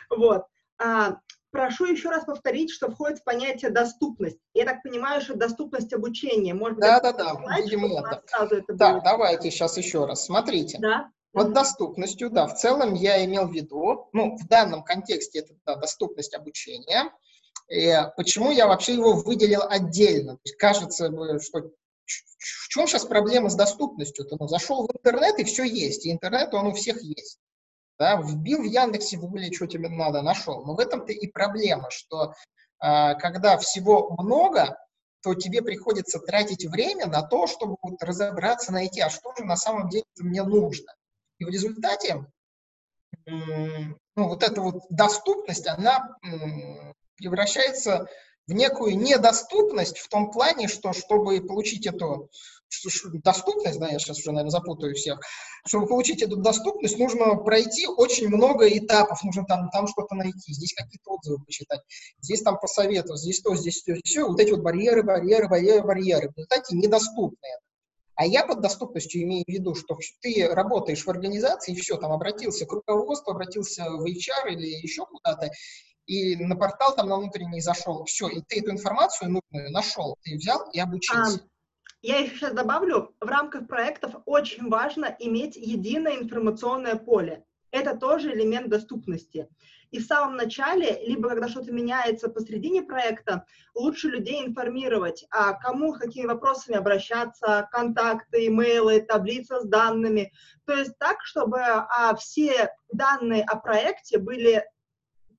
Вот. 0.10 0.46
А, 0.78 1.20
прошу 1.52 1.86
еще 1.86 2.10
раз 2.10 2.26
повторить, 2.26 2.72
что 2.72 2.90
входит 2.90 3.20
в 3.20 3.24
понятие 3.24 3.72
доступность. 3.72 4.38
Я 4.54 4.66
так 4.66 4.82
понимаю, 4.84 5.22
что 5.22 5.36
доступность 5.36 5.94
обучения. 5.94 6.54
Может 6.54 6.78
быть, 6.78 6.86
да, 6.86 7.00
да, 7.00 7.14
да, 7.14 7.58
видимо, 7.58 8.00
это. 8.00 8.24
это 8.56 8.74
да, 8.74 8.94
будет. 8.94 9.04
давайте 9.04 9.52
сейчас 9.52 9.78
еще 9.78 10.06
раз. 10.06 10.26
Смотрите. 10.26 10.80
Да. 10.80 11.10
Вот 11.34 11.48
mm-hmm. 11.48 11.54
доступностью, 11.54 12.30
да, 12.30 12.48
в 12.48 12.56
целом 12.56 12.94
я 12.94 13.24
имел 13.24 13.48
в 13.48 13.54
виду, 13.54 14.10
ну, 14.12 14.36
в 14.38 14.48
данном 14.48 14.84
контексте 14.84 15.40
это 15.40 15.54
да, 15.66 15.76
доступность 15.76 16.34
обучения. 16.34 17.12
И 17.70 17.94
почему 18.18 18.52
я 18.52 18.68
вообще 18.68 18.96
его 18.96 19.14
выделил 19.14 19.62
отдельно? 19.64 20.34
То 20.34 20.42
есть 20.44 20.58
кажется, 20.58 21.10
что 21.40 21.72
в 22.10 22.68
чем 22.68 22.88
сейчас 22.88 23.06
проблема 23.06 23.50
с 23.50 23.56
доступностью? 23.56 24.26
Ты 24.26 24.36
ну, 24.38 24.48
зашел 24.48 24.86
в 24.86 24.92
интернет, 24.92 25.40
и 25.40 25.46
все 25.46 25.64
есть. 25.64 26.06
И 26.06 26.12
интернет, 26.12 26.54
он 26.54 26.68
у 26.68 26.74
всех 26.74 27.02
есть 27.02 27.40
да, 28.02 28.16
вбил 28.20 28.64
в 28.64 28.66
Яндексе 28.66 29.18
в 29.18 29.22
Гугле, 29.22 29.54
что 29.54 29.68
тебе 29.68 29.88
надо, 29.88 30.24
нашел. 30.24 30.66
Но 30.66 30.74
в 30.74 30.80
этом-то 30.80 31.14
и 31.14 31.28
проблема, 31.28 31.92
что 31.92 32.34
э, 32.84 33.16
когда 33.20 33.60
всего 33.60 34.16
много, 34.18 34.76
то 35.22 35.36
тебе 35.36 35.62
приходится 35.62 36.18
тратить 36.18 36.66
время 36.66 37.06
на 37.06 37.22
то, 37.22 37.46
чтобы 37.46 37.78
разобраться, 38.00 38.74
найти, 38.74 39.02
а 39.02 39.12
что 39.12 39.36
же 39.36 39.46
на 39.46 39.56
самом 39.56 39.90
деле 39.90 40.06
мне 40.18 40.42
нужно. 40.42 40.92
И 41.38 41.46
в 41.46 41.50
результате 41.50 42.26
ну, 43.28 43.96
вот 44.16 44.42
эта 44.42 44.62
вот 44.62 44.82
доступность, 44.90 45.68
она 45.68 46.18
превращается 47.18 48.08
в 48.48 48.54
некую 48.54 48.98
недоступность 48.98 50.00
в 50.00 50.10
том 50.10 50.32
плане, 50.32 50.68
что 50.68 50.92
чтобы 50.94 51.40
получить 51.42 51.86
эту 51.86 52.32
доступность, 53.24 53.80
да, 53.80 53.90
я 53.90 54.00
сейчас 54.00 54.20
уже, 54.20 54.32
наверное, 54.32 54.52
запутаю 54.52 54.96
всех, 54.96 55.20
чтобы 55.66 55.88
получить 55.88 56.22
эту 56.22 56.38
доступность, 56.38 56.98
нужно 56.98 57.36
пройти 57.36 57.88
очень 57.88 58.28
много 58.28 58.68
этапов, 58.68 59.24
нужно 59.24 59.46
там, 59.46 59.70
там 59.70 59.88
что-то 59.88 60.16
найти, 60.16 60.54
здесь 60.54 60.74
какие-то 60.74 61.12
отзывы 61.12 61.44
почитать, 61.44 61.82
здесь 62.22 62.42
там 62.42 62.58
посоветовать, 62.60 63.20
здесь 63.22 63.42
то, 63.42 63.56
здесь 63.56 63.84
то, 63.84 63.94
все, 64.04 64.28
вот 64.28 64.40
эти 64.40 64.52
вот 64.52 64.62
барьеры, 64.62 65.04
барьеры, 65.04 65.48
барьеры, 65.48 65.84
барьеры, 65.84 66.30
в 66.30 66.38
результате 66.38 66.76
недоступные. 66.76 67.58
А 68.16 68.26
я 68.26 68.46
под 68.46 68.62
доступностью 68.62 69.24
имею 69.24 69.44
в 69.46 69.52
виду, 69.52 69.74
что 69.74 69.98
ты 70.22 70.48
работаешь 70.48 71.04
в 71.04 71.10
организации, 71.10 71.74
и 71.74 71.80
все, 71.80 71.98
там 71.98 72.12
обратился 72.12 72.66
к 72.66 72.72
руководству, 72.72 73.32
обратился 73.32 73.90
в 73.90 74.06
HR 74.06 74.52
или 74.52 74.68
еще 74.68 75.06
куда-то, 75.06 75.50
и 76.06 76.36
на 76.36 76.56
портал 76.56 76.96
там 76.96 77.08
на 77.08 77.18
внутренний 77.18 77.62
зашел, 77.62 78.04
все, 78.06 78.28
и 78.28 78.42
ты 78.42 78.60
эту 78.60 78.72
информацию 78.72 79.32
нужную 79.32 79.72
нашел, 79.72 80.18
ты 80.24 80.36
взял 80.36 80.70
и 80.72 80.80
обучился. 80.80 81.42
Я 82.02 82.18
еще 82.18 82.52
добавлю, 82.52 83.14
в 83.20 83.28
рамках 83.28 83.68
проектов 83.68 84.16
очень 84.26 84.70
важно 84.70 85.16
иметь 85.20 85.56
единое 85.56 86.18
информационное 86.18 86.96
поле. 86.96 87.46
Это 87.70 87.96
тоже 87.96 88.34
элемент 88.34 88.70
доступности. 88.70 89.48
И 89.92 90.00
в 90.00 90.06
самом 90.06 90.36
начале, 90.36 91.06
либо 91.06 91.30
когда 91.30 91.48
что-то 91.48 91.72
меняется 91.72 92.28
посредине 92.28 92.82
проекта, 92.82 93.46
лучше 93.76 94.08
людей 94.08 94.44
информировать, 94.44 95.26
а 95.30 95.54
кому, 95.54 95.94
какими 95.94 96.26
вопросами 96.26 96.78
обращаться, 96.78 97.70
контакты, 97.72 98.48
имейлы, 98.48 99.02
таблица 99.02 99.60
с 99.60 99.66
данными. 99.66 100.34
То 100.66 100.74
есть 100.74 100.98
так, 100.98 101.22
чтобы 101.24 101.60
а, 101.62 102.16
все 102.16 102.74
данные 102.92 103.44
о 103.44 103.58
проекте 103.58 104.18
были 104.18 104.66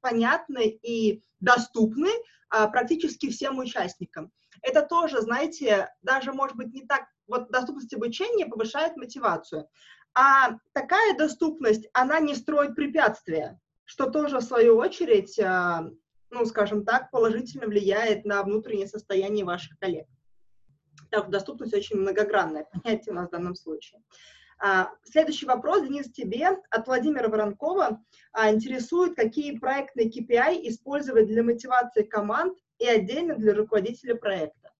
понятны 0.00 0.68
и 0.68 1.22
доступны 1.40 2.10
а, 2.50 2.68
практически 2.68 3.30
всем 3.30 3.58
участникам. 3.58 4.30
Это 4.62 4.82
тоже, 4.82 5.20
знаете, 5.20 5.92
даже, 6.02 6.32
может 6.32 6.56
быть, 6.56 6.72
не 6.72 6.86
так, 6.86 7.06
вот 7.26 7.50
доступность 7.50 7.92
обучения 7.94 8.46
повышает 8.46 8.96
мотивацию. 8.96 9.68
А 10.14 10.56
такая 10.72 11.16
доступность, 11.16 11.88
она 11.92 12.20
не 12.20 12.34
строит 12.34 12.74
препятствия, 12.74 13.58
что 13.84 14.10
тоже, 14.10 14.38
в 14.38 14.42
свою 14.42 14.76
очередь, 14.76 15.38
а, 15.40 15.88
ну, 16.30 16.44
скажем 16.44 16.84
так, 16.84 17.10
положительно 17.10 17.66
влияет 17.66 18.24
на 18.24 18.42
внутреннее 18.42 18.86
состояние 18.86 19.44
ваших 19.44 19.78
коллег. 19.78 20.06
Так, 21.10 21.30
доступность 21.30 21.74
очень 21.74 21.96
многогранное 21.96 22.66
понятие 22.82 23.12
у 23.12 23.16
нас 23.16 23.28
в 23.28 23.32
данном 23.32 23.54
случае. 23.54 24.00
А, 24.58 24.90
следующий 25.02 25.46
вопрос, 25.46 25.82
Денис, 25.82 26.10
тебе 26.12 26.50
от 26.70 26.86
Владимира 26.86 27.28
Воронкова. 27.28 28.00
А, 28.32 28.50
интересует, 28.52 29.16
какие 29.16 29.58
проектные 29.58 30.08
KPI 30.08 30.68
использовать 30.68 31.26
для 31.26 31.42
мотивации 31.42 32.04
команд 32.04 32.56
и 32.82 32.86
отдельно 32.86 33.36
для 33.36 33.54
руководителя 33.54 34.14
проекта? 34.14 34.70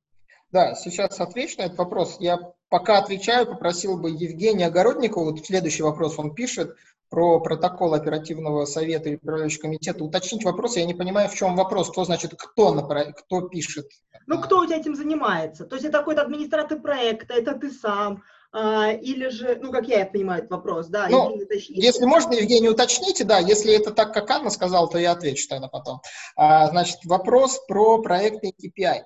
Да, 0.50 0.74
сейчас 0.74 1.20
отвечу 1.20 1.58
на 1.58 1.62
этот 1.62 1.78
вопрос. 1.78 2.16
Я 2.20 2.52
пока 2.68 2.98
отвечаю, 2.98 3.46
попросил 3.46 3.96
бы 3.96 4.10
Евгения 4.10 4.66
Огородникова, 4.66 5.30
вот 5.30 5.44
следующий 5.44 5.82
вопрос 5.82 6.18
он 6.18 6.34
пишет, 6.34 6.76
про 7.08 7.40
протокол 7.40 7.92
оперативного 7.92 8.64
совета 8.64 9.10
и 9.10 9.16
управляющего 9.16 9.62
комитета. 9.62 10.02
Уточнить 10.02 10.44
вопрос, 10.44 10.76
я 10.76 10.86
не 10.86 10.94
понимаю, 10.94 11.28
в 11.28 11.34
чем 11.34 11.56
вопрос, 11.56 11.90
кто 11.90 12.04
значит, 12.04 12.34
кто, 12.38 12.72
на, 12.72 13.12
кто 13.12 13.48
пишет. 13.48 13.86
Ну, 14.26 14.40
кто 14.40 14.60
у 14.60 14.66
тебя 14.66 14.78
этим 14.78 14.94
занимается? 14.94 15.66
То 15.66 15.76
есть 15.76 15.86
это 15.86 15.98
какой-то 15.98 16.22
администратор 16.22 16.80
проекта, 16.80 17.34
это 17.34 17.52
ты 17.52 17.70
сам, 17.70 18.22
или 18.54 19.28
же, 19.28 19.58
ну, 19.62 19.72
как 19.72 19.88
я 19.88 20.04
понимаю 20.04 20.40
этот 20.40 20.50
вопрос, 20.50 20.88
да? 20.88 21.08
Ну, 21.08 21.40
если 21.50 22.04
можно, 22.04 22.34
Евгений, 22.34 22.68
уточните, 22.68 23.24
да, 23.24 23.38
если 23.38 23.72
это 23.74 23.92
так, 23.92 24.12
как 24.12 24.28
Анна 24.30 24.50
сказала, 24.50 24.88
то 24.88 24.98
я 24.98 25.12
отвечу 25.12 25.48
тогда 25.48 25.68
потом. 25.68 26.02
А, 26.36 26.68
значит, 26.68 26.98
вопрос 27.04 27.60
про 27.66 28.02
проектный 28.02 28.52
KPI 28.52 29.04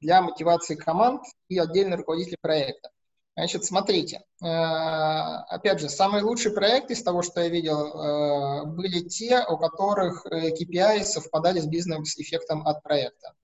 для 0.00 0.22
мотивации 0.22 0.76
команд 0.76 1.22
и 1.48 1.58
отдельно 1.58 1.96
руководителей 1.96 2.38
проекта. 2.40 2.90
Значит, 3.36 3.64
смотрите, 3.64 4.22
э, 4.42 4.46
опять 4.46 5.78
же, 5.80 5.90
самые 5.90 6.24
лучшие 6.24 6.54
проекты 6.54 6.94
из 6.94 7.02
того, 7.02 7.20
что 7.20 7.42
я 7.42 7.48
видел, 7.48 7.80
э, 7.80 8.64
были 8.64 9.00
те, 9.00 9.44
у 9.46 9.58
которых 9.58 10.24
KPI 10.24 11.02
совпадали 11.02 11.60
с 11.60 11.66
бизнес-эффектом 11.66 12.66
от 12.66 12.82
проекта. 12.82 13.34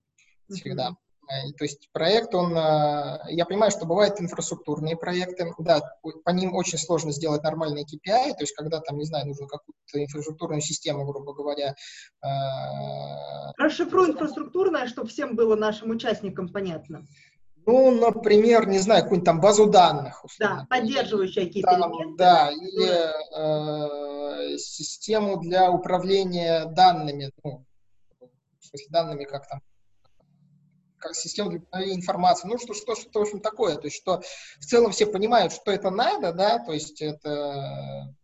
Всегда. 0.49 0.95
Э, 1.29 1.51
то 1.57 1.63
есть 1.63 1.89
проект, 1.91 2.33
он, 2.35 2.57
э, 2.57 3.19
я 3.29 3.45
понимаю, 3.45 3.71
что 3.71 3.85
бывают 3.85 4.19
инфраструктурные 4.19 4.97
проекты, 4.97 5.53
да, 5.57 5.81
по 6.01 6.29
ним 6.31 6.55
очень 6.55 6.77
сложно 6.77 7.11
сделать 7.11 7.43
нормальные 7.43 7.85
KPI, 7.85 8.33
то 8.33 8.41
есть 8.41 8.55
когда 8.55 8.79
там, 8.79 8.97
не 8.97 9.05
знаю, 9.05 9.27
нужно 9.27 9.47
какую-то 9.47 10.03
инфраструктурную 10.03 10.61
систему, 10.61 11.05
грубо 11.05 11.33
говоря. 11.33 11.75
Э, 12.23 12.27
Расшифруй 13.57 14.11
инфраструктурное, 14.11 14.87
чтобы 14.87 15.07
всем 15.07 15.35
было 15.35 15.55
нашим 15.55 15.91
участникам 15.91 16.49
понятно. 16.49 17.05
Ну, 17.65 17.91
например, 17.91 18.67
не 18.67 18.79
знаю, 18.79 19.03
какую-нибудь 19.03 19.25
там 19.25 19.39
базу 19.39 19.67
данных. 19.67 20.25
Условно. 20.25 20.67
Да, 20.69 20.77
поддерживающие 20.77 21.45
какие-то 21.45 21.75
элементы. 21.75 22.17
Да, 22.17 22.51
или 22.51 24.53
э, 24.53 24.57
систему 24.57 25.39
для 25.39 25.71
управления 25.71 26.65
данными, 26.65 27.31
ну, 27.41 27.63
в 28.19 28.65
смысле 28.65 28.87
данными, 28.89 29.23
как 29.23 29.47
там 29.47 29.61
как 31.03 31.15
система 31.15 31.51
для 31.51 31.59
управления 31.59 32.01
ну 32.45 32.57
что, 32.57 32.73
что, 32.73 32.95
что, 32.95 33.19
в 33.19 33.23
общем, 33.23 33.41
такое, 33.41 33.75
то 33.75 33.85
есть, 33.85 33.97
что 33.97 34.21
в 34.59 34.65
целом 34.65 34.91
все 34.91 35.05
понимают, 35.05 35.51
что 35.51 35.71
это 35.71 35.89
надо, 35.89 36.31
да, 36.33 36.59
то 36.59 36.71
есть 36.71 37.01
это 37.01 38.15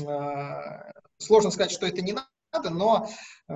э, 0.00 0.92
сложно 1.18 1.50
сказать, 1.50 1.72
что 1.72 1.86
это 1.86 2.00
не 2.00 2.12
надо, 2.52 2.70
но 2.70 3.08
э, 3.48 3.54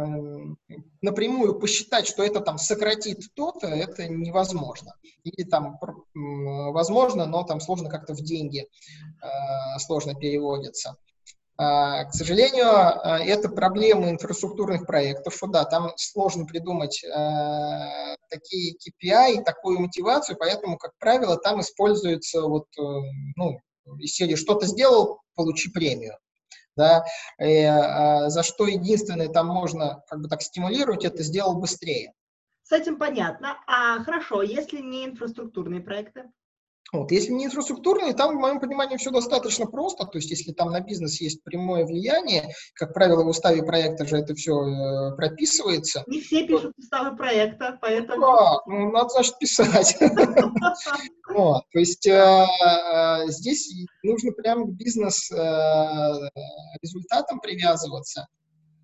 напрямую 1.00 1.58
посчитать, 1.58 2.06
что 2.06 2.24
это 2.24 2.40
там 2.40 2.58
сократит 2.58 3.20
то-то, 3.34 3.68
это 3.68 4.08
невозможно. 4.08 4.94
Или 5.22 5.48
там 5.48 5.78
возможно, 6.12 7.26
но 7.26 7.44
там 7.44 7.60
сложно 7.60 7.88
как-то 7.88 8.14
в 8.14 8.20
деньги 8.20 8.60
э, 9.22 9.78
сложно 9.78 10.14
переводится. 10.14 10.96
К 11.56 12.08
сожалению, 12.10 12.66
это 13.24 13.48
проблема 13.48 14.10
инфраструктурных 14.10 14.86
проектов, 14.86 15.34
что 15.36 15.46
да, 15.46 15.64
там 15.64 15.92
сложно 15.96 16.46
придумать 16.46 17.04
такие 18.28 18.74
KPI, 18.74 19.44
такую 19.44 19.78
мотивацию, 19.78 20.36
поэтому, 20.36 20.78
как 20.78 20.92
правило, 20.98 21.36
там 21.36 21.60
используется 21.60 22.42
вот, 22.42 22.66
ну, 23.36 23.60
из 23.98 24.14
серии 24.14 24.34
«что-то 24.34 24.66
сделал, 24.66 25.20
получи 25.36 25.70
премию» 25.70 26.18
да, 26.76 27.04
и, 27.38 27.62
а, 27.62 28.28
за 28.30 28.42
что 28.42 28.66
единственное 28.66 29.28
там 29.28 29.46
можно 29.46 30.02
как 30.08 30.20
бы 30.20 30.28
так 30.28 30.42
стимулировать, 30.42 31.04
это 31.04 31.22
сделал 31.22 31.58
быстрее. 31.58 32.12
С 32.62 32.72
этим 32.72 32.98
понятно. 32.98 33.58
А 33.66 34.02
хорошо, 34.02 34.42
если 34.42 34.80
не 34.80 35.04
инфраструктурные 35.04 35.80
проекты? 35.80 36.24
Вот. 36.92 37.10
Если 37.10 37.32
не 37.32 37.46
инфраструктурные, 37.46 38.12
там, 38.14 38.36
в 38.36 38.40
моем 38.40 38.60
понимании, 38.60 38.96
все 38.96 39.10
достаточно 39.10 39.66
просто. 39.66 40.06
То 40.06 40.18
есть, 40.18 40.30
если 40.30 40.52
там 40.52 40.70
на 40.70 40.78
бизнес 40.80 41.20
есть 41.20 41.42
прямое 41.42 41.84
влияние, 41.84 42.54
как 42.74 42.94
правило, 42.94 43.24
в 43.24 43.28
уставе 43.28 43.64
проекта 43.64 44.06
же 44.06 44.18
это 44.18 44.34
все 44.34 44.62
э, 44.62 45.16
прописывается. 45.16 46.04
Не 46.06 46.20
все 46.20 46.46
пишут 46.46 46.72
уставы 46.78 47.16
проекта, 47.16 47.76
поэтому... 47.80 48.20
Да, 48.20 48.60
ну, 48.66 48.92
надо, 48.92 49.08
значит, 49.08 49.36
писать. 49.38 49.96
То 51.34 51.64
есть, 51.72 52.06
э, 52.06 52.12
э, 52.12 53.26
здесь 53.28 53.72
нужно 54.04 54.30
прямо 54.32 54.66
к 54.66 54.70
бизнес-результатам 54.70 57.40
привязываться, 57.40 58.28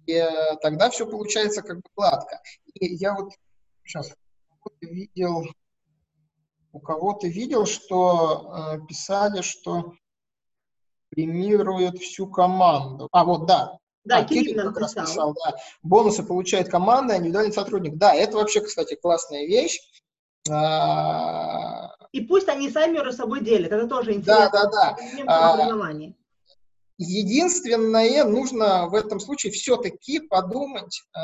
и 0.07 0.27
тогда 0.63 0.89
все 0.91 1.07
получается 1.07 1.63
как 1.63 1.77
бы 1.77 1.85
гладко. 1.95 2.41
И 2.75 2.97
я 2.97 3.15
вот 3.15 3.31
сейчас 3.85 4.13
видел 4.81 5.45
у 6.73 6.81
кого-то 6.81 7.27
видел, 7.27 7.67
что 7.67 8.75
э, 8.75 8.87
писали, 8.87 9.43
что 9.43 9.95
премирует 11.11 11.99
всю 11.99 12.27
команду. 12.29 13.09
А, 13.13 13.25
вот, 13.25 13.47
да. 13.47 13.77
Да, 14.05 14.19
а, 14.19 14.25
Кирилл, 14.25 14.63
как 14.69 14.79
раз 14.79 14.95
писал, 14.95 15.35
да. 15.35 15.57
Бонусы 15.83 16.23
получает 16.23 16.69
команда, 16.69 17.15
а 17.15 17.17
индивидуальный 17.19 17.53
сотрудник. 17.53 17.97
Да, 17.97 18.15
это 18.15 18.37
вообще, 18.37 18.61
кстати, 18.61 18.95
классная 18.95 19.47
вещь. 19.47 19.79
А... 20.49 21.91
И 22.13 22.23
пусть 22.23 22.49
они 22.49 22.71
сами 22.71 22.95
между 22.95 23.13
собой 23.13 23.41
делят, 23.41 23.73
это 23.73 23.87
тоже 23.87 24.15
интересно. 24.15 24.49
Да, 24.53 24.65
да, 24.65 24.71
да. 24.71 24.97
А, 25.27 25.57
Единственное, 27.03 28.25
нужно 28.25 28.87
в 28.89 28.95
этом 28.95 29.21
случае 29.21 29.53
все-таки 29.53 30.21
подумать 30.21 31.01
э, 31.17 31.19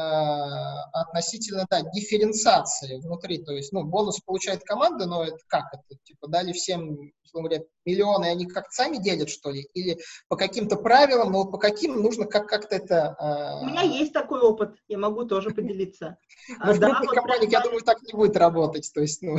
относительно 0.95 1.67
да, 1.69 1.83
дифференциации 1.83 2.97
внутри. 2.97 3.45
То 3.45 3.53
есть, 3.53 3.75
ну, 3.75 3.85
бонус 3.85 4.19
получает 4.21 4.65
команда, 4.65 5.05
но 5.05 5.25
это 5.25 5.37
как 5.49 5.67
это? 5.75 6.01
Типа 6.03 6.29
дали 6.29 6.53
всем, 6.53 6.97
условно 7.23 7.51
говоря, 7.51 7.65
миллионы, 7.85 8.25
и 8.25 8.29
они 8.31 8.47
как-то 8.47 8.71
сами 8.71 8.97
делят, 8.97 9.29
что 9.29 9.51
ли? 9.51 9.69
Или 9.75 9.99
по 10.29 10.37
каким-то 10.37 10.77
правилам, 10.77 11.33
но 11.33 11.43
вот 11.43 11.51
по 11.51 11.59
каким 11.59 12.01
нужно 12.01 12.25
как- 12.25 12.49
как-то 12.49 12.75
это... 12.75 13.15
Э... 13.21 13.63
У 13.63 13.67
меня 13.67 13.83
есть 13.83 14.15
такой 14.15 14.41
опыт, 14.41 14.79
я 14.89 14.97
могу 14.97 15.27
тоже 15.27 15.51
поделиться. 15.51 16.17
Но 16.65 16.73
в 16.73 16.81
крупных 16.81 17.11
компаниях, 17.11 17.53
я 17.53 17.61
думаю, 17.61 17.83
так 17.83 18.01
не 18.01 18.15
будет 18.15 18.39
работать. 18.39 18.91
То 18.95 19.03
есть, 19.03 19.21
ну... 19.21 19.37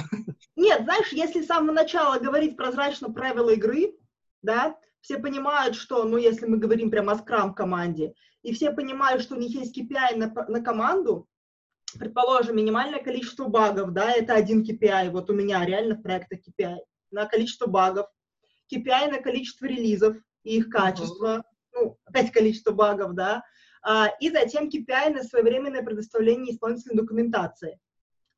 Нет, 0.55 0.83
знаешь, 0.83 1.11
если 1.13 1.41
с 1.41 1.47
самого 1.47 1.71
начала 1.71 2.19
говорить 2.19 2.55
прозрачно 2.55 3.11
правила 3.11 3.49
игры, 3.49 3.95
да, 4.43 4.77
все 5.01 5.19
понимают, 5.19 5.75
что, 5.75 6.03
ну, 6.03 6.17
если 6.17 6.45
мы 6.45 6.57
говорим 6.57 6.91
прямо 6.91 7.13
о 7.13 7.17
скрам-команде, 7.17 8.13
и 8.43 8.53
все 8.53 8.71
понимают, 8.71 9.21
что 9.21 9.35
у 9.35 9.39
них 9.39 9.55
есть 9.55 9.77
KPI 9.77 10.15
на, 10.15 10.33
на 10.47 10.61
команду, 10.61 11.27
предположим, 11.97 12.55
минимальное 12.57 13.01
количество 13.01 13.47
багов, 13.47 13.93
да, 13.93 14.11
это 14.11 14.33
один 14.33 14.63
KPI, 14.63 15.09
вот 15.11 15.29
у 15.29 15.33
меня 15.33 15.65
реально 15.65 15.95
в 15.95 16.01
проектах 16.01 16.39
KPI, 16.39 16.77
на 17.11 17.25
количество 17.25 17.67
багов, 17.67 18.07
KPI 18.73 19.11
на 19.11 19.21
количество 19.21 19.65
релизов 19.65 20.17
и 20.43 20.57
их 20.57 20.69
качество, 20.69 21.43
ну, 21.73 21.97
опять 22.05 22.31
количество 22.31 22.71
багов, 22.71 23.13
да, 23.15 23.43
а, 23.81 24.07
и 24.19 24.29
затем 24.29 24.67
KPI 24.69 25.13
на 25.13 25.23
своевременное 25.23 25.83
предоставление 25.83 26.53
исполнительной 26.53 26.97
документации. 26.97 27.79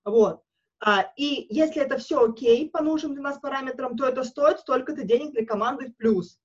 Вот. 0.06 0.42
А, 0.80 1.12
и 1.18 1.48
если 1.50 1.82
это 1.82 1.98
все 1.98 2.24
окей 2.24 2.70
по 2.70 2.82
нужным 2.82 3.14
для 3.14 3.24
нас 3.24 3.40
параметрам, 3.40 3.98
то 3.98 4.06
это 4.06 4.24
стоит 4.24 4.60
столько-то 4.60 5.04
денег 5.04 5.32
для 5.34 5.46
команды 5.46 5.88
в 5.88 5.96
плюс 5.98 6.40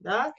да? 0.00 0.32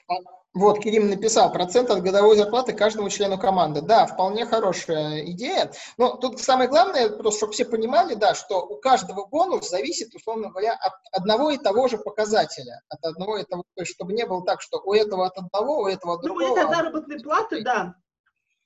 Вот, 0.54 0.80
Кирим 0.80 1.10
написал, 1.10 1.52
процент 1.52 1.92
от 1.92 2.02
годовой 2.02 2.36
зарплаты 2.36 2.74
каждому 2.74 3.10
члену 3.10 3.38
команды. 3.38 3.82
Да, 3.82 4.08
вполне 4.08 4.46
хорошая 4.46 5.24
идея. 5.26 5.72
Но 5.98 6.18
тут 6.18 6.40
самое 6.40 6.68
главное, 6.68 7.10
просто 7.10 7.38
чтобы 7.38 7.54
все 7.54 7.66
понимали, 7.66 8.16
да, 8.16 8.34
что 8.34 8.66
у 8.66 8.78
каждого 8.78 9.28
бонус 9.28 9.70
зависит, 9.70 10.16
условно 10.16 10.50
говоря, 10.50 10.74
от 10.74 10.94
одного 11.12 11.52
и 11.52 11.58
того 11.58 11.88
же 11.88 12.00
показателя. 12.00 12.82
От 12.90 13.04
одного 13.06 13.38
и 13.38 13.44
того, 13.44 13.66
то 13.76 13.84
есть, 13.84 13.94
чтобы 13.94 14.14
не 14.14 14.26
было 14.26 14.44
так, 14.44 14.62
что 14.62 14.82
у 14.84 14.94
этого 14.94 15.28
от 15.28 15.38
одного, 15.38 15.82
у 15.82 15.88
этого 15.88 16.16
от 16.16 16.22
другого. 16.22 16.48
Ну, 16.48 16.58
это 16.58 16.68
заработные 16.76 17.20
платы, 17.20 17.62
да. 17.64 17.94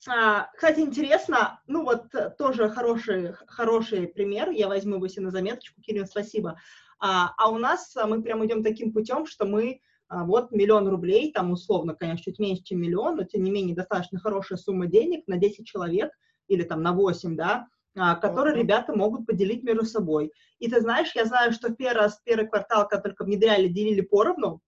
А, 0.08 0.48
кстати, 0.54 0.80
интересно, 0.80 1.60
ну 1.66 1.84
вот 1.84 2.06
тоже 2.38 2.70
хороший, 2.70 3.34
хороший 3.46 4.08
пример, 4.08 4.50
я 4.50 4.66
возьму 4.66 4.96
его 4.96 5.06
себе 5.08 5.26
на 5.26 5.30
заметочку, 5.30 5.80
Кирилл, 5.82 6.06
спасибо. 6.06 6.58
А, 6.98 7.34
а 7.36 7.50
у 7.50 7.58
нас 7.58 7.94
мы 8.06 8.22
прям 8.22 8.44
идем 8.46 8.64
таким 8.64 8.92
путем, 8.92 9.26
что 9.26 9.44
мы 9.44 9.80
а 9.82 9.91
вот 10.12 10.52
миллион 10.52 10.88
рублей, 10.88 11.32
там 11.32 11.52
условно, 11.52 11.94
конечно, 11.94 12.24
чуть 12.24 12.38
меньше, 12.38 12.62
чем 12.64 12.80
миллион, 12.80 13.16
но 13.16 13.24
тем 13.24 13.42
не 13.42 13.50
менее 13.50 13.74
достаточно 13.74 14.18
хорошая 14.18 14.58
сумма 14.58 14.86
денег 14.86 15.26
на 15.26 15.38
10 15.38 15.66
человек 15.66 16.12
или 16.48 16.62
там 16.62 16.82
на 16.82 16.92
8, 16.92 17.34
да, 17.34 17.66
а, 17.96 18.16
которые 18.16 18.56
ребята 18.56 18.94
могут 18.94 19.26
поделить 19.26 19.62
между 19.62 19.86
собой. 19.86 20.30
И 20.58 20.68
ты 20.68 20.80
знаешь, 20.80 21.12
я 21.14 21.24
знаю, 21.24 21.52
что 21.52 21.72
первый 21.72 22.02
раз, 22.02 22.20
первый 22.24 22.46
квартал, 22.46 22.86
когда 22.86 23.02
только 23.02 23.24
внедряли, 23.24 23.68
делили 23.68 24.02
поровну, 24.02 24.60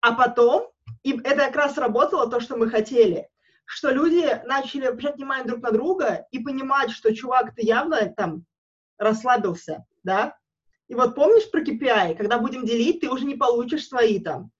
а 0.00 0.12
потом, 0.14 0.68
и 1.02 1.12
это 1.12 1.46
как 1.46 1.56
раз 1.56 1.78
работало 1.78 2.28
то, 2.28 2.40
что 2.40 2.56
мы 2.56 2.68
хотели, 2.68 3.28
что 3.64 3.90
люди 3.90 4.28
начали 4.44 4.86
обращать 4.86 5.16
внимание 5.16 5.46
друг 5.46 5.62
на 5.62 5.70
друга 5.70 6.26
и 6.32 6.40
понимать, 6.40 6.90
что 6.90 7.14
чувак, 7.14 7.54
ты 7.54 7.64
явно 7.64 8.12
там 8.16 8.44
расслабился, 8.98 9.84
да, 10.02 10.36
и 10.88 10.94
вот 10.94 11.14
помнишь 11.14 11.50
про 11.50 11.62
KPI, 11.62 12.16
когда 12.16 12.38
будем 12.38 12.66
делить, 12.66 13.00
ты 13.00 13.08
уже 13.08 13.24
не 13.24 13.36
получишь 13.36 13.88
свои 13.88 14.18
там 14.18 14.50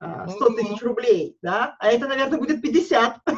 100 0.00 0.06
а, 0.06 0.54
тысяч 0.54 0.82
рублей, 0.82 1.36
да, 1.42 1.76
а 1.78 1.90
это, 1.90 2.06
наверное, 2.06 2.38
будет 2.38 2.62
50. 2.62 3.16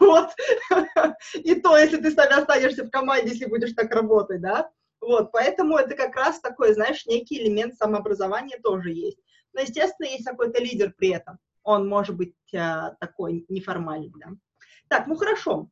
Вот. 0.00 0.30
И 1.34 1.54
то, 1.54 1.78
если 1.78 1.96
ты 1.96 2.10
с 2.10 2.16
нами 2.16 2.32
останешься 2.34 2.84
в 2.84 2.90
команде, 2.90 3.30
если 3.30 3.46
будешь 3.46 3.72
так 3.72 3.94
работать, 3.94 4.40
да. 4.40 4.68
Вот, 5.00 5.30
поэтому 5.32 5.76
это 5.76 5.94
как 5.94 6.14
раз 6.16 6.40
такой, 6.40 6.74
знаешь, 6.74 7.06
некий 7.06 7.40
элемент 7.40 7.76
самообразования 7.76 8.58
тоже 8.62 8.90
есть. 8.90 9.18
Но, 9.52 9.60
естественно, 9.60 10.06
есть 10.06 10.24
какой-то 10.24 10.60
лидер 10.60 10.92
при 10.96 11.10
этом. 11.10 11.38
Он 11.62 11.88
может 11.88 12.16
быть 12.16 12.34
а, 12.54 12.96
такой 13.00 13.46
неформальный, 13.48 14.12
да. 14.16 14.32
Так, 14.88 15.06
ну 15.06 15.14
хорошо. 15.14 15.68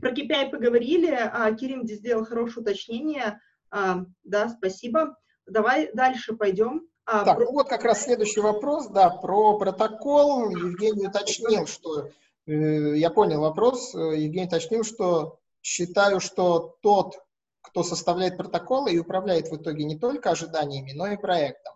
Про 0.00 0.10
KPI 0.10 0.50
поговорили. 0.50 1.10
А, 1.10 1.52
Кирим 1.52 1.84
здесь 1.84 1.98
сделал 1.98 2.24
хорошее 2.24 2.62
уточнение. 2.62 3.40
А, 3.70 4.04
да, 4.24 4.48
спасибо. 4.48 5.16
Давай 5.46 5.90
дальше 5.92 6.34
пойдем. 6.34 6.88
А, 7.12 7.24
так, 7.24 7.36
про... 7.36 7.44
ну 7.44 7.52
вот 7.52 7.68
как 7.68 7.84
раз 7.84 8.04
следующий 8.04 8.40
вопрос, 8.40 8.88
да, 8.88 9.10
про 9.10 9.58
протокол. 9.58 10.48
Евгений 10.48 11.08
уточнил, 11.08 11.66
что, 11.66 12.08
э, 12.46 12.96
я 12.96 13.10
понял 13.10 13.40
вопрос, 13.40 13.94
э, 13.94 13.98
Евгений 14.16 14.46
уточнил, 14.46 14.82
что 14.82 15.38
считаю, 15.60 16.20
что 16.20 16.76
тот, 16.80 17.18
кто 17.60 17.82
составляет 17.82 18.38
протоколы 18.38 18.92
и 18.92 18.98
управляет 18.98 19.50
в 19.50 19.56
итоге 19.56 19.84
не 19.84 19.98
только 19.98 20.30
ожиданиями, 20.30 20.92
но 20.92 21.06
и 21.06 21.18
проектом. 21.18 21.74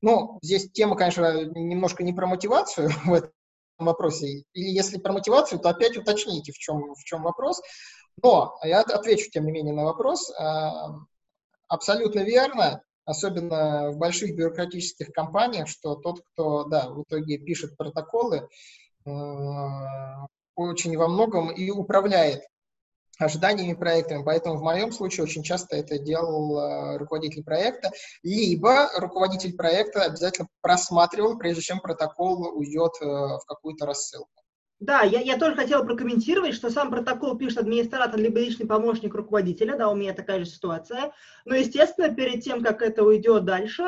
Ну, 0.00 0.40
здесь 0.42 0.68
тема, 0.72 0.96
конечно, 0.96 1.44
немножко 1.44 2.02
не 2.02 2.12
про 2.12 2.26
мотивацию 2.26 2.90
в 3.04 3.12
этом 3.12 3.30
вопросе. 3.78 4.42
Или 4.52 4.68
если 4.68 4.98
про 4.98 5.12
мотивацию, 5.12 5.60
то 5.60 5.68
опять 5.68 5.96
уточните, 5.96 6.50
в 6.50 6.58
чем, 6.58 6.94
в 6.94 7.04
чем 7.04 7.22
вопрос. 7.22 7.62
Но 8.20 8.58
я 8.64 8.80
отвечу, 8.80 9.30
тем 9.30 9.46
не 9.46 9.52
менее, 9.52 9.74
на 9.74 9.84
вопрос. 9.84 10.28
А, 10.36 10.90
абсолютно 11.68 12.20
верно 12.20 12.82
особенно 13.04 13.90
в 13.90 13.98
больших 13.98 14.36
бюрократических 14.36 15.12
компаниях, 15.12 15.68
что 15.68 15.94
тот, 15.96 16.20
кто, 16.32 16.64
да, 16.64 16.88
в 16.88 17.02
итоге 17.02 17.38
пишет 17.38 17.76
протоколы, 17.76 18.48
э, 19.06 19.10
очень 20.54 20.96
во 20.96 21.08
многом 21.08 21.50
и 21.50 21.70
управляет 21.70 22.42
ожиданиями 23.18 23.74
проектами. 23.74 24.22
Поэтому 24.22 24.56
в 24.56 24.62
моем 24.62 24.92
случае 24.92 25.24
очень 25.24 25.42
часто 25.42 25.76
это 25.76 25.98
делал 25.98 26.58
э, 26.58 26.96
руководитель 26.98 27.44
проекта, 27.44 27.90
либо 28.22 28.90
руководитель 28.96 29.54
проекта 29.56 30.04
обязательно 30.04 30.48
просматривал, 30.60 31.38
прежде 31.38 31.62
чем 31.62 31.80
протокол 31.80 32.56
уйдет 32.56 32.92
э, 33.00 33.04
в 33.04 33.42
какую-то 33.46 33.86
рассылку. 33.86 34.41
Да, 34.82 35.02
я, 35.02 35.20
я 35.20 35.38
тоже 35.38 35.54
хотела 35.54 35.84
прокомментировать, 35.84 36.54
что 36.54 36.68
сам 36.68 36.90
протокол 36.90 37.38
пишет 37.38 37.58
администратор 37.58 38.18
либо 38.18 38.40
личный 38.40 38.66
помощник 38.66 39.14
руководителя, 39.14 39.76
да, 39.76 39.88
у 39.88 39.94
меня 39.94 40.12
такая 40.12 40.40
же 40.40 40.46
ситуация. 40.46 41.12
Но, 41.44 41.54
естественно, 41.54 42.12
перед 42.12 42.42
тем, 42.42 42.64
как 42.64 42.82
это 42.82 43.04
уйдет 43.04 43.44
дальше 43.44 43.84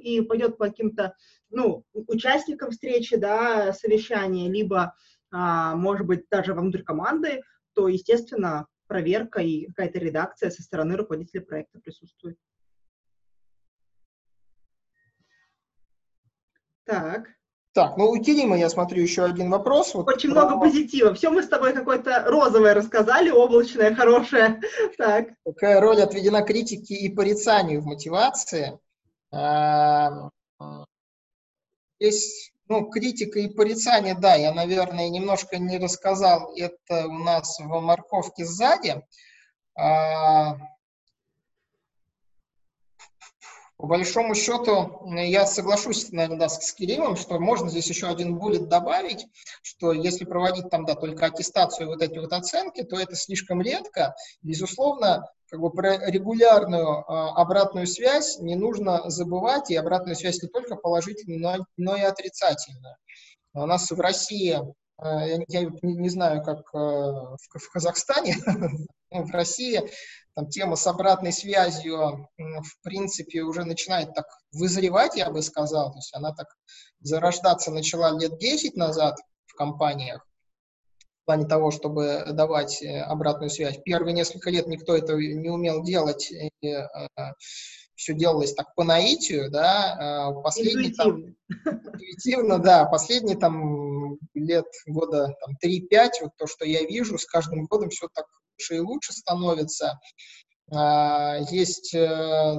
и 0.00 0.22
пойдет 0.22 0.56
по 0.56 0.68
каким-то, 0.68 1.14
ну, 1.50 1.84
участникам 1.92 2.70
встречи, 2.70 3.16
да, 3.16 3.74
совещания, 3.74 4.50
либо, 4.50 4.94
а, 5.30 5.74
может 5.76 6.06
быть, 6.06 6.24
даже 6.30 6.54
внутрь 6.54 6.84
команды, 6.84 7.42
то, 7.74 7.88
естественно, 7.88 8.66
проверка 8.86 9.42
и 9.42 9.66
какая-то 9.66 9.98
редакция 9.98 10.48
со 10.48 10.62
стороны 10.62 10.96
руководителя 10.96 11.42
проекта 11.42 11.80
присутствует. 11.80 12.38
Так, 16.84 17.28
Так, 17.72 17.96
ну 17.96 18.10
у 18.10 18.20
Кирима 18.20 18.58
я 18.58 18.68
смотрю 18.68 19.00
еще 19.02 19.24
один 19.24 19.48
вопрос. 19.48 19.94
Вот 19.94 20.08
Очень 20.08 20.32
про... 20.32 20.46
много 20.46 20.60
позитива. 20.60 21.14
Все 21.14 21.30
мы 21.30 21.42
с 21.42 21.48
тобой 21.48 21.72
какое-то 21.72 22.24
розовое 22.26 22.74
рассказали, 22.74 23.30
облачное, 23.30 23.94
хорошее. 23.94 24.60
Так. 24.98 25.28
Какая 25.44 25.80
роль 25.80 26.02
отведена 26.02 26.42
критике 26.42 26.94
и 26.94 27.14
порицанию 27.14 27.80
в 27.80 27.86
мотивации? 27.86 28.78
А, 29.32 30.30
здесь, 32.00 32.52
ну, 32.66 32.90
критика 32.90 33.38
и 33.38 33.48
порицание, 33.48 34.16
да, 34.18 34.34
я, 34.34 34.52
наверное, 34.52 35.08
немножко 35.08 35.58
не 35.58 35.78
рассказал. 35.78 36.52
Это 36.56 37.06
у 37.06 37.18
нас 37.18 37.60
в 37.60 37.80
морковке 37.80 38.44
сзади. 38.44 39.00
А, 39.78 40.56
по 43.80 43.86
большому 43.86 44.34
счету, 44.34 45.06
я 45.06 45.46
соглашусь, 45.46 46.12
наверное, 46.12 46.38
да, 46.38 46.48
с 46.50 46.72
Кириллом, 46.74 47.16
что 47.16 47.38
можно 47.40 47.70
здесь 47.70 47.88
еще 47.88 48.08
один 48.08 48.36
будет 48.36 48.68
добавить, 48.68 49.26
что 49.62 49.92
если 49.92 50.26
проводить 50.26 50.68
там, 50.68 50.84
да, 50.84 50.94
только 50.94 51.26
аттестацию 51.26 51.88
вот 51.88 52.02
эти 52.02 52.18
вот 52.18 52.32
оценки, 52.34 52.82
то 52.82 52.98
это 52.98 53.16
слишком 53.16 53.62
редко. 53.62 54.14
Безусловно, 54.42 55.26
как 55.48 55.60
бы 55.60 55.70
про 55.70 55.96
регулярную 56.10 57.10
а, 57.10 57.40
обратную 57.40 57.86
связь 57.86 58.38
не 58.38 58.54
нужно 58.54 59.08
забывать, 59.08 59.70
и 59.70 59.76
обратную 59.76 60.14
связь 60.14 60.42
не 60.42 60.48
только 60.48 60.76
положительную, 60.76 61.40
но, 61.40 61.64
но 61.78 61.96
и 61.96 62.02
отрицательную. 62.02 62.96
У 63.54 63.64
нас 63.64 63.90
в 63.90 63.98
России, 63.98 64.58
а, 64.98 65.26
я, 65.26 65.38
не, 65.82 66.10
знаю, 66.10 66.42
как 66.42 66.70
в, 66.74 67.38
в 67.54 67.70
Казахстане, 67.72 68.36
в 69.10 69.30
России 69.30 69.90
там, 70.34 70.48
тема 70.48 70.76
с 70.76 70.86
обратной 70.86 71.32
связью, 71.32 72.28
в 72.38 72.82
принципе, 72.82 73.42
уже 73.42 73.64
начинает 73.64 74.14
так 74.14 74.26
вызревать, 74.52 75.16
я 75.16 75.30
бы 75.30 75.42
сказал. 75.42 75.92
То 75.92 75.98
есть 75.98 76.14
она 76.14 76.32
так 76.32 76.46
зарождаться 77.00 77.70
начала 77.70 78.18
лет 78.18 78.38
10 78.38 78.76
назад 78.76 79.16
в 79.46 79.54
компаниях 79.54 80.26
в 81.22 81.26
плане 81.26 81.46
того, 81.46 81.70
чтобы 81.70 82.24
давать 82.32 82.82
э, 82.82 83.02
обратную 83.02 83.50
связь. 83.50 83.78
Первые 83.84 84.14
несколько 84.14 84.50
лет 84.50 84.66
никто 84.66 84.96
это 84.96 85.14
не 85.14 85.48
умел 85.48 85.82
делать, 85.82 86.30
и, 86.32 86.50
э, 86.66 86.88
все 87.94 88.14
делалось 88.14 88.54
так 88.54 88.74
по 88.74 88.82
наитию, 88.82 89.50
да, 89.50 90.32
э, 90.32 90.42
последний 90.42 90.88
интуитивно. 90.88 91.34
там, 91.54 91.84
интуитивно, 91.92 92.58
да, 92.58 92.84
последние 92.86 93.36
там 93.36 94.18
лет 94.32 94.64
года 94.86 95.36
там, 95.40 95.54
3-5, 95.62 96.10
вот 96.22 96.30
то, 96.38 96.46
что 96.46 96.64
я 96.64 96.82
вижу, 96.86 97.18
с 97.18 97.26
каждым 97.26 97.66
годом 97.66 97.90
все 97.90 98.08
так 98.14 98.24
лучше 98.60 98.76
и 98.76 98.80
лучше 98.80 99.12
становится. 99.12 99.98
А, 100.72 101.38
есть 101.50 101.94
э, 101.94 102.56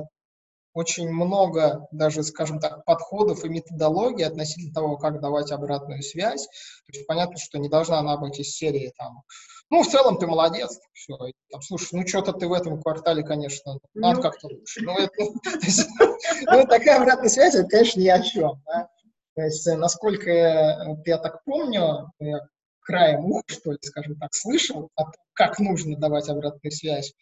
очень 0.73 1.09
много 1.09 1.87
даже, 1.91 2.23
скажем 2.23 2.59
так, 2.59 2.83
подходов 2.85 3.45
и 3.45 3.49
методологий 3.49 4.25
относительно 4.25 4.73
того, 4.73 4.97
как 4.97 5.21
давать 5.21 5.51
обратную 5.51 6.01
связь. 6.01 6.45
То 6.47 6.93
есть 6.93 7.07
понятно, 7.07 7.37
что 7.37 7.59
не 7.59 7.69
должна 7.69 7.99
она 7.99 8.17
быть 8.17 8.39
из 8.39 8.51
серии 8.51 8.91
там, 8.97 9.21
ну, 9.69 9.83
в 9.83 9.87
целом 9.87 10.17
ты 10.17 10.27
молодец, 10.27 10.77
все. 10.91 11.17
Там, 11.49 11.61
слушай, 11.61 11.89
ну 11.93 12.05
что-то 12.05 12.33
ты 12.33 12.47
в 12.47 12.53
этом 12.53 12.81
квартале, 12.81 13.23
конечно, 13.23 13.79
надо 13.93 14.17
ну, 14.17 14.21
как-то 14.21 14.47
лучше. 14.47 14.81
Ну, 14.81 14.97
это, 14.97 15.13
ну, 16.51 16.67
такая 16.67 16.99
обратная 16.99 17.29
связь, 17.29 17.55
это, 17.55 17.69
конечно, 17.69 18.01
ни 18.01 18.09
о 18.09 18.21
чем. 18.21 18.61
Да? 18.65 18.89
То 19.35 19.43
есть, 19.43 19.65
насколько 19.65 20.29
я, 20.29 20.97
я 21.05 21.17
так 21.19 21.41
помню, 21.45 22.11
я 22.19 22.41
краем 22.81 23.25
уха, 23.25 23.43
что 23.47 23.71
ли, 23.71 23.77
скажем 23.81 24.15
так, 24.17 24.33
слышал, 24.33 24.89
о 24.95 25.03
том, 25.03 25.13
как 25.33 25.59
нужно 25.59 25.97
давать 25.97 26.29
обратную 26.29 26.71
связь. 26.71 27.13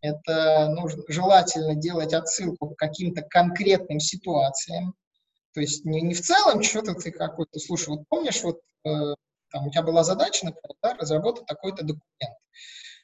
Это 0.00 0.68
нужно, 0.68 1.02
желательно 1.08 1.74
делать 1.74 2.12
отсылку 2.12 2.70
к 2.70 2.78
каким-то 2.78 3.22
конкретным 3.22 4.00
ситуациям. 4.00 4.94
То 5.54 5.60
есть 5.60 5.84
не, 5.84 6.02
не 6.02 6.14
в 6.14 6.20
целом 6.20 6.62
что-то 6.62 6.94
ты 6.94 7.10
какой-то, 7.10 7.58
слушай, 7.58 7.88
вот 7.88 8.06
помнишь, 8.08 8.42
вот 8.42 8.60
э, 8.84 8.90
там 9.50 9.66
у 9.66 9.70
тебя 9.70 9.82
была 9.82 10.02
задача, 10.02 10.46
например, 10.46 10.76
да, 10.82 10.94
разработать 10.94 11.46
такой-то 11.46 11.84
документ. 11.84 12.36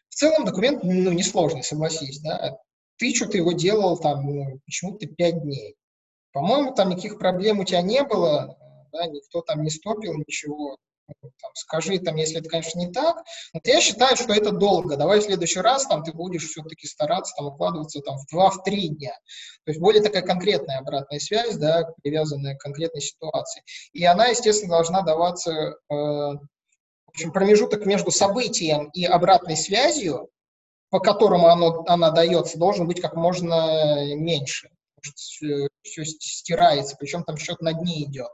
В 0.08 0.14
целом 0.14 0.44
документ, 0.44 0.82
ну, 0.82 1.12
несложный, 1.12 1.62
согласись, 1.62 2.20
да. 2.20 2.58
Ты 2.98 3.14
что-то 3.14 3.38
его 3.38 3.52
делал 3.52 3.96
там, 3.96 4.26
ну, 4.26 4.60
почему-то 4.66 5.06
пять 5.06 5.40
дней. 5.40 5.76
По-моему, 6.32 6.74
там 6.74 6.90
никаких 6.90 7.18
проблем 7.18 7.60
у 7.60 7.64
тебя 7.64 7.80
не 7.82 8.02
было, 8.02 8.58
да, 8.92 9.06
никто 9.06 9.40
там 9.40 9.62
не 9.62 9.70
стопил 9.70 10.14
ничего 10.14 10.76
там, 11.20 11.50
скажи, 11.54 11.98
там, 11.98 12.16
если 12.16 12.38
это, 12.38 12.48
конечно, 12.48 12.78
не 12.78 12.90
так. 12.90 13.22
Вот 13.52 13.66
я 13.66 13.80
считаю, 13.80 14.16
что 14.16 14.32
это 14.32 14.52
долго. 14.52 14.96
Давай 14.96 15.20
в 15.20 15.24
следующий 15.24 15.60
раз 15.60 15.86
там, 15.86 16.02
ты 16.02 16.12
будешь 16.12 16.46
все-таки 16.46 16.86
стараться 16.86 17.34
там, 17.36 17.46
укладываться 17.46 18.00
там, 18.00 18.16
в 18.18 18.34
2-3 18.34 18.88
дня. 18.88 19.14
То 19.64 19.70
есть 19.70 19.80
более 19.80 20.02
такая 20.02 20.22
конкретная 20.22 20.78
обратная 20.78 21.18
связь, 21.18 21.56
да, 21.56 21.92
привязанная 22.02 22.56
к 22.56 22.60
конкретной 22.60 23.00
ситуации. 23.00 23.62
И 23.92 24.04
она, 24.04 24.26
естественно, 24.26 24.72
должна 24.72 25.02
даваться, 25.02 25.50
э, 25.52 25.74
в 25.90 26.38
общем, 27.08 27.32
промежуток 27.32 27.86
между 27.86 28.10
событием 28.10 28.90
и 28.92 29.04
обратной 29.04 29.56
связью, 29.56 30.28
по 30.90 31.00
которому 31.00 31.48
оно, 31.48 31.84
она 31.86 32.10
дается, 32.10 32.58
должен 32.58 32.86
быть 32.86 33.00
как 33.00 33.14
можно 33.14 34.14
меньше. 34.14 34.70
Все 35.02 36.04
стирается, 36.04 36.96
причем 36.98 37.24
там 37.24 37.38
счет 37.38 37.60
на 37.62 37.72
дни 37.72 38.04
идет 38.04 38.28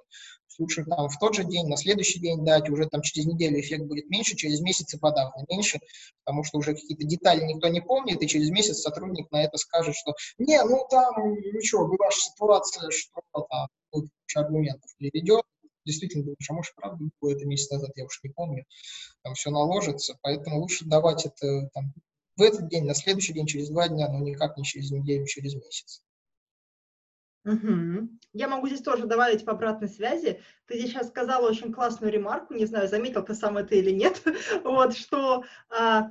лучше 0.58 0.84
там 0.84 1.08
в 1.08 1.18
тот 1.18 1.34
же 1.34 1.44
день, 1.44 1.66
на 1.68 1.76
следующий 1.76 2.20
день 2.20 2.44
дать, 2.44 2.68
уже 2.68 2.86
там 2.86 3.02
через 3.02 3.26
неделю 3.26 3.60
эффект 3.60 3.84
будет 3.84 4.08
меньше, 4.08 4.36
через 4.36 4.60
месяц 4.60 4.94
и 4.94 4.98
подавно 4.98 5.44
меньше, 5.48 5.80
потому 6.24 6.44
что 6.44 6.58
уже 6.58 6.74
какие-то 6.74 7.04
детали 7.04 7.44
никто 7.44 7.68
не 7.68 7.80
помнит, 7.80 8.22
и 8.22 8.28
через 8.28 8.50
месяц 8.50 8.78
сотрудник 8.78 9.30
на 9.30 9.42
это 9.42 9.56
скажет, 9.56 9.94
что 9.94 10.14
не, 10.38 10.62
ну 10.62 10.86
там, 10.90 11.34
ничего, 11.34 11.86
была 11.86 12.10
же 12.10 12.18
ситуация, 12.18 12.90
что 12.90 13.20
там 13.32 13.68
куча 13.90 14.40
аргументов 14.40 14.90
приведет, 14.98 15.42
действительно 15.84 16.24
думаешь, 16.24 16.50
а 16.50 16.52
может, 16.52 16.74
правда 16.74 17.04
было 17.20 17.30
это 17.30 17.46
месяц 17.46 17.70
назад, 17.70 17.90
я 17.96 18.04
уж 18.04 18.20
не 18.22 18.30
помню, 18.30 18.64
там 19.22 19.34
все 19.34 19.50
наложится, 19.50 20.18
поэтому 20.22 20.60
лучше 20.60 20.84
давать 20.84 21.26
это 21.26 21.70
там, 21.72 21.92
в 22.36 22.42
этот 22.42 22.68
день, 22.68 22.84
на 22.84 22.94
следующий 22.94 23.32
день, 23.32 23.46
через 23.46 23.70
два 23.70 23.88
дня, 23.88 24.08
но 24.08 24.18
никак 24.18 24.56
не 24.58 24.64
через 24.64 24.90
неделю, 24.90 25.26
через 25.26 25.54
месяц. 25.54 26.02
Угу. 27.46 28.08
Я 28.32 28.48
могу 28.48 28.66
здесь 28.66 28.82
тоже 28.82 29.06
добавить 29.06 29.44
по 29.44 29.52
обратной 29.52 29.88
связи. 29.88 30.42
Ты 30.66 30.78
здесь 30.78 30.90
сейчас 30.90 31.08
сказала 31.08 31.48
очень 31.48 31.72
классную 31.72 32.12
ремарку, 32.12 32.54
не 32.54 32.66
знаю, 32.66 32.88
заметил 32.88 33.24
ты 33.24 33.34
сам 33.34 33.56
это 33.56 33.76
или 33.76 33.92
нет, 33.92 34.20
вот, 34.64 34.94
что 34.96 35.44
а, 35.70 36.10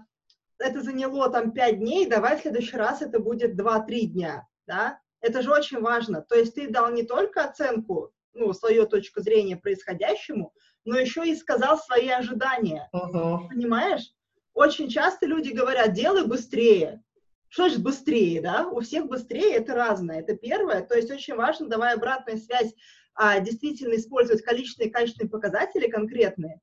это 0.58 0.82
заняло 0.82 1.30
там 1.30 1.52
5 1.52 1.80
дней, 1.80 2.08
давай 2.08 2.38
в 2.38 2.42
следующий 2.42 2.78
раз 2.78 3.02
это 3.02 3.20
будет 3.20 3.60
2-3 3.60 4.02
дня, 4.06 4.48
да? 4.66 5.00
Это 5.20 5.42
же 5.42 5.52
очень 5.52 5.82
важно. 5.82 6.22
То 6.22 6.36
есть 6.36 6.56
ты 6.56 6.70
дал 6.70 6.92
не 6.92 7.04
только 7.04 7.44
оценку, 7.44 8.12
ну, 8.34 8.54
свою 8.54 8.86
точку 8.86 9.22
зрения 9.22 9.58
происходящему, 9.58 10.54
но 10.86 10.98
еще 10.98 11.28
и 11.28 11.36
сказал 11.36 11.78
свои 11.78 12.10
ожидания. 12.10 12.90
Uh-huh. 12.94 13.48
Понимаешь? 13.48 14.14
Очень 14.54 14.88
часто 14.88 15.26
люди 15.26 15.50
говорят, 15.52 15.94
делай 15.94 16.26
быстрее. 16.26 17.04
Что 17.56 17.70
же 17.70 17.80
быстрее, 17.80 18.42
да? 18.42 18.68
У 18.68 18.82
всех 18.82 19.08
быстрее, 19.08 19.56
это 19.56 19.76
разное, 19.76 20.20
это 20.20 20.36
первое. 20.36 20.82
То 20.82 20.94
есть 20.94 21.10
очень 21.10 21.36
важно, 21.36 21.70
давая 21.70 21.96
обратную 21.96 22.38
связь, 22.38 22.74
а, 23.14 23.40
действительно 23.40 23.96
использовать 23.96 24.42
количественные 24.42 24.90
и 24.90 24.92
качественные 24.92 25.30
показатели 25.30 25.90
конкретные, 25.90 26.60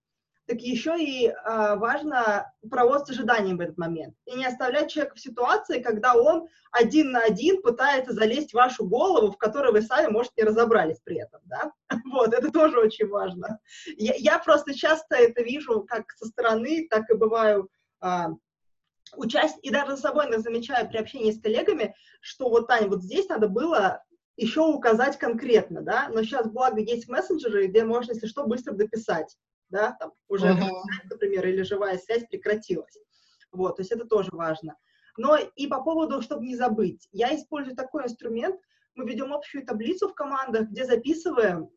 так 0.47 0.61
еще 0.61 1.03
и 1.03 1.29
а, 1.29 1.77
важно 1.77 2.53
проводить 2.71 3.07
с 3.07 3.11
ожиданием 3.13 3.57
в 3.57 3.63
этот 3.63 3.79
момент. 3.79 4.15
И 4.27 4.35
не 4.35 4.45
оставлять 4.45 4.91
человека 4.91 5.15
в 5.15 5.21
ситуации, 5.21 5.81
когда 5.81 6.15
он 6.15 6.47
один 6.73 7.13
на 7.13 7.21
один 7.21 7.63
пытается 7.63 8.13
залезть 8.13 8.51
в 8.51 8.57
вашу 8.57 8.85
голову, 8.85 9.33
в 9.33 9.39
которой 9.39 9.73
вы 9.73 9.81
сами, 9.81 10.09
может, 10.09 10.37
не 10.37 10.45
разобрались 10.45 11.01
при 11.03 11.21
этом, 11.21 11.41
да? 11.47 11.73
Вот, 12.13 12.35
это 12.35 12.53
тоже 12.53 12.79
очень 12.79 13.09
важно. 13.09 13.61
Я, 13.97 14.13
я 14.17 14.39
просто 14.39 14.75
часто 14.75 15.17
это 15.17 15.43
вижу 15.43 15.87
как 15.89 16.13
со 16.19 16.27
стороны, 16.27 16.87
так 16.91 17.09
и 17.09 17.15
бываю 17.15 17.71
а, 18.01 18.33
участь, 19.17 19.59
и 19.63 19.71
даже 19.71 19.97
за 19.97 20.03
собой 20.03 20.27
замечаю 20.39 20.89
при 20.89 20.99
общении 20.99 21.31
с 21.31 21.41
коллегами, 21.41 21.95
что 22.21 22.49
вот, 22.49 22.69
Таня, 22.69 22.89
вот 22.89 23.03
здесь 23.03 23.29
надо 23.29 23.49
было 23.49 24.03
еще 24.37 24.63
указать 24.63 25.19
конкретно, 25.19 25.83
да, 25.83 26.09
но 26.09 26.23
сейчас, 26.23 26.51
благо, 26.51 26.81
есть 26.81 27.09
мессенджеры, 27.09 27.67
где 27.67 27.85
можно, 27.85 28.13
если 28.13 28.27
что, 28.27 28.47
быстро 28.47 28.73
дописать, 28.73 29.37
да, 29.69 29.97
там 29.99 30.13
уже, 30.29 30.49
uh-huh. 30.49 30.71
например, 31.11 31.47
или 31.47 31.63
живая 31.63 31.99
связь 31.99 32.25
прекратилась. 32.25 32.99
Вот, 33.53 33.77
то 33.77 33.83
есть 33.83 33.93
это 33.93 34.07
тоже 34.07 34.31
важно. 34.33 34.77
Но 35.19 35.37
и 35.37 35.67
по 35.67 35.83
поводу, 35.83 36.23
чтобы 36.23 36.47
не 36.47 36.57
забыть, 36.57 37.09
я 37.13 37.35
использую 37.37 37.77
такой 37.77 38.05
инструмент, 38.05 38.59
мы 38.95 39.07
ведем 39.07 39.33
общую 39.33 39.65
таблицу 39.65 40.09
в 40.09 40.15
командах, 40.15 40.69
где 40.69 40.85
записываем 40.85 41.71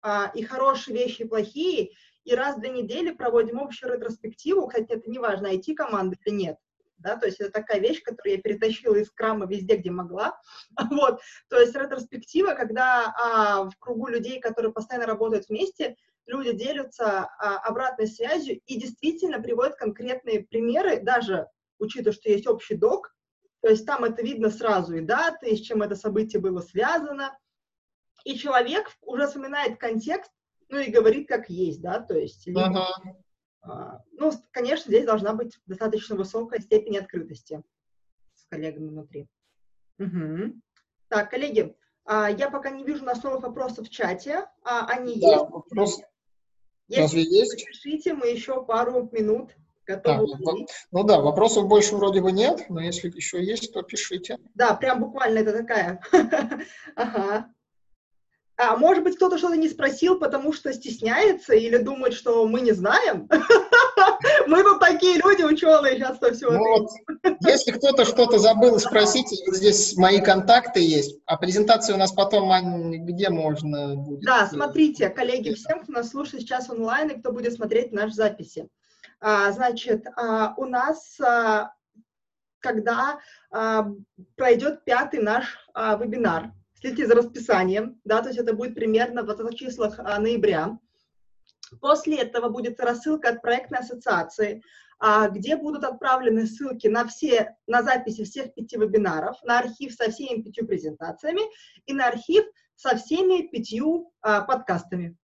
а, 0.00 0.30
и 0.34 0.42
хорошие 0.42 0.96
вещи, 0.96 1.22
и 1.22 1.28
плохие, 1.28 1.90
и 2.24 2.34
раз 2.34 2.56
в 2.56 2.60
две 2.60 2.70
недели 2.70 3.10
проводим 3.10 3.58
общую 3.58 3.92
ретроспективу, 3.92 4.68
кстати, 4.68 4.92
это 4.92 5.10
не 5.10 5.18
важно, 5.18 5.52
IT-команда 5.54 6.16
или 6.24 6.34
нет, 6.34 6.58
да, 6.98 7.16
то 7.16 7.26
есть 7.26 7.40
это 7.40 7.50
такая 7.50 7.80
вещь, 7.80 8.02
которую 8.02 8.36
я 8.36 8.42
перетащила 8.42 8.94
из 8.94 9.10
крама 9.10 9.46
везде, 9.46 9.76
где 9.76 9.90
могла, 9.90 10.38
вот, 10.90 11.20
то 11.48 11.58
есть 11.58 11.74
ретроспектива, 11.74 12.54
когда 12.54 13.14
а, 13.16 13.64
в 13.64 13.76
кругу 13.78 14.08
людей, 14.08 14.40
которые 14.40 14.72
постоянно 14.72 15.06
работают 15.06 15.48
вместе, 15.48 15.96
люди 16.26 16.52
делятся 16.52 17.24
а, 17.38 17.58
обратной 17.58 18.06
связью 18.06 18.60
и 18.66 18.78
действительно 18.78 19.40
приводят 19.40 19.76
конкретные 19.76 20.44
примеры, 20.44 21.00
даже 21.00 21.46
учитывая, 21.78 22.12
что 22.12 22.30
есть 22.30 22.46
общий 22.46 22.76
док, 22.76 23.14
то 23.60 23.68
есть 23.68 23.86
там 23.86 24.04
это 24.04 24.22
видно 24.22 24.50
сразу 24.50 24.96
и 24.96 25.00
даты, 25.00 25.50
и 25.50 25.56
с 25.56 25.60
чем 25.60 25.82
это 25.82 25.96
событие 25.96 26.40
было 26.40 26.60
связано, 26.60 27.36
и 28.24 28.36
человек 28.36 28.90
уже 29.02 29.26
вспоминает 29.26 29.78
контекст, 29.78 30.30
ну 30.68 30.78
и 30.78 30.90
говорит 30.90 31.28
как 31.28 31.48
есть, 31.48 31.80
да, 31.80 32.00
то 32.00 32.14
есть, 32.16 32.48
а, 32.56 32.92
ну, 34.12 34.32
с- 34.32 34.42
конечно, 34.50 34.90
здесь 34.90 35.04
должна 35.04 35.32
быть 35.34 35.58
достаточно 35.66 36.16
высокая 36.16 36.60
степень 36.60 36.98
открытости 36.98 37.62
с 38.34 38.44
коллегами 38.46 38.88
внутри. 38.88 39.28
Мгм. 39.98 40.62
Так, 41.08 41.30
коллеги, 41.30 41.76
а, 42.04 42.30
я 42.30 42.50
пока 42.50 42.70
не 42.70 42.84
вижу 42.84 43.02
у 43.02 43.06
нас 43.06 43.22
новых 43.22 43.42
вопросов 43.42 43.88
в 43.88 43.90
чате, 43.90 44.46
а 44.62 44.86
они 44.86 45.18
Да, 45.20 45.38
есть. 45.38 45.50
вопрос 45.50 46.00
Если 46.88 47.00
разве 47.02 47.22
есть? 47.22 47.66
пишите, 47.66 48.14
мы 48.14 48.28
еще 48.28 48.64
пару 48.64 49.08
минут 49.12 49.50
А, 49.52 49.60
готовы 49.86 50.24
уделить. 50.24 50.70
ну 50.90 51.02
да, 51.04 51.20
вопросов 51.20 51.66
больше 51.66 51.96
вроде 51.96 52.20
бы 52.22 52.32
нет, 52.32 52.66
но 52.68 52.80
если 52.80 53.10
еще 53.10 53.42
есть, 53.44 53.72
то 53.72 53.82
пишите. 53.82 54.38
Да, 54.54 54.74
прям 54.74 55.00
буквально 55.00 55.38
это 55.40 55.52
такая. 55.58 56.00
Ага. 56.96 57.52
А 58.60 58.76
может 58.76 59.04
быть, 59.04 59.14
кто-то 59.14 59.38
что-то 59.38 59.56
не 59.56 59.68
спросил, 59.68 60.18
потому 60.18 60.52
что 60.52 60.72
стесняется 60.72 61.54
или 61.54 61.76
думает, 61.76 62.12
что 62.12 62.44
мы 62.48 62.60
не 62.60 62.72
знаем? 62.72 63.28
Мы 64.48 64.64
тут 64.64 64.80
такие 64.80 65.18
люди, 65.18 65.42
ученые, 65.42 65.94
сейчас 65.94 66.18
то 66.18 66.34
все. 66.34 66.50
Ну 66.50 66.58
вот, 66.58 66.90
если 67.46 67.70
кто-то 67.70 68.04
что-то 68.04 68.38
забыл, 68.38 68.80
спросите, 68.80 69.36
вот 69.46 69.54
здесь 69.54 69.96
мои 69.96 70.20
контакты 70.20 70.80
есть, 70.80 71.20
а 71.26 71.36
презентацию 71.36 71.94
у 71.94 71.98
нас 71.98 72.10
потом, 72.10 72.50
Ань, 72.50 73.06
где 73.06 73.30
можно 73.30 73.94
будет? 73.94 74.24
Да, 74.24 74.48
смотрите, 74.48 75.08
коллеги, 75.08 75.54
всем, 75.54 75.84
кто 75.84 75.92
нас 75.92 76.10
слушает 76.10 76.42
сейчас 76.42 76.68
онлайн 76.68 77.10
и 77.10 77.20
кто 77.20 77.30
будет 77.30 77.52
смотреть 77.52 77.92
наши 77.92 78.14
записи. 78.14 78.68
А, 79.20 79.52
значит, 79.52 80.04
а, 80.16 80.54
у 80.56 80.64
нас, 80.64 81.20
а, 81.20 81.72
когда 82.58 83.20
а, 83.52 83.86
пройдет 84.34 84.84
пятый 84.84 85.20
наш 85.20 85.44
а, 85.74 85.94
вебинар, 85.96 86.50
следите 86.80 87.06
за 87.06 87.14
расписанием, 87.14 88.00
да, 88.04 88.22
то 88.22 88.28
есть 88.28 88.38
это 88.38 88.54
будет 88.54 88.74
примерно 88.74 89.22
в 89.22 89.26
20 89.26 89.58
числах 89.58 89.98
а, 89.98 90.18
ноября. 90.18 90.78
После 91.80 92.18
этого 92.18 92.48
будет 92.48 92.80
рассылка 92.80 93.30
от 93.30 93.42
проектной 93.42 93.80
ассоциации, 93.80 94.62
а, 94.98 95.28
где 95.28 95.56
будут 95.56 95.84
отправлены 95.84 96.46
ссылки 96.46 96.86
на 96.86 97.06
все, 97.06 97.56
на 97.66 97.82
записи 97.82 98.24
всех 98.24 98.54
пяти 98.54 98.76
вебинаров, 98.76 99.36
на 99.42 99.58
архив 99.58 99.92
со 99.92 100.10
всеми 100.10 100.42
пятью 100.42 100.66
презентациями 100.66 101.42
и 101.86 101.92
на 101.92 102.08
архив 102.08 102.44
со 102.74 102.96
всеми 102.96 103.48
пятью 103.48 104.12
а, 104.20 104.42
подкастами. 104.42 105.16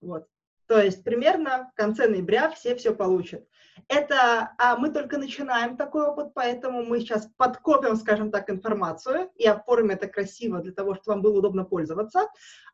Вот. 0.00 0.26
То 0.66 0.80
есть 0.80 1.04
примерно 1.04 1.70
в 1.72 1.76
конце 1.76 2.08
ноября 2.08 2.50
все 2.50 2.74
все 2.76 2.94
получат. 2.94 3.46
Это 3.88 4.54
а 4.58 4.76
мы 4.76 4.90
только 4.90 5.18
начинаем 5.18 5.76
такой 5.76 6.06
опыт, 6.06 6.32
поэтому 6.34 6.84
мы 6.84 7.00
сейчас 7.00 7.28
подкопим, 7.36 7.96
скажем 7.96 8.30
так, 8.30 8.50
информацию 8.50 9.30
и 9.36 9.46
оформим 9.46 9.90
это 9.90 10.06
красиво 10.06 10.60
для 10.60 10.72
того, 10.72 10.94
чтобы 10.94 11.14
вам 11.14 11.22
было 11.22 11.38
удобно 11.38 11.64
пользоваться. 11.64 12.28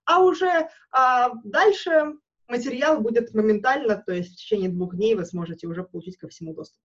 А 0.04 0.20
уже 0.20 0.68
а, 0.90 1.30
дальше 1.44 2.14
материал 2.48 3.00
будет 3.00 3.34
моментально, 3.34 3.96
то 3.96 4.12
есть 4.12 4.34
в 4.34 4.36
течение 4.36 4.68
двух 4.68 4.94
дней 4.94 5.14
вы 5.14 5.24
сможете 5.24 5.66
уже 5.66 5.84
получить 5.84 6.18
ко 6.18 6.28
всему 6.28 6.54
доступ. 6.54 6.80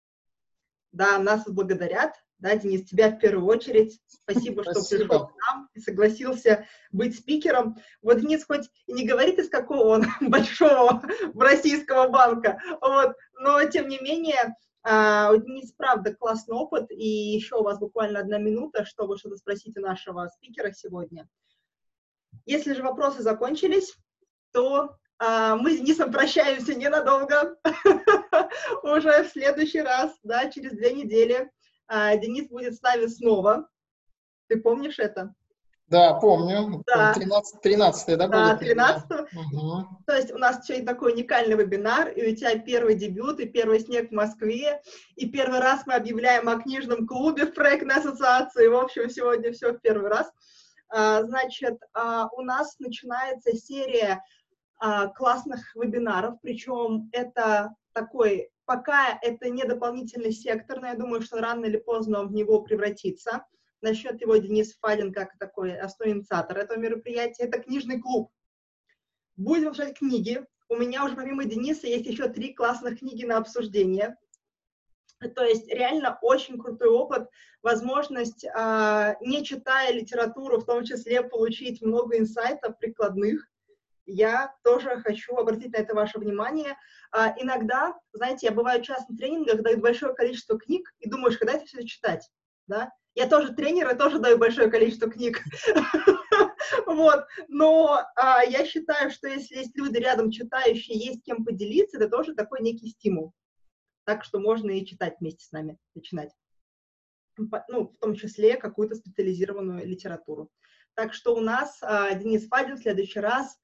Да, 0.92 1.18
нас 1.18 1.44
благодарят. 1.46 2.14
Да, 2.40 2.56
Денис, 2.56 2.88
тебя 2.88 3.10
в 3.10 3.18
первую 3.18 3.46
очередь. 3.46 4.00
Спасибо, 4.06 4.62
что 4.62 4.74
Спасибо. 4.74 5.04
пришел 5.04 5.26
к 5.26 5.34
нам 5.46 5.68
и 5.74 5.80
согласился 5.80 6.66
быть 6.90 7.18
спикером. 7.18 7.76
Вот 8.00 8.20
Денис 8.20 8.44
хоть 8.44 8.70
и 8.86 8.92
не 8.94 9.06
говорит, 9.06 9.38
из 9.38 9.50
какого 9.50 9.88
он 9.88 10.06
большого 10.20 11.02
российского 11.34 12.08
банка, 12.08 12.58
вот, 12.80 13.14
но 13.34 13.62
тем 13.64 13.88
не 13.88 13.98
менее, 14.00 14.56
а, 14.82 15.32
у 15.32 15.36
Дениса, 15.36 15.74
правда, 15.76 16.14
классный 16.14 16.56
опыт, 16.56 16.90
и 16.90 17.06
еще 17.06 17.56
у 17.56 17.62
вас 17.62 17.78
буквально 17.78 18.20
одна 18.20 18.38
минута, 18.38 18.86
чтобы 18.86 19.18
что-то 19.18 19.36
спросить 19.36 19.76
у 19.76 19.80
нашего 19.82 20.26
спикера 20.28 20.72
сегодня. 20.72 21.28
Если 22.46 22.72
же 22.72 22.82
вопросы 22.82 23.22
закончились, 23.22 23.94
то 24.52 24.96
а, 25.18 25.56
мы 25.56 25.74
с 25.74 25.76
Денисом 25.78 26.10
прощаемся 26.10 26.74
ненадолго, 26.74 27.58
уже 28.82 29.24
в 29.24 29.28
следующий 29.28 29.82
раз, 29.82 30.16
да, 30.22 30.50
через 30.50 30.72
две 30.72 30.94
недели. 30.94 31.50
А, 31.92 32.16
Денис 32.16 32.48
будет 32.48 32.76
с 32.76 32.82
нами 32.82 33.06
снова. 33.06 33.68
Ты 34.46 34.60
помнишь 34.60 35.00
это? 35.00 35.34
Да, 35.88 36.14
помню. 36.14 36.84
Да. 36.86 37.12
13, 37.12 37.60
13 37.60 38.16
да, 38.16 38.28
Да, 38.28 38.50
будет? 38.50 38.60
13 38.60 39.10
Мгм. 39.32 40.04
То 40.06 40.14
есть 40.14 40.30
у 40.32 40.38
нас 40.38 40.64
сегодня 40.64 40.86
такой 40.86 41.14
уникальный 41.14 41.56
вебинар, 41.56 42.10
и 42.10 42.30
у 42.30 42.36
тебя 42.36 42.56
первый 42.60 42.94
дебют, 42.94 43.40
и 43.40 43.46
первый 43.46 43.80
снег 43.80 44.10
в 44.10 44.14
Москве, 44.14 44.80
и 45.16 45.28
первый 45.28 45.58
раз 45.58 45.84
мы 45.86 45.94
объявляем 45.94 46.48
о 46.48 46.60
книжном 46.60 47.08
клубе 47.08 47.46
в 47.46 47.54
проектной 47.54 47.96
ассоциации. 47.96 48.68
В 48.68 48.76
общем, 48.76 49.10
сегодня 49.10 49.52
все 49.52 49.72
в 49.72 49.80
первый 49.80 50.08
раз. 50.08 50.30
А, 50.90 51.24
Значит, 51.24 51.76
а, 51.92 52.28
у 52.36 52.42
нас 52.42 52.78
начинается 52.78 53.56
серия 53.56 54.22
а, 54.78 55.08
классных 55.08 55.74
вебинаров, 55.74 56.36
причем 56.40 57.10
это 57.10 57.74
такой, 57.92 58.48
пока 58.70 59.18
это 59.20 59.50
не 59.50 59.64
дополнительный 59.64 60.30
сектор, 60.30 60.80
но 60.80 60.86
я 60.86 60.94
думаю, 60.94 61.22
что 61.22 61.40
рано 61.40 61.64
или 61.64 61.76
поздно 61.76 62.20
он 62.20 62.28
в 62.28 62.32
него 62.32 62.62
превратится. 62.62 63.44
Насчет 63.82 64.20
его 64.20 64.36
Денис 64.36 64.76
Фадин 64.78 65.12
как 65.12 65.36
такой 65.38 65.76
основной 65.76 66.18
инициатор 66.18 66.56
этого 66.56 66.78
мероприятия. 66.78 67.42
Это 67.42 67.58
книжный 67.58 68.00
клуб. 68.00 68.30
Будем 69.34 69.70
обсуждать 69.70 69.98
книги. 69.98 70.46
У 70.68 70.76
меня 70.76 71.04
уже 71.04 71.16
помимо 71.16 71.46
Дениса 71.46 71.88
есть 71.88 72.06
еще 72.06 72.28
три 72.28 72.54
классных 72.54 73.00
книги 73.00 73.24
на 73.24 73.38
обсуждение. 73.38 74.16
То 75.34 75.42
есть 75.42 75.66
реально 75.66 76.16
очень 76.22 76.56
крутой 76.56 76.90
опыт, 76.90 77.28
возможность, 77.62 78.46
а, 78.54 79.16
не 79.20 79.44
читая 79.44 79.90
литературу, 79.92 80.60
в 80.60 80.64
том 80.64 80.84
числе 80.84 81.24
получить 81.24 81.82
много 81.82 82.18
инсайтов 82.18 82.78
прикладных. 82.78 83.49
Я 84.12 84.52
тоже 84.64 85.00
хочу 85.02 85.36
обратить 85.36 85.72
на 85.72 85.76
это 85.76 85.94
ваше 85.94 86.18
внимание. 86.18 86.76
А, 87.12 87.32
иногда, 87.38 87.96
знаете, 88.12 88.46
я 88.46 88.52
бываю 88.52 88.82
часто 88.82 89.12
на 89.12 89.18
тренингах, 89.18 89.62
дают 89.62 89.80
большое 89.80 90.14
количество 90.14 90.58
книг, 90.58 90.92
и 90.98 91.08
думаешь, 91.08 91.38
когда 91.38 91.54
это 91.54 91.64
все 91.66 91.84
читать, 91.84 92.28
да? 92.66 92.90
Я 93.14 93.28
тоже 93.28 93.54
тренер 93.54 93.88
и 93.94 93.96
тоже 93.96 94.18
даю 94.18 94.36
большое 94.36 94.70
количество 94.70 95.10
книг. 95.10 95.40
Вот, 96.86 97.24
но 97.48 98.04
а, 98.16 98.44
я 98.44 98.64
считаю, 98.64 99.10
что 99.10 99.26
если 99.26 99.56
есть 99.56 99.76
люди 99.76 99.96
рядом 99.96 100.30
читающие, 100.30 100.96
есть 100.96 101.24
кем 101.24 101.44
поделиться, 101.44 101.96
это 101.96 102.08
тоже 102.08 102.34
такой 102.34 102.60
некий 102.60 102.88
стимул. 102.88 103.32
Так 104.04 104.24
что 104.24 104.38
можно 104.38 104.70
и 104.70 104.84
читать 104.84 105.16
вместе 105.18 105.44
с 105.44 105.52
нами, 105.52 105.78
начинать. 105.94 106.30
Ну, 107.36 107.88
в 107.88 107.96
том 107.98 108.14
числе 108.14 108.56
какую-то 108.56 108.94
специализированную 108.94 109.86
литературу. 109.86 110.50
Так 110.94 111.14
что 111.14 111.34
у 111.34 111.40
нас 111.40 111.78
а, 111.82 112.12
Денис 112.14 112.46
Фадин 112.46 112.76
в 112.76 112.82
следующий 112.82 113.20
раз 113.20 113.58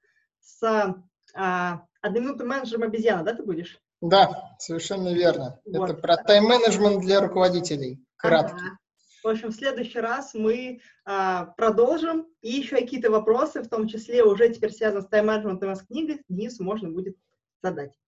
с 0.46 0.96
а, 1.34 1.82
одноминутным 2.00 2.48
менеджером 2.48 2.84
обезьяна, 2.84 3.24
да, 3.24 3.34
ты 3.34 3.42
будешь? 3.42 3.78
Да, 4.00 4.54
совершенно 4.58 5.12
верно. 5.12 5.60
Вот. 5.64 5.90
Это 5.90 6.00
про 6.00 6.16
тайм-менеджмент 6.16 7.00
для 7.00 7.20
руководителей. 7.20 8.04
Кратко. 8.16 8.56
Ага. 8.56 8.78
В 9.24 9.28
общем, 9.28 9.48
в 9.48 9.56
следующий 9.56 9.98
раз 9.98 10.34
мы 10.34 10.80
а, 11.04 11.46
продолжим. 11.56 12.28
И 12.42 12.52
еще 12.52 12.76
какие-то 12.76 13.10
вопросы, 13.10 13.62
в 13.62 13.68
том 13.68 13.88
числе 13.88 14.22
уже 14.22 14.48
теперь 14.50 14.72
связанные 14.72 15.02
с 15.02 15.08
тайм-менеджментом 15.08 15.72
и 15.72 15.74
с 15.74 15.82
книгой, 15.82 16.22
Денису 16.28 16.62
можно 16.62 16.90
будет 16.90 17.16
задать. 17.62 17.98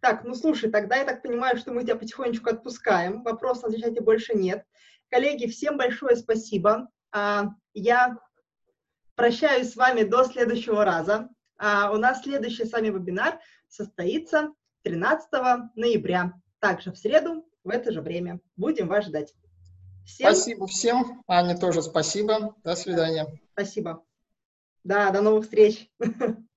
Так, 0.00 0.24
ну 0.24 0.34
слушай, 0.34 0.70
тогда 0.70 0.96
я 0.96 1.04
так 1.04 1.22
понимаю, 1.22 1.56
что 1.56 1.72
мы 1.72 1.82
тебя 1.82 1.96
потихонечку 1.96 2.50
отпускаем. 2.50 3.22
Вопросов 3.22 3.74
чате 3.76 4.00
больше 4.00 4.34
нет. 4.34 4.64
Коллеги, 5.10 5.46
всем 5.46 5.76
большое 5.76 6.16
спасибо. 6.16 6.88
А, 7.10 7.46
я 7.74 8.18
прощаюсь 9.16 9.72
с 9.72 9.76
вами 9.76 10.04
до 10.04 10.24
следующего 10.24 10.84
раза. 10.84 11.28
А, 11.64 11.92
у 11.92 11.96
нас 11.96 12.22
следующий 12.22 12.64
с 12.64 12.72
вами 12.72 12.88
вебинар 12.88 13.38
состоится 13.68 14.52
13 14.82 15.28
ноября, 15.76 16.32
также 16.58 16.90
в 16.90 16.98
среду 16.98 17.46
в 17.62 17.68
это 17.68 17.92
же 17.92 18.00
время. 18.00 18.40
Будем 18.56 18.88
вас 18.88 19.04
ждать. 19.04 19.32
Всем 20.04 20.34
Спасибо 20.34 20.66
всем. 20.66 21.22
Ане 21.28 21.56
тоже 21.56 21.82
спасибо. 21.82 22.56
До 22.64 22.74
свидания. 22.74 23.28
спасибо. 23.52 24.04
Да, 24.82 25.12
до 25.12 25.20
новых 25.20 25.44
встреч. 25.44 25.88